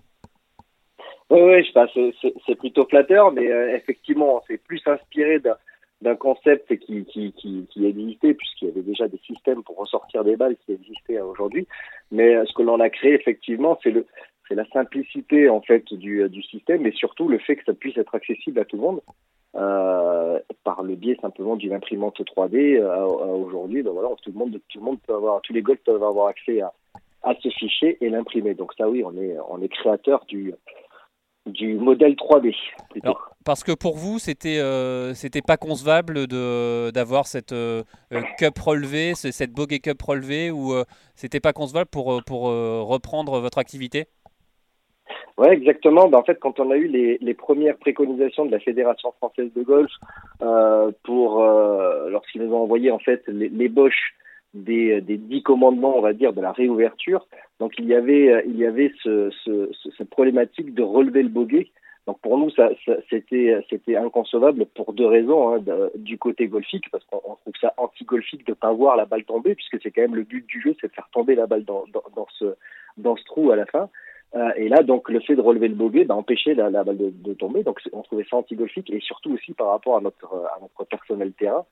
Oui, 1.31 1.41
oui 1.41 1.73
c'est 2.47 2.55
plutôt 2.57 2.87
flatteur, 2.87 3.33
mais 3.33 3.47
effectivement, 3.75 4.43
c'est 4.47 4.59
plus 4.59 4.83
inspiré 4.87 5.39
d'un 5.39 5.57
d'un 6.03 6.17
concept 6.17 6.77
qui, 6.79 7.05
qui, 7.07 7.33
qui, 7.33 7.67
qui 7.71 7.87
existait, 7.87 8.35
puisqu'il 8.35 8.69
y 8.69 8.71
avait 8.71 8.83
déjà 8.83 9.09
des 9.09 9.19
systèmes 9.27 9.63
pour 9.63 9.79
ressortir 9.79 10.25
des 10.25 10.37
balles 10.37 10.57
qui 10.65 10.73
existaient 10.73 11.21
aujourd'hui. 11.21 11.67
Mais 12.11 12.45
ce 12.45 12.53
que 12.53 12.63
l'on 12.63 12.81
a 12.81 12.91
créé, 12.91 13.15
effectivement, 13.15 13.79
c'est 13.83 13.91
le, 13.91 14.07
c'est 14.49 14.55
la 14.55 14.67
simplicité 14.69 15.49
en 15.49 15.61
fait 15.61 15.93
du, 15.93 16.29
du 16.29 16.43
système 16.43 16.87
et 16.87 16.93
surtout 16.93 17.29
le 17.29 17.39
fait 17.39 17.57
que 17.57 17.65
ça 17.65 17.75
puisse 17.75 17.97
être 17.97 18.15
accessible 18.15 18.61
à 18.61 18.65
tout 18.65 18.77
le 18.77 18.83
monde 18.83 19.01
euh, 19.57 20.39
par 20.65 20.83
le 20.83 20.95
biais 20.97 21.17
simplement 21.21 21.57
d'une 21.57 21.73
imprimante 21.73 22.21
3D. 22.21 22.79
Euh, 22.79 23.05
aujourd'hui, 23.07 23.83
ben 23.83 23.93
voilà, 23.93 24.09
tout 24.23 24.31
le 24.33 24.39
monde, 24.39 24.61
tout 24.69 24.79
le 24.79 24.85
monde 24.85 24.99
peut 25.07 25.15
avoir, 25.15 25.41
tous 25.43 25.53
les 25.53 25.63
golfs 25.63 25.83
peuvent 25.85 26.03
avoir 26.03 26.29
accès 26.29 26.61
à, 26.61 26.73
à 27.23 27.35
ce 27.43 27.49
fichier 27.49 27.97
et 28.05 28.09
l'imprimer. 28.11 28.55
Donc 28.55 28.73
ça, 28.77 28.89
oui, 28.89 29.03
on 29.05 29.17
est, 29.17 29.37
on 29.49 29.63
est 29.63 29.69
créateur 29.69 30.25
du 30.27 30.55
du 31.47 31.75
modèle 31.75 32.15
3D. 32.15 32.55
parce 33.45 33.63
que 33.63 33.73
pour 33.73 33.97
vous, 33.97 34.19
c'était 34.19 34.59
euh, 34.59 35.15
c'était 35.15 35.43
pas 35.43 35.57
concevable 35.57 36.27
de 36.27 36.91
d'avoir 36.91 37.27
cette 37.27 37.53
euh, 37.53 37.85
euh, 38.13 38.23
cup 38.39 38.59
relevée, 38.59 39.15
cette 39.15 39.53
bogey 39.53 39.79
cup 39.79 40.03
relevée, 40.03 40.51
ou 40.51 40.75
c'était 41.15 41.41
pas 41.41 41.53
concevable 41.53 41.89
pour 41.91 42.23
pour 42.25 42.43
reprendre 42.43 43.41
votre 43.41 43.59
activité? 43.59 44.07
Ouais, 45.39 45.53
exactement. 45.53 46.09
Ben, 46.09 46.19
en 46.19 46.23
fait, 46.23 46.39
quand 46.41 46.61
on 46.61 46.71
a 46.71 46.77
eu 46.77 46.87
les, 46.89 47.35
premières 47.35 47.77
préconisations 47.77 48.47
de 48.47 48.53
la 48.53 48.61
Fédération 48.61 49.13
française 49.19 49.51
de 49.55 49.63
golf 49.63 49.91
pour 51.05 51.43
lorsqu'ils 52.09 52.43
nous 52.43 52.55
ont 52.55 52.63
envoyé 52.63 52.91
en 52.91 52.99
fait 52.99 53.29
Bosch 53.29 54.15
des, 54.57 55.01
des 55.01 55.19
dix 55.19 55.43
commandements, 55.43 55.97
on 55.97 56.01
va 56.01 56.13
dire, 56.13 56.33
de 56.33 56.41
la 56.41 56.53
réouverture. 56.53 57.27
Donc 57.61 57.75
il 57.79 57.87
y 57.87 57.95
avait, 57.95 58.33
euh, 58.33 58.43
il 58.47 58.57
y 58.57 58.67
avait 58.67 58.93
ce, 59.03 59.31
ce, 59.45 59.71
cette 59.97 60.11
problématique 60.11 60.75
de 60.75 60.83
relever 60.83 61.23
le 61.23 61.29
bogey. 61.29 61.71
Donc 62.07 62.21
pour 62.21 62.39
nous, 62.39 62.51
c'était, 63.11 63.57
c'était 63.69 63.97
inconcevable 63.97 64.67
pour 64.67 64.93
deux 64.93 65.07
raisons. 65.07 65.55
Hein, 65.55 65.65
du 65.97 66.19
côté 66.19 66.47
golfique, 66.47 66.89
parce 66.93 67.05
qu'on 67.05 67.19
trouve 67.19 67.55
ça 67.61 67.75
anti-golfique 67.79 68.47
de 68.47 68.55
pas 68.55 68.73
voir 68.73 68.97
la 68.97 69.07
balle 69.07 69.25
tomber, 69.25 69.57
puisque 69.57 69.83
c'est 69.83 69.91
quand 69.91 70.03
même 70.03 70.15
le 70.15 70.23
but 70.23 70.47
du 70.47 70.61
jeu, 70.61 70.77
c'est 70.81 70.87
de 70.87 70.93
faire 70.93 71.09
tomber 71.13 71.35
la 71.35 71.47
balle 71.47 71.65
dans, 71.65 71.85
ce, 72.39 72.55
dans 72.97 73.17
ce 73.17 73.25
trou 73.25 73.51
à 73.51 73.57
la 73.57 73.67
fin. 73.67 73.89
Euh, 74.37 74.51
et 74.57 74.69
là, 74.69 74.83
donc, 74.83 75.09
le 75.09 75.21
fait 75.21 75.35
de 75.35 75.41
relever 75.41 75.69
le 75.69 75.75
bogey 75.75 76.05
bah, 76.05 76.15
empêchait 76.15 76.55
la, 76.55 76.71
balle 76.71 76.99
de, 76.99 77.35
tomber. 77.35 77.63
Donc, 77.63 77.81
on 77.93 78.03
trouvait 78.03 78.27
ça 78.29 78.37
anti-golfique 78.37 78.91
et 78.91 79.01
surtout 79.01 79.33
aussi 79.33 79.55
par 79.55 79.69
rapport 79.69 79.97
à 79.97 80.01
notre, 80.01 80.29
notre 80.61 80.85
personnel 80.85 81.33
terrain. 81.33 81.65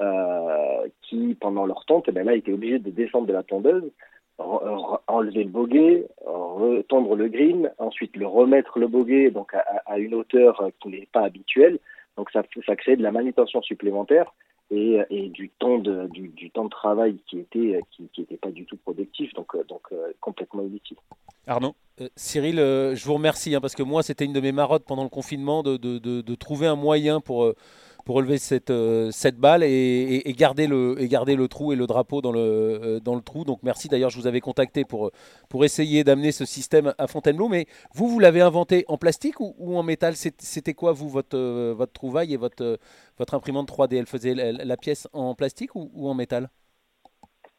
Euh, 0.00 0.86
qui, 1.02 1.36
pendant 1.38 1.66
leur 1.66 1.84
tente, 1.84 2.06
eh 2.08 2.12
ben 2.12 2.24
là, 2.24 2.34
étaient 2.34 2.54
obligés 2.54 2.78
de 2.78 2.88
descendre 2.88 3.26
de 3.26 3.34
la 3.34 3.42
tondeuse, 3.42 3.90
enlever 4.38 5.44
le 5.44 5.50
boguet, 5.50 6.06
retendre 6.24 7.14
le 7.14 7.28
green, 7.28 7.70
ensuite 7.76 8.16
le 8.16 8.26
remettre 8.26 8.78
le 8.78 8.88
boguet 8.88 9.30
donc 9.30 9.52
à, 9.52 9.62
à 9.84 9.98
une 9.98 10.14
hauteur 10.14 10.70
qui 10.80 10.88
n'est 10.88 11.08
pas 11.12 11.24
habituelle. 11.24 11.78
Donc 12.16 12.30
ça, 12.30 12.42
ça 12.64 12.74
crée 12.74 12.96
de 12.96 13.02
la 13.02 13.12
manutention 13.12 13.60
supplémentaire 13.60 14.32
et, 14.72 15.00
et 15.10 15.28
du 15.28 15.50
temps 15.50 15.78
de 15.78 16.08
du, 16.08 16.28
du, 16.28 16.50
temps 16.50 16.64
de 16.64 16.70
travail 16.70 17.18
qui 17.28 17.38
était 17.38 17.80
qui, 17.90 18.08
qui 18.12 18.22
était 18.22 18.38
pas 18.38 18.50
du 18.50 18.64
tout 18.64 18.76
productif, 18.76 19.32
donc 19.34 19.54
donc 19.68 19.82
euh, 19.92 20.12
complètement 20.20 20.62
inutile. 20.62 20.96
Arnaud. 21.46 21.74
Euh, 22.00 22.08
Cyril, 22.16 22.58
euh, 22.58 22.94
je 22.94 23.04
vous 23.04 23.14
remercie 23.14 23.54
hein, 23.54 23.60
parce 23.60 23.74
que 23.74 23.82
moi 23.82 24.02
c'était 24.02 24.24
une 24.24 24.32
de 24.32 24.40
mes 24.40 24.52
marottes 24.52 24.84
pendant 24.84 25.02
le 25.02 25.10
confinement 25.10 25.62
de, 25.62 25.76
de, 25.76 25.98
de, 25.98 26.22
de 26.22 26.34
trouver 26.34 26.66
un 26.66 26.76
moyen 26.76 27.20
pour 27.20 27.52
pour 28.04 28.16
relever 28.16 28.38
cette, 28.38 28.70
euh, 28.70 29.10
cette 29.10 29.36
balle 29.36 29.62
et, 29.62 30.22
garder 30.36 30.66
le, 30.66 30.96
et 30.98 31.08
garder 31.08 31.36
le 31.36 31.48
trou 31.48 31.72
et 31.72 31.76
le 31.76 31.86
drapeau 31.86 32.20
dans 32.20 32.32
le, 32.32 32.40
euh, 32.40 33.00
dans 33.00 33.14
le 33.14 33.20
trou. 33.20 33.44
Donc 33.44 33.60
merci 33.62 33.88
d'ailleurs, 33.88 34.10
je 34.10 34.18
vous 34.18 34.26
avais 34.26 34.40
contacté 34.40 34.84
pour, 34.84 35.10
pour 35.48 35.64
essayer 35.64 36.04
d'amener 36.04 36.32
ce 36.32 36.44
système 36.44 36.94
à 36.98 37.06
Fontainebleau. 37.06 37.48
Mais 37.48 37.66
vous, 37.94 38.08
vous 38.08 38.18
l'avez 38.18 38.40
inventé 38.40 38.84
en 38.88 38.96
plastique 38.96 39.40
ou, 39.40 39.76
en 39.76 39.82
métal? 39.82 40.14
C'était 40.16 40.74
quoi, 40.74 40.92
vous, 40.92 41.08
votre, 41.08 41.36
euh, 41.36 41.74
votre 41.76 41.92
trouvaille 41.92 42.34
et 42.34 42.36
votre, 42.36 42.78
votre 43.18 43.34
imprimante 43.34 43.68
3D 43.68 43.96
Elle 43.98 44.06
faisait 44.06 44.34
la, 44.34 44.76
pièce 44.76 45.08
en 45.12 45.34
plastique 45.34 45.74
ou, 45.74 45.90
ou 45.94 46.08
en 46.08 46.14
métal? 46.14 46.48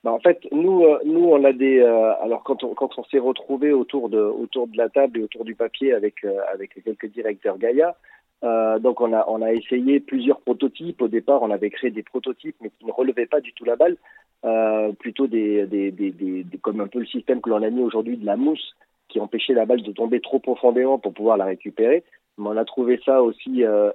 Bah 0.04 0.12
en 0.12 0.20
fait, 0.20 0.40
nous, 0.52 0.84
nous, 1.06 1.30
on 1.30 1.46
a 1.46 1.54
des. 1.54 1.80
alors, 1.80 2.44
quand 2.44 2.66
on, 2.66 2.74
quand 2.74 2.90
on 2.98 3.06
s'est 3.06 3.20
retrouvé 3.20 3.72
autour 3.72 4.10
de, 4.10 4.20
autour 4.20 4.68
de 4.68 4.76
la 4.78 4.90
table 4.90 5.20
et 5.20 5.24
autour 5.24 5.46
du 5.46 5.56
papier 5.56 5.94
avec, 5.94 6.26
avec 6.54 6.84
quelques 6.84 7.06
directeurs 7.06 7.58
Gaïa, 7.58 7.96
euh, 8.44 8.80
donc 8.80 9.02
on 9.02 9.14
a, 9.14 9.26
on 9.28 9.42
a 9.42 9.54
essayé 9.54 10.00
plusieurs 10.00 10.42
prototypes. 10.42 11.02
Au 11.02 11.08
départ, 11.08 11.42
on 11.42 11.52
avait 11.52 11.70
créé 11.70 11.92
des 11.92 12.04
prototypes, 12.04 12.56
mais 12.62 12.72
qui 12.78 12.86
ne 12.86 12.92
relevaient 12.92 13.26
pas 13.26 13.42
du 13.42 13.54
tout 13.54 13.66
la 13.66 13.76
balle, 13.76 13.98
euh, 14.46 14.92
plutôt 14.94 15.28
des, 15.28 15.66
des, 15.66 15.92
des, 15.92 16.12
des, 16.12 16.46
comme 16.62 16.82
un 16.82 16.88
peu 16.88 17.00
le 17.00 17.06
système 17.06 17.42
que 17.42 17.50
l'on 17.50 17.64
a 17.64 17.70
mis 17.70 17.82
aujourd'hui 17.82 18.18
de 18.18 18.26
la 18.26 18.36
mousse, 18.36 18.76
qui 19.10 19.20
empêchait 19.20 19.54
la 19.54 19.66
balle 19.66 19.84
de 19.84 19.92
tomber 19.92 20.20
trop 20.20 20.40
profondément 20.40 21.00
pour 21.00 21.14
pouvoir 21.14 21.38
la 21.38 21.46
récupérer. 21.46 22.04
Mais 22.38 22.48
on 22.50 22.58
a 22.58 22.66
trouvé 22.66 23.00
ça 23.06 23.22
aussi 23.22 23.64
euh, 23.64 23.92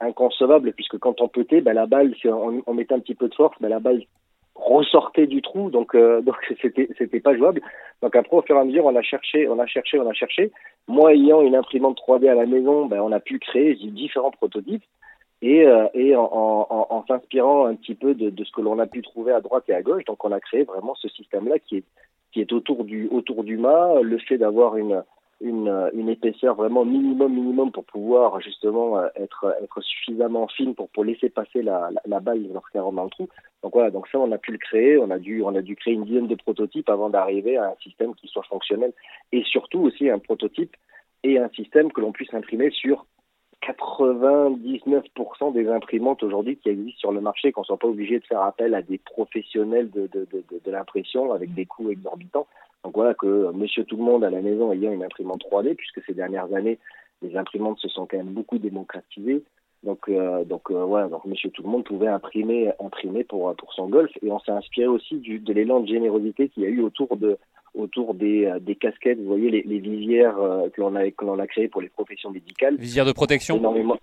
inconcevable, 0.00 0.72
puisque 0.72 0.98
quand 0.98 1.20
on 1.20 1.28
pétait, 1.28 1.60
ben, 1.62 1.72
la 1.72 1.86
balle, 1.86 2.14
si 2.20 2.28
on, 2.28 2.62
on 2.66 2.74
mettait 2.74 2.94
un 2.94 3.00
petit 3.00 3.14
peu 3.14 3.28
de 3.28 3.34
force, 3.34 3.56
ben, 3.60 3.68
la 3.68 3.80
balle 3.80 4.02
ressortait 4.60 5.26
du 5.26 5.42
trou, 5.42 5.70
donc 5.70 5.94
euh, 5.94 6.20
donc 6.26 6.36
c'était 6.60 6.88
c'était 6.98 7.20
pas 7.20 7.36
jouable. 7.36 7.60
Donc 8.02 8.14
après 8.16 8.36
au 8.36 8.42
fur 8.42 8.56
et 8.56 8.60
à 8.60 8.64
mesure 8.64 8.84
on 8.84 8.96
a 8.96 9.02
cherché, 9.02 9.48
on 9.48 9.58
a 9.58 9.66
cherché, 9.66 9.98
on 9.98 10.08
a 10.08 10.12
cherché. 10.12 10.52
Moi 10.88 11.14
ayant 11.14 11.42
une 11.42 11.56
imprimante 11.56 11.98
3D 11.98 12.28
à 12.28 12.34
la 12.34 12.46
maison, 12.46 12.86
ben 12.86 13.00
on 13.00 13.12
a 13.12 13.20
pu 13.20 13.38
créer 13.38 13.74
différents 13.74 14.30
prototypes 14.30 14.84
et 15.42 15.66
euh, 15.66 15.86
et 15.94 16.14
en, 16.16 16.22
en, 16.30 16.86
en 16.90 17.04
s'inspirant 17.06 17.66
un 17.66 17.74
petit 17.74 17.94
peu 17.94 18.14
de, 18.14 18.30
de 18.30 18.44
ce 18.44 18.52
que 18.52 18.60
l'on 18.60 18.78
a 18.78 18.86
pu 18.86 19.02
trouver 19.02 19.32
à 19.32 19.40
droite 19.40 19.64
et 19.68 19.74
à 19.74 19.82
gauche, 19.82 20.04
donc 20.04 20.24
on 20.24 20.32
a 20.32 20.40
créé 20.40 20.64
vraiment 20.64 20.94
ce 20.94 21.08
système 21.08 21.48
là 21.48 21.58
qui 21.58 21.78
est 21.78 21.84
qui 22.32 22.40
est 22.40 22.52
autour 22.52 22.84
du 22.84 23.08
autour 23.08 23.44
du 23.44 23.56
mât, 23.56 24.00
le 24.02 24.18
fait 24.18 24.38
d'avoir 24.38 24.76
une 24.76 25.02
une, 25.40 25.90
une 25.94 26.08
épaisseur 26.08 26.54
vraiment 26.54 26.84
minimum 26.84 27.32
minimum 27.32 27.72
pour 27.72 27.84
pouvoir 27.84 28.40
justement 28.40 28.98
euh, 28.98 29.08
être 29.16 29.54
être 29.62 29.80
suffisamment 29.80 30.46
fine 30.48 30.74
pour 30.74 30.88
pour 30.90 31.04
laisser 31.04 31.30
passer 31.30 31.62
la, 31.62 31.90
la, 31.90 32.00
la 32.06 32.20
balle 32.20 32.46
lorsqu'elle 32.52 32.82
rentre 32.82 32.96
dans 32.96 33.04
le 33.04 33.10
trou. 33.10 33.28
Donc 33.62 33.72
voilà, 33.72 33.90
donc 33.90 34.08
ça 34.08 34.18
on 34.18 34.30
a 34.32 34.38
pu 34.38 34.52
le 34.52 34.58
créer, 34.58 34.98
on 34.98 35.10
a 35.10 35.18
dû 35.18 35.42
on 35.42 35.54
a 35.54 35.62
dû 35.62 35.76
créer 35.76 35.94
une 35.94 36.04
dizaine 36.04 36.26
de 36.26 36.34
prototypes 36.34 36.88
avant 36.88 37.10
d'arriver 37.10 37.56
à 37.56 37.70
un 37.70 37.74
système 37.82 38.14
qui 38.14 38.28
soit 38.28 38.44
fonctionnel 38.44 38.92
et 39.32 39.42
surtout 39.44 39.80
aussi 39.80 40.10
un 40.10 40.18
prototype 40.18 40.76
et 41.22 41.38
un 41.38 41.48
système 41.50 41.92
que 41.92 42.00
l'on 42.00 42.12
puisse 42.12 42.32
imprimer 42.34 42.70
sur 42.70 43.06
99% 43.62 45.52
des 45.52 45.68
imprimantes 45.68 46.22
aujourd'hui 46.22 46.56
qui 46.56 46.70
existent 46.70 47.00
sur 47.00 47.12
le 47.12 47.20
marché, 47.20 47.52
qu'on 47.52 47.64
soit 47.64 47.76
pas 47.76 47.88
obligé 47.88 48.18
de 48.18 48.24
faire 48.24 48.40
appel 48.40 48.74
à 48.74 48.80
des 48.80 48.96
professionnels 48.98 49.90
de, 49.90 50.08
de, 50.12 50.26
de 50.32 50.70
l'impression 50.70 51.32
avec 51.32 51.52
des 51.52 51.66
coûts 51.66 51.90
exorbitants. 51.90 52.46
Voilà 53.00 53.14
que 53.14 53.50
Monsieur 53.52 53.84
Tout 53.84 53.96
le 53.96 54.02
Monde 54.02 54.24
à 54.24 54.30
la 54.30 54.42
maison 54.42 54.74
ayant 54.74 54.92
une 54.92 55.02
imprimante 55.02 55.42
3D, 55.50 55.74
puisque 55.74 56.04
ces 56.04 56.12
dernières 56.12 56.52
années 56.52 56.78
les 57.22 57.34
imprimantes 57.34 57.78
se 57.78 57.88
sont 57.88 58.04
quand 58.04 58.18
même 58.18 58.34
beaucoup 58.34 58.58
démocratisées. 58.58 59.42
Donc 59.82 60.10
euh, 60.10 60.44
donc 60.44 60.70
euh, 60.70 60.84
voilà, 60.84 61.08
donc 61.08 61.24
Monsieur 61.24 61.48
Tout 61.48 61.62
le 61.62 61.70
Monde 61.70 61.84
pouvait 61.84 62.08
imprimer 62.08 62.70
imprimer 62.78 63.24
pour 63.24 63.56
pour 63.56 63.72
son 63.72 63.88
golf 63.88 64.10
et 64.20 64.30
on 64.30 64.38
s'est 64.40 64.52
inspiré 64.52 64.86
aussi 64.86 65.14
du, 65.14 65.38
de 65.38 65.50
l'élan 65.54 65.80
de 65.80 65.88
générosité 65.88 66.50
qu'il 66.50 66.62
y 66.62 66.66
a 66.66 66.68
eu 66.68 66.82
autour 66.82 67.16
de 67.16 67.38
autour 67.74 68.12
des, 68.12 68.44
euh, 68.44 68.58
des 68.58 68.74
casquettes, 68.74 69.18
vous 69.18 69.28
voyez 69.28 69.48
les, 69.48 69.62
les 69.62 69.78
visières 69.78 70.36
euh, 70.36 70.68
que 70.68 70.82
l'on 70.82 70.94
a 70.94 71.10
que 71.10 71.24
l'on 71.24 71.38
a 71.38 71.46
créées 71.46 71.68
pour 71.68 71.80
les 71.80 71.88
professions 71.88 72.30
médicales. 72.30 72.76
Visières 72.76 73.06
de 73.06 73.12
protection. 73.12 73.56
Énormément. 73.56 73.96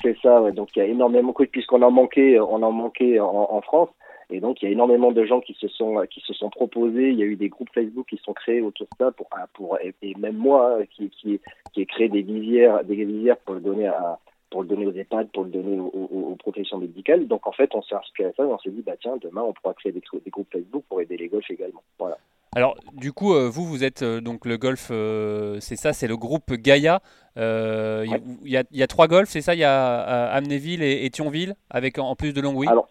C'est 0.00 0.16
ça, 0.22 0.40
ouais. 0.40 0.52
donc 0.52 0.74
il 0.74 0.78
y 0.78 0.82
a 0.82 0.86
énormément 0.86 1.34
puisqu'on 1.34 1.82
en 1.82 1.90
manquait 1.90 2.40
on 2.40 2.62
en 2.62 2.72
manquait 2.72 3.20
en, 3.20 3.48
en 3.50 3.60
France. 3.60 3.90
Et 4.30 4.40
donc, 4.40 4.60
il 4.60 4.66
y 4.66 4.68
a 4.68 4.72
énormément 4.72 5.10
de 5.10 5.24
gens 5.24 5.40
qui 5.40 5.54
se 5.54 5.68
sont 5.68 6.04
qui 6.10 6.20
se 6.20 6.34
sont 6.34 6.50
proposés. 6.50 7.10
Il 7.10 7.18
y 7.18 7.22
a 7.22 7.26
eu 7.26 7.36
des 7.36 7.48
groupes 7.48 7.70
Facebook 7.72 8.06
qui 8.08 8.20
sont 8.22 8.34
créés 8.34 8.60
autour 8.60 8.86
de 8.86 8.96
ça 8.98 9.10
pour 9.12 9.28
pour 9.54 9.78
et, 9.80 10.14
même 10.18 10.36
moi 10.36 10.78
hein, 10.80 10.84
qui 10.90 11.08
qui 11.10 11.40
qui 11.72 11.80
ai 11.80 11.86
créé 11.86 12.08
des 12.08 12.22
visières 12.22 12.84
des 12.84 13.04
visières 13.04 13.38
pour 13.38 13.54
le 13.54 13.60
donner 13.60 13.86
à 13.86 14.18
pour 14.50 14.62
le 14.62 14.68
donner 14.68 14.86
aux 14.86 14.92
EHPAD, 14.92 15.30
pour 15.30 15.44
le 15.44 15.50
donner 15.50 15.78
aux, 15.78 15.90
aux, 15.92 16.30
aux 16.32 16.36
professions 16.36 16.78
médicales. 16.78 17.26
Donc 17.26 17.46
en 17.46 17.52
fait, 17.52 17.70
on 17.74 17.82
s'est 17.82 17.94
inspiré 17.94 18.30
à 18.30 18.32
ça 18.34 18.42
et 18.44 18.46
on 18.46 18.58
s'est 18.58 18.70
dit 18.70 18.82
bah 18.82 18.96
tiens 19.00 19.16
demain 19.20 19.42
on 19.42 19.52
pourra 19.52 19.74
créer 19.74 19.92
des, 19.92 20.02
des 20.24 20.30
groupes 20.30 20.52
Facebook 20.52 20.84
pour 20.88 21.00
aider 21.00 21.16
les 21.16 21.28
golfs 21.28 21.50
également. 21.50 21.82
Voilà. 21.98 22.18
Alors, 22.56 22.76
du 22.94 23.12
coup, 23.12 23.34
euh, 23.34 23.48
vous, 23.48 23.66
vous 23.66 23.84
êtes 23.84 24.02
euh, 24.02 24.22
donc 24.22 24.46
le 24.46 24.56
golf, 24.56 24.88
euh, 24.90 25.58
c'est 25.60 25.76
ça, 25.76 25.92
c'est 25.92 26.08
le 26.08 26.16
groupe 26.16 26.52
Gaïa. 26.54 27.02
Il 27.36 27.42
ouais. 27.42 28.22
y, 28.44 28.56
a, 28.56 28.64
y, 28.72 28.82
a 28.82 28.86
trois 28.86 29.06
golfs, 29.06 29.28
c'est 29.28 29.42
ça? 29.42 29.54
Il 29.54 29.60
y 29.60 29.64
a 29.64 30.26
Amnéville 30.32 30.82
et, 30.82 31.04
et, 31.04 31.10
Thionville, 31.10 31.54
avec 31.70 31.98
en 31.98 32.16
plus 32.16 32.32
de 32.32 32.40
Longwy? 32.40 32.66
Alors, 32.66 32.88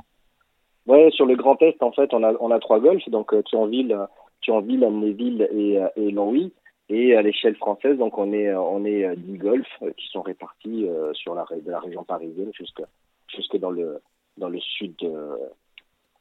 ouais, 0.88 1.10
sur 1.12 1.26
le 1.26 1.36
Grand 1.36 1.62
Est, 1.62 1.82
en 1.84 1.92
fait, 1.92 2.14
on 2.14 2.24
a, 2.24 2.60
trois 2.60 2.80
golfs, 2.80 3.08
donc 3.10 3.34
Thionville, 3.46 3.98
Thionville 4.42 4.84
Amnéville 4.84 5.48
et, 5.52 5.80
et 5.96 6.12
Longwy. 6.12 6.54
Et 6.90 7.16
à 7.16 7.22
l'échelle 7.22 7.56
française, 7.58 7.98
donc 7.98 8.18
on 8.18 8.32
est, 8.32 8.54
on 8.56 8.86
est 8.86 9.14
10 9.18 9.38
golfs 9.38 9.84
qui 9.98 10.08
sont 10.08 10.22
répartis 10.22 10.88
sur 11.14 11.36
la, 11.36 11.46
de 11.52 11.70
la 11.70 11.82
région 11.82 12.06
parisienne 12.06 12.52
jusque, 12.54 13.58
dans, 13.58 13.72
le, 13.72 14.00
sud 14.60 14.96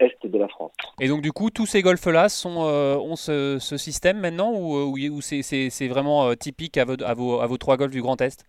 est 0.00 0.26
de 0.26 0.38
la 0.38 0.48
France. 0.48 0.72
Et 1.00 1.09
donc 1.09 1.22
du 1.22 1.33
coup, 1.33 1.50
tous 1.50 1.66
ces 1.66 1.83
golfs-là 1.83 2.29
sont, 2.29 2.64
euh, 2.66 2.96
ont 2.96 3.16
ce, 3.16 3.59
système 3.59 4.18
maintenant 4.18 4.52
ou, 4.55 5.20
c'est 5.20 5.88
vraiment 5.88 6.29
euh, 6.29 6.35
typique 6.35 6.76
à, 6.76 6.85
vos, 6.85 7.40
à 7.40 7.46
vos 7.46 7.57
trois 7.57 7.76
golfs 7.76 7.92
du 7.92 8.02
Grand 8.02 8.20
Est? 8.20 8.44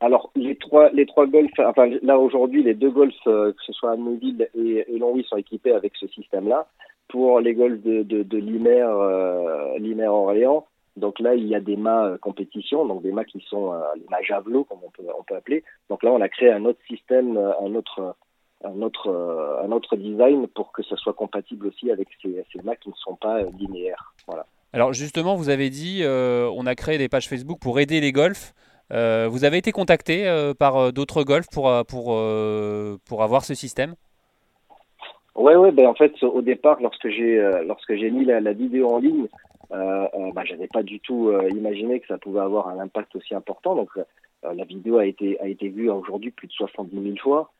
Alors 0.00 0.30
les 0.34 0.56
trois 0.56 0.90
les 0.90 1.06
trois 1.06 1.26
golfs, 1.26 1.58
enfin 1.58 1.88
là 2.02 2.18
aujourd'hui 2.18 2.62
les 2.62 2.74
deux 2.74 2.90
golfs, 2.90 3.14
euh, 3.26 3.52
que 3.52 3.62
ce 3.64 3.72
soit 3.72 3.92
Amnéville 3.92 4.48
et, 4.54 4.84
et 4.88 4.98
Longwy, 4.98 5.24
sont 5.24 5.36
équipés 5.36 5.72
avec 5.72 5.92
ce 5.96 6.06
système-là. 6.08 6.68
Pour 7.08 7.40
les 7.40 7.54
golfs 7.54 7.82
de, 7.82 8.36
Limer, 8.36 8.86
euh, 8.86 9.76
Limer 9.78 10.06
Orléans, 10.06 10.66
donc 10.96 11.18
là 11.18 11.34
il 11.34 11.46
y 11.48 11.56
a 11.56 11.60
des 11.60 11.76
mâts 11.76 12.16
compétition, 12.20 12.86
donc 12.86 13.02
des 13.02 13.10
mâts 13.10 13.24
qui 13.24 13.44
sont 13.48 13.72
euh, 13.72 13.80
les 13.96 14.06
mâts 14.10 14.22
javelots 14.22 14.64
comme 14.64 14.78
on 14.84 14.90
peut 14.90 15.02
on 15.18 15.24
peut 15.24 15.36
appeler. 15.36 15.64
Donc 15.88 16.02
là 16.02 16.12
on 16.12 16.20
a 16.20 16.28
créé 16.28 16.52
un 16.52 16.64
autre 16.64 16.80
système, 16.88 17.36
un 17.36 17.74
autre 17.74 18.14
un 18.64 18.82
autre, 18.82 19.08
euh, 19.08 19.64
un 19.64 19.72
autre 19.72 19.96
design 19.96 20.46
pour 20.48 20.72
que 20.72 20.82
ça 20.82 20.96
soit 20.96 21.14
compatible 21.14 21.66
aussi 21.66 21.90
avec 21.90 22.08
ces, 22.22 22.44
ces 22.52 22.62
Macs 22.62 22.80
qui 22.80 22.90
ne 22.90 22.94
sont 22.94 23.16
pas 23.16 23.40
euh, 23.40 23.50
linéaires. 23.58 24.14
Voilà. 24.26 24.46
Alors 24.72 24.92
justement, 24.92 25.34
vous 25.34 25.48
avez 25.48 25.68
dit, 25.70 26.02
on 26.04 26.64
a 26.66 26.74
créé 26.76 26.96
des 26.96 27.08
pages 27.08 27.28
Facebook 27.28 27.58
pour 27.58 27.80
aider 27.80 28.00
les 28.00 28.12
golfs. 28.12 28.54
Vous 28.90 29.44
avez 29.44 29.58
été 29.58 29.72
contacté 29.72 30.26
par 30.58 30.92
d'autres 30.92 31.22
golfs 31.22 31.48
pour, 31.52 31.70
pour, 31.86 32.18
pour 33.04 33.22
avoir 33.22 33.44
ce 33.44 33.54
système? 33.54 33.94
Ouais, 35.34 35.56
ouais, 35.56 35.72
ben 35.72 35.86
en 35.86 35.94
fait, 35.94 36.22
au 36.22 36.42
départ, 36.42 36.80
lorsque 36.82 37.08
j'ai 37.08 37.40
lorsque 37.64 37.94
j'ai 37.94 38.10
mis 38.10 38.24
la, 38.24 38.52
vidéo 38.52 38.88
en 38.88 38.98
ligne, 38.98 39.26
euh, 39.72 40.06
euh, 40.14 40.32
bah, 40.34 40.42
j'avais 40.44 40.66
pas 40.66 40.82
du 40.82 41.00
tout 41.00 41.32
imaginé 41.50 42.00
que 42.00 42.06
ça 42.06 42.18
pouvait 42.18 42.40
avoir 42.40 42.68
un 42.68 42.78
impact 42.78 43.14
aussi 43.16 43.34
important. 43.34 43.74
Donc, 43.74 43.90
la 44.42 44.64
vidéo 44.64 44.98
a 44.98 45.06
été 45.06 45.40
a 45.40 45.48
été 45.48 45.68
vue 45.68 45.90
aujourd'hui 45.90 46.30
plus 46.30 46.48
de 46.48 46.52
70 46.52 47.02
000 47.02 47.16
fois. 47.16 47.50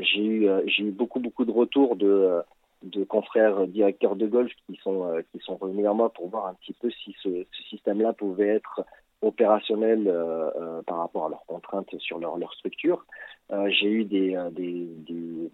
j'ai 0.00 0.24
eu 0.24 0.48
j'ai 0.66 0.84
eu 0.84 0.90
beaucoup 0.90 1.20
beaucoup 1.20 1.44
de 1.44 1.52
retours 1.52 1.96
de 1.96 2.42
de 2.82 3.04
confrères 3.04 3.66
directeurs 3.66 4.16
de 4.16 4.26
golf 4.26 4.52
qui 4.66 4.78
sont 4.82 5.04
euh, 5.04 5.22
qui 5.32 5.40
sont 5.40 5.56
revenus 5.56 5.82
vers 5.82 5.94
moi 5.94 6.12
pour 6.12 6.28
voir 6.28 6.46
un 6.46 6.54
petit 6.54 6.74
peu 6.74 6.90
si 6.90 7.14
ce 7.22 7.44
système-là 7.70 8.12
pouvait 8.12 8.48
être 8.48 8.82
opérationnel 9.22 10.06
euh, 10.06 10.50
euh, 10.56 10.82
par 10.82 10.98
rapport 10.98 11.26
à 11.26 11.28
leurs 11.28 11.46
contraintes 11.46 11.94
sur 11.98 12.18
leur, 12.18 12.36
leur 12.38 12.52
structure. 12.54 13.04
J'ai 13.68 13.88
eu 13.88 14.04
des, 14.04 14.36
des, 14.52 15.50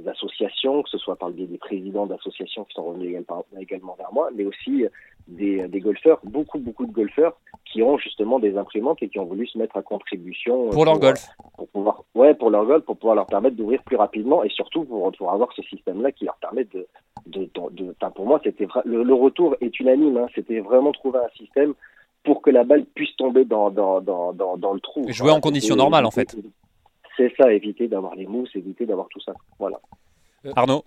des, 0.00 0.08
associations, 0.08 0.82
que 0.82 0.90
ce 0.90 0.98
soit 0.98 1.16
par 1.16 1.28
le 1.28 1.34
biais 1.34 1.46
des 1.46 1.58
présidents 1.58 2.06
d'associations 2.06 2.64
qui 2.64 2.74
sont 2.74 2.84
revenus 2.84 3.16
également 3.58 3.94
vers 3.96 4.12
moi, 4.12 4.30
mais 4.34 4.44
aussi 4.44 4.86
des, 5.28 5.68
des 5.68 5.80
golfeurs, 5.80 6.20
beaucoup 6.24 6.58
beaucoup 6.58 6.86
de 6.86 6.92
golfeurs 6.92 7.36
qui 7.64 7.82
ont 7.82 7.98
justement 7.98 8.38
des 8.38 8.56
imprimantes 8.56 9.02
et 9.02 9.08
qui 9.08 9.18
ont 9.18 9.24
voulu 9.24 9.46
se 9.46 9.56
mettre 9.58 9.76
à 9.76 9.82
contribution 9.82 10.70
pour, 10.70 10.84
leur 10.84 10.98
golf, 10.98 11.28
pour 11.56 11.68
pouvoir 11.68 12.04
ouais 12.14 12.34
pour 12.34 12.50
leur 12.50 12.66
golf, 12.66 12.84
pour 12.84 12.96
pouvoir 12.96 13.14
leur 13.14 13.26
permettre 13.26 13.56
d'ouvrir 13.56 13.82
plus 13.84 13.96
rapidement 13.96 14.42
et 14.42 14.48
surtout 14.48 14.84
pour, 14.84 15.12
pour 15.12 15.32
avoir 15.32 15.52
ce 15.54 15.62
système-là 15.62 16.12
qui 16.12 16.24
leur 16.24 16.36
permet 16.36 16.64
de 16.64 16.86
de, 17.26 17.48
de, 17.72 17.94
pour 18.14 18.26
moi 18.26 18.40
c'était 18.42 18.66
le, 18.84 19.02
le, 19.02 19.14
retour 19.14 19.54
est 19.60 19.78
unanime, 19.78 20.16
hein, 20.16 20.26
c'était 20.34 20.60
vraiment 20.60 20.90
trouver 20.92 21.18
un 21.18 21.28
système 21.36 21.74
pour 22.24 22.42
que 22.42 22.50
la 22.50 22.64
balle 22.64 22.84
puisse 22.94 23.14
tomber 23.16 23.44
dans 23.44 23.70
dans 23.70 24.00
dans 24.00 24.32
dans, 24.32 24.56
dans 24.56 24.72
le 24.72 24.80
trou. 24.80 25.04
Et 25.06 25.12
jouer 25.12 25.30
en 25.30 25.40
conditions 25.40 25.76
normales 25.76 26.06
en 26.06 26.10
fait. 26.10 26.36
C'est 27.20 27.34
ça, 27.36 27.52
éviter 27.52 27.86
d'avoir 27.86 28.14
les 28.14 28.26
mousses, 28.26 28.56
éviter 28.56 28.86
d'avoir 28.86 29.06
tout 29.08 29.20
ça. 29.20 29.34
Voilà. 29.58 29.78
Euh, 30.46 30.52
Arnaud 30.56 30.84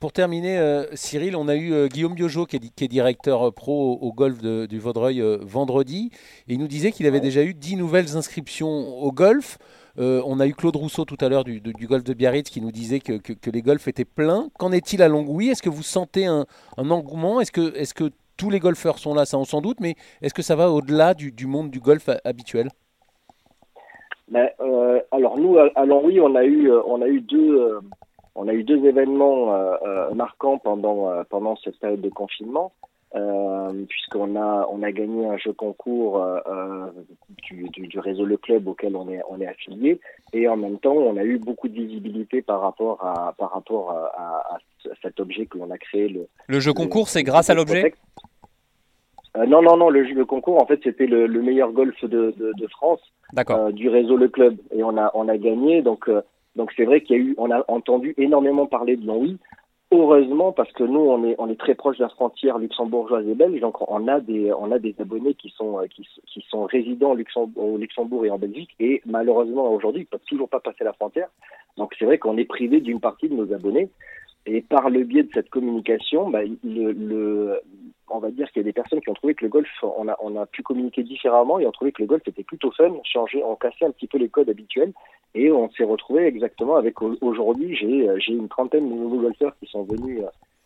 pour, 0.00 0.12
terminer, 0.12 0.58
euh, 0.58 0.84
Cyril, 0.94 1.36
on 1.36 1.46
a 1.46 1.54
eu 1.54 1.72
euh, 1.72 1.86
Guillaume 1.86 2.14
Biojo 2.14 2.44
qui 2.44 2.56
est, 2.56 2.88
directeur 2.88 3.54
pro 3.54 3.96
au, 4.00 4.12
golf 4.12 4.42
du 4.42 4.78
Vaudreuil 4.78 5.22
vendredi. 5.42 6.10
Et 6.48 6.54
il 6.54 6.58
nous 6.58 6.66
disait 6.66 6.90
qu'il 6.90 7.06
avait 7.06 7.20
déjà 7.20 7.44
eu 7.44 7.54
10 7.54 7.76
nouvelles 7.76 8.16
inscriptions 8.16 8.68
au 8.68 9.12
golf. 9.12 9.58
on 9.96 10.40
a 10.40 10.46
eu 10.46 10.54
Claude 10.54 10.74
Rousseau 10.74 11.04
tout 11.04 11.18
à 11.20 11.28
l'heure 11.28 11.44
du, 11.44 11.60
golf 11.86 12.02
de 12.02 12.14
Biarritz 12.14 12.50
qui 12.50 12.60
nous 12.60 12.72
disait 12.72 12.98
que, 12.98 13.20
les 13.50 13.62
golfs 13.62 13.86
étaient 13.86 14.04
pleins. 14.04 14.48
Qu'en 14.58 14.72
est-il 14.72 15.02
à 15.02 15.08
Longwy? 15.08 15.50
Est-ce 15.50 15.62
que 15.62 15.70
vous 15.70 15.84
sentez 15.84 16.26
un, 16.26 16.46
engouement? 16.76 17.40
Est-ce 17.40 17.52
que, 17.52 17.74
est 17.76 17.92
que 17.94 18.10
tous 18.36 18.50
les 18.50 18.58
golfeurs 18.58 18.98
sont 18.98 19.14
là? 19.14 19.24
Ça, 19.24 19.38
on 19.38 19.44
s'en 19.44 19.60
doute. 19.60 19.78
Mais 19.80 19.94
est-ce 20.20 20.34
que 20.34 20.42
ça 20.42 20.56
va 20.56 20.70
au-delà 20.70 21.14
du, 21.14 21.46
monde 21.46 21.70
du 21.70 21.78
golf 21.78 22.10
habituel? 22.24 22.70
Ben, 24.30 24.48
Alors 25.10 25.38
nous, 25.38 25.58
à, 25.58 25.84
Longwy, 25.84 26.20
on 26.20 26.34
a 26.34 26.44
eu, 26.44 26.70
on 26.72 27.02
a 27.02 27.06
eu 27.06 27.20
deux 27.20 27.80
on 28.34 28.48
a 28.48 28.52
eu 28.52 28.64
deux 28.64 28.84
événements 28.86 29.54
euh, 29.54 29.74
euh, 29.82 30.14
marquants 30.14 30.58
pendant 30.58 31.10
euh, 31.10 31.22
pendant 31.28 31.56
cette 31.56 31.78
période 31.78 32.00
de 32.00 32.08
confinement. 32.08 32.72
puisqu'on 33.88 34.36
a 34.36 34.66
on 34.70 34.82
a 34.82 34.92
gagné 34.92 35.26
un 35.26 35.36
jeu 35.36 35.52
concours 35.52 36.24
du, 37.42 37.68
du, 37.68 37.98
réseau 37.98 38.24
Le 38.24 38.36
Club 38.36 38.68
auquel 38.68 38.94
on 38.94 39.08
est 39.10 39.20
on 39.28 39.40
est 39.40 39.48
affilié. 39.48 40.00
Et 40.32 40.46
en 40.48 40.56
même 40.56 40.78
temps 40.78 40.94
on 40.94 41.16
a 41.16 41.24
eu 41.24 41.38
beaucoup 41.38 41.68
de 41.68 41.74
visibilité 41.74 42.40
par 42.40 42.60
rapport 42.60 43.04
à 43.04 43.34
par 43.36 43.52
rapport 43.52 43.90
à, 43.90 44.58
cet 45.02 45.18
objet 45.20 45.46
que 45.46 45.58
l'on 45.58 45.70
a 45.70 45.78
créé 45.78 46.08
le 46.08 46.28
le 46.46 46.60
jeu 46.60 46.72
concours 46.72 47.08
c'est 47.08 47.24
grâce 47.24 47.50
à 47.50 47.54
l'objet? 47.54 47.94
Non 49.36 49.62
non 49.62 49.76
non 49.76 49.90
le 49.90 50.04
jeu 50.04 50.24
concours 50.24 50.60
en 50.60 50.66
fait 50.66 50.80
c'était 50.82 51.06
le, 51.06 51.28
meilleur 51.28 51.72
golf 51.72 52.02
de, 52.04 52.34
de, 52.36 52.52
de 52.56 52.66
France 52.66 53.00
du 53.72 53.88
réseau 53.88 54.16
Le 54.16 54.28
Club 54.28 54.56
et 54.72 54.82
on 54.82 54.96
a 54.96 55.10
on 55.14 55.28
a 55.28 55.36
gagné 55.38 55.82
donc 55.82 56.08
donc 56.56 56.72
c'est 56.76 56.84
vrai 56.84 57.00
qu'il 57.02 57.16
y 57.16 57.18
a 57.18 57.22
eu, 57.22 57.34
on 57.38 57.50
a 57.50 57.64
entendu 57.68 58.14
énormément 58.16 58.66
parler 58.66 58.96
de 58.96 59.06
Longwy. 59.06 59.38
Heureusement, 59.92 60.52
parce 60.52 60.70
que 60.72 60.84
nous, 60.84 61.00
on 61.00 61.24
est, 61.24 61.34
on 61.38 61.48
est 61.48 61.58
très 61.58 61.74
proche 61.74 61.98
de 61.98 62.04
la 62.04 62.08
frontière 62.10 62.58
luxembourgeoise 62.58 63.26
et 63.26 63.34
belge, 63.34 63.60
donc 63.60 63.76
on 63.90 64.06
a 64.06 64.20
des, 64.20 64.52
on 64.52 64.70
a 64.70 64.78
des 64.78 64.94
abonnés 65.00 65.34
qui 65.34 65.52
sont, 65.56 65.80
qui, 65.90 66.06
qui 66.26 66.44
sont 66.48 66.64
résidents 66.64 67.10
au 67.10 67.14
Luxembourg, 67.16 67.64
au 67.64 67.76
Luxembourg 67.76 68.24
et 68.24 68.30
en 68.30 68.38
Belgique, 68.38 68.70
et 68.78 69.02
malheureusement 69.04 69.68
aujourd'hui, 69.72 70.02
ils 70.02 70.06
peuvent 70.06 70.20
toujours 70.28 70.48
pas 70.48 70.60
passer 70.60 70.84
la 70.84 70.92
frontière. 70.92 71.28
Donc 71.76 71.92
c'est 71.98 72.04
vrai 72.04 72.18
qu'on 72.18 72.36
est 72.36 72.44
privé 72.44 72.80
d'une 72.80 73.00
partie 73.00 73.28
de 73.28 73.34
nos 73.34 73.52
abonnés. 73.52 73.90
Et 74.46 74.62
par 74.62 74.88
le 74.88 75.04
biais 75.04 75.22
de 75.22 75.30
cette 75.34 75.50
communication, 75.50 76.30
bah, 76.30 76.40
le, 76.64 76.92
le, 76.92 77.60
on 78.10 78.18
va 78.18 78.30
dire 78.30 78.50
qu'il 78.50 78.60
y 78.60 78.64
a 78.64 78.68
des 78.68 78.72
personnes 78.72 79.00
qui 79.00 79.08
ont 79.08 79.14
trouvé 79.14 79.34
que 79.34 79.44
le 79.44 79.50
golf, 79.50 79.68
on 79.82 80.08
a, 80.08 80.16
on 80.20 80.36
a 80.36 80.46
pu 80.46 80.62
communiquer 80.62 81.02
différemment 81.02 81.58
et 81.58 81.66
ont 81.66 81.72
trouvé 81.72 81.92
que 81.92 82.02
le 82.02 82.08
golf 82.08 82.26
était 82.26 82.42
plutôt 82.42 82.70
fun, 82.72 82.92
changer, 83.04 83.42
on 83.44 83.56
cassait 83.56 83.84
un 83.84 83.90
petit 83.90 84.06
peu 84.06 84.18
les 84.18 84.28
codes 84.28 84.48
habituels 84.48 84.92
et 85.34 85.50
on 85.52 85.70
s'est 85.70 85.84
retrouvé 85.84 86.26
exactement 86.26 86.76
avec 86.76 87.00
aujourd'hui, 87.02 87.76
j'ai, 87.76 88.32
une 88.32 88.48
trentaine 88.48 88.88
de 88.88 88.94
nouveaux 88.94 89.20
golfeurs 89.20 89.54
qui 89.60 89.66
sont 89.66 89.84
venus, 89.84 90.22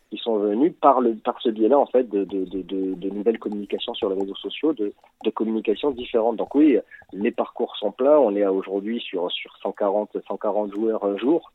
qui 0.09 0.17
sont 0.17 0.37
venus 0.37 0.73
par 0.81 1.01
le, 1.01 1.13
par 1.15 1.39
ce 1.41 1.49
biais-là 1.49 1.77
en 1.77 1.85
fait 1.85 2.09
de, 2.09 2.23
de, 2.23 2.45
de, 2.45 2.61
de, 2.95 3.09
nouvelles 3.09 3.39
communications 3.39 3.93
sur 3.93 4.09
les 4.09 4.19
réseaux 4.19 4.35
sociaux, 4.35 4.73
de, 4.73 4.93
de 5.23 5.29
communications 5.29 5.91
différentes. 5.91 6.37
Donc 6.37 6.55
oui, 6.55 6.77
les 7.13 7.31
parcours 7.31 7.75
sont 7.77 7.91
pleins. 7.91 8.17
On 8.17 8.35
est 8.35 8.45
aujourd'hui 8.45 8.99
sur 9.01 9.31
sur 9.31 9.55
140 9.57 10.17
140 10.27 10.73
joueurs 10.73 11.03
un 11.03 11.17
jour. 11.17 11.51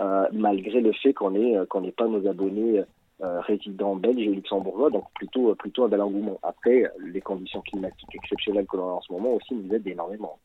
Euh, 0.00 0.26
malgré 0.32 0.80
le 0.80 0.92
fait 0.92 1.12
qu'on 1.12 1.30
n'ait 1.30 1.56
euh, 1.56 1.66
pas 1.96 2.08
nos 2.08 2.26
abonnés 2.26 2.82
euh, 3.22 3.40
résidents 3.42 3.94
belges 3.94 4.26
et 4.26 4.30
luxembourgeois, 4.30 4.90
donc 4.90 5.04
plutôt 5.14 5.54
plutôt 5.54 5.84
un 5.84 5.88
bel 5.88 6.00
engouement. 6.00 6.36
Après, 6.42 6.90
les 7.12 7.20
conditions 7.20 7.60
climatiques 7.60 8.12
exceptionnelles 8.12 8.66
que 8.66 8.76
l'on 8.76 8.88
a 8.88 8.92
en 8.94 9.00
ce 9.02 9.12
moment 9.12 9.34
aussi 9.34 9.54
nous 9.54 9.72
aident 9.72 9.86
énormément. 9.86 10.36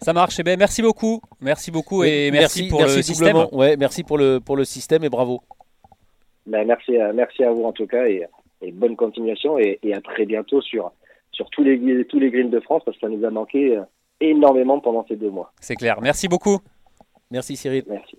Ça 0.00 0.14
marche. 0.14 0.38
Eh 0.40 0.42
bien, 0.42 0.56
merci 0.56 0.80
beaucoup. 0.80 1.20
Merci 1.40 1.70
beaucoup 1.70 2.02
et 2.02 2.30
merci, 2.30 2.68
pour 2.68 2.80
le 2.80 3.02
système. 3.02 3.36
Ouais, 3.52 3.76
merci 3.76 4.04
pour 4.04 4.16
le, 4.16 4.38
pour 4.38 4.56
le 4.56 4.64
système 4.64 5.04
et 5.04 5.10
bravo. 5.10 5.42
Ben, 6.46 6.66
merci, 6.66 6.96
à, 6.96 7.12
merci 7.12 7.44
à 7.44 7.52
vous 7.52 7.64
en 7.64 7.72
tout 7.72 7.86
cas 7.86 8.06
et, 8.06 8.26
bonne 8.72 8.96
continuation 8.96 9.58
et, 9.58 9.78
et, 9.82 9.92
à 9.92 10.00
très 10.00 10.24
bientôt 10.24 10.62
sur, 10.62 10.92
sur 11.30 11.50
tous, 11.50 11.62
les, 11.62 12.06
tous 12.06 12.18
les 12.18 12.30
greens 12.30 12.48
de 12.48 12.60
France 12.60 12.82
parce 12.86 12.96
que 12.96 13.06
ça 13.06 13.12
nous 13.12 13.24
a 13.24 13.30
manqué 13.30 13.78
énormément 14.20 14.80
pendant 14.80 15.04
ces 15.06 15.16
deux 15.16 15.30
mois. 15.30 15.52
C'est 15.60 15.76
clair. 15.76 16.00
Merci 16.00 16.26
beaucoup. 16.26 16.58
Merci 17.30 17.54
Cyril. 17.54 17.84
Merci. 17.86 18.16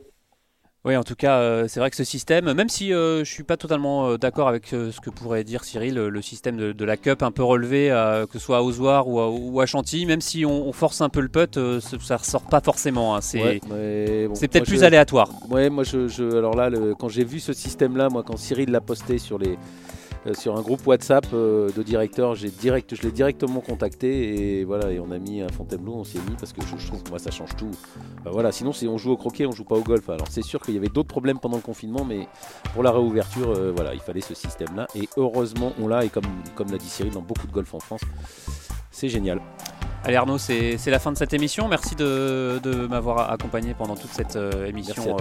Oui, 0.86 0.95
en 0.95 1.03
tout 1.03 1.15
cas, 1.15 1.39
euh, 1.39 1.65
c'est 1.67 1.82
vrai 1.82 1.89
que 1.89 1.97
ce 1.97 2.05
système, 2.05 2.53
même 2.53 2.69
si 2.69 2.93
euh, 2.93 3.15
je 3.15 3.19
ne 3.19 3.25
suis 3.25 3.43
pas 3.43 3.57
totalement 3.57 4.11
euh, 4.11 4.17
d'accord 4.17 4.47
avec 4.47 4.67
ce 4.67 4.97
que 5.01 5.09
pourrait 5.09 5.43
dire 5.43 5.65
Cyril, 5.65 5.95
le 5.95 6.21
système 6.21 6.55
de, 6.55 6.86
la 6.86 6.95
cup 6.95 7.21
un 7.21 7.32
peu 7.32 7.43
relevé, 7.43 7.89
que 8.32 8.39
ce 8.39 8.39
soit 8.39 8.57
à 8.57 8.61
Ozoir 8.61 9.09
ou 9.09 9.59
à, 9.59 9.65
Chantilly, 9.65 10.05
même 10.05 10.21
si 10.21 10.45
on, 10.45 10.71
force 10.71 11.01
un 11.01 11.09
peu 11.09 11.19
le 11.19 11.27
putt, 11.27 11.55
ça 11.82 11.97
ne 11.97 12.17
ressort 12.17 12.43
pas 12.43 12.61
forcément. 12.61 13.15
Hein. 13.15 13.21
c'est 13.21 13.59
peut-être 13.59 14.65
plus 14.65 14.84
aléatoire. 14.84 15.30
Ouais, 15.49 15.69
moi, 15.69 15.84
je, 15.84 16.38
alors 16.38 16.55
là, 16.55 16.71
quand 16.97 17.09
j'ai 17.09 17.25
vu 17.25 17.41
ce 17.41 17.51
système-là, 17.51 18.07
moi, 18.09 18.23
quand 18.23 18.38
Cyril 18.38 18.71
l'a 18.71 18.82
posté 18.82 19.17
sur 19.17 19.38
les, 19.38 19.57
euh, 19.57 19.99
sur 20.34 20.57
un 20.57 20.61
groupe 20.61 20.86
WhatsApp 20.86 21.26
euh, 21.34 21.72
de 21.72 21.84
directeurs. 21.84 22.36
Je 22.36 22.43
l'ai 22.45 23.11
directement 23.11 23.61
contacté 23.61 24.59
et 24.59 24.63
voilà, 24.63 24.91
et 24.91 24.99
on 24.99 25.11
a 25.11 25.17
mis 25.17 25.41
un 25.41 25.49
Fontainebleau, 25.49 25.93
on 25.95 26.03
s'y 26.03 26.17
est 26.17 26.30
mis 26.30 26.36
parce 26.36 26.53
que 26.53 26.61
je, 26.61 26.88
trouve 26.88 27.03
que 27.03 27.09
moi 27.09 27.20
ça 27.20 27.32
change 27.32 27.55
tout. 27.55 27.72
Bah, 28.24 28.32
voilà, 28.32 28.51
sinon 28.51 28.72
si 28.74 28.88
on 28.88 28.97
joue 28.97 29.11
au 29.11 29.17
croquet, 29.17 29.45
on 29.45 29.51
joue 29.51 29.63
pas 29.63 29.76
au 29.76 29.84
golf. 29.84 30.09
Alors 30.09 30.28
c'est 30.30 30.41
sûr 30.41 30.61
qu'il 30.61 30.74
y 30.74 30.78
avait 30.78 30.89
d'autres 30.89 31.07
problèmes 31.07 31.39
pendant 31.39 31.57
le 31.57 31.63
confinement, 31.63 32.05
mais 32.05 32.28
pour 32.74 32.84
la 32.84 32.91
réouverture, 32.91 33.51
euh, 33.51 33.72
voilà, 33.76 33.93
il 33.93 34.01
fallait 34.01 34.22
ce 34.22 34.34
système-là. 34.34 34.88
Et 34.95 35.07
heureusement, 35.17 35.74
on 35.82 35.88
l'a 35.88 36.05
et 36.05 36.09
comme 36.09 36.26
comme 36.55 36.72
l'a 36.72 36.78
dit 36.78 36.89
Cyril, 36.89 37.13
dans 37.13 37.22
beaucoup 37.22 37.47
de 37.47 37.51
golf 37.51 37.74
en 37.74 37.80
France, 37.80 38.01
c'est 38.91 39.09
génial. 39.09 39.41
Allez 40.06 40.16
Arnaud, 40.16 40.38
c'est 40.38 40.78
la 40.88 41.00
fin 41.00 41.12
de 41.12 41.18
cette 41.18 41.34
émission. 41.34 41.68
Merci 41.68 41.95
de, 41.95 42.88
m'avoir 42.89 43.32
accompagné 43.32 43.74
pendant 43.74 43.95
toute 43.95 44.12
cette 44.12 44.38
émission 44.68 45.18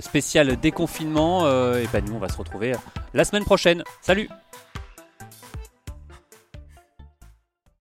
spéciale 0.00 0.56
déconfinement. 0.56 1.46
et 1.46 1.86
ben 1.92 2.04
nous, 2.04 2.14
on 2.14 2.18
va 2.18 2.28
se 2.28 2.36
retrouver 2.36 2.72
la 3.14 3.24
semaine 3.24 3.44
prochaine. 3.44 3.82
Salut 4.02 4.28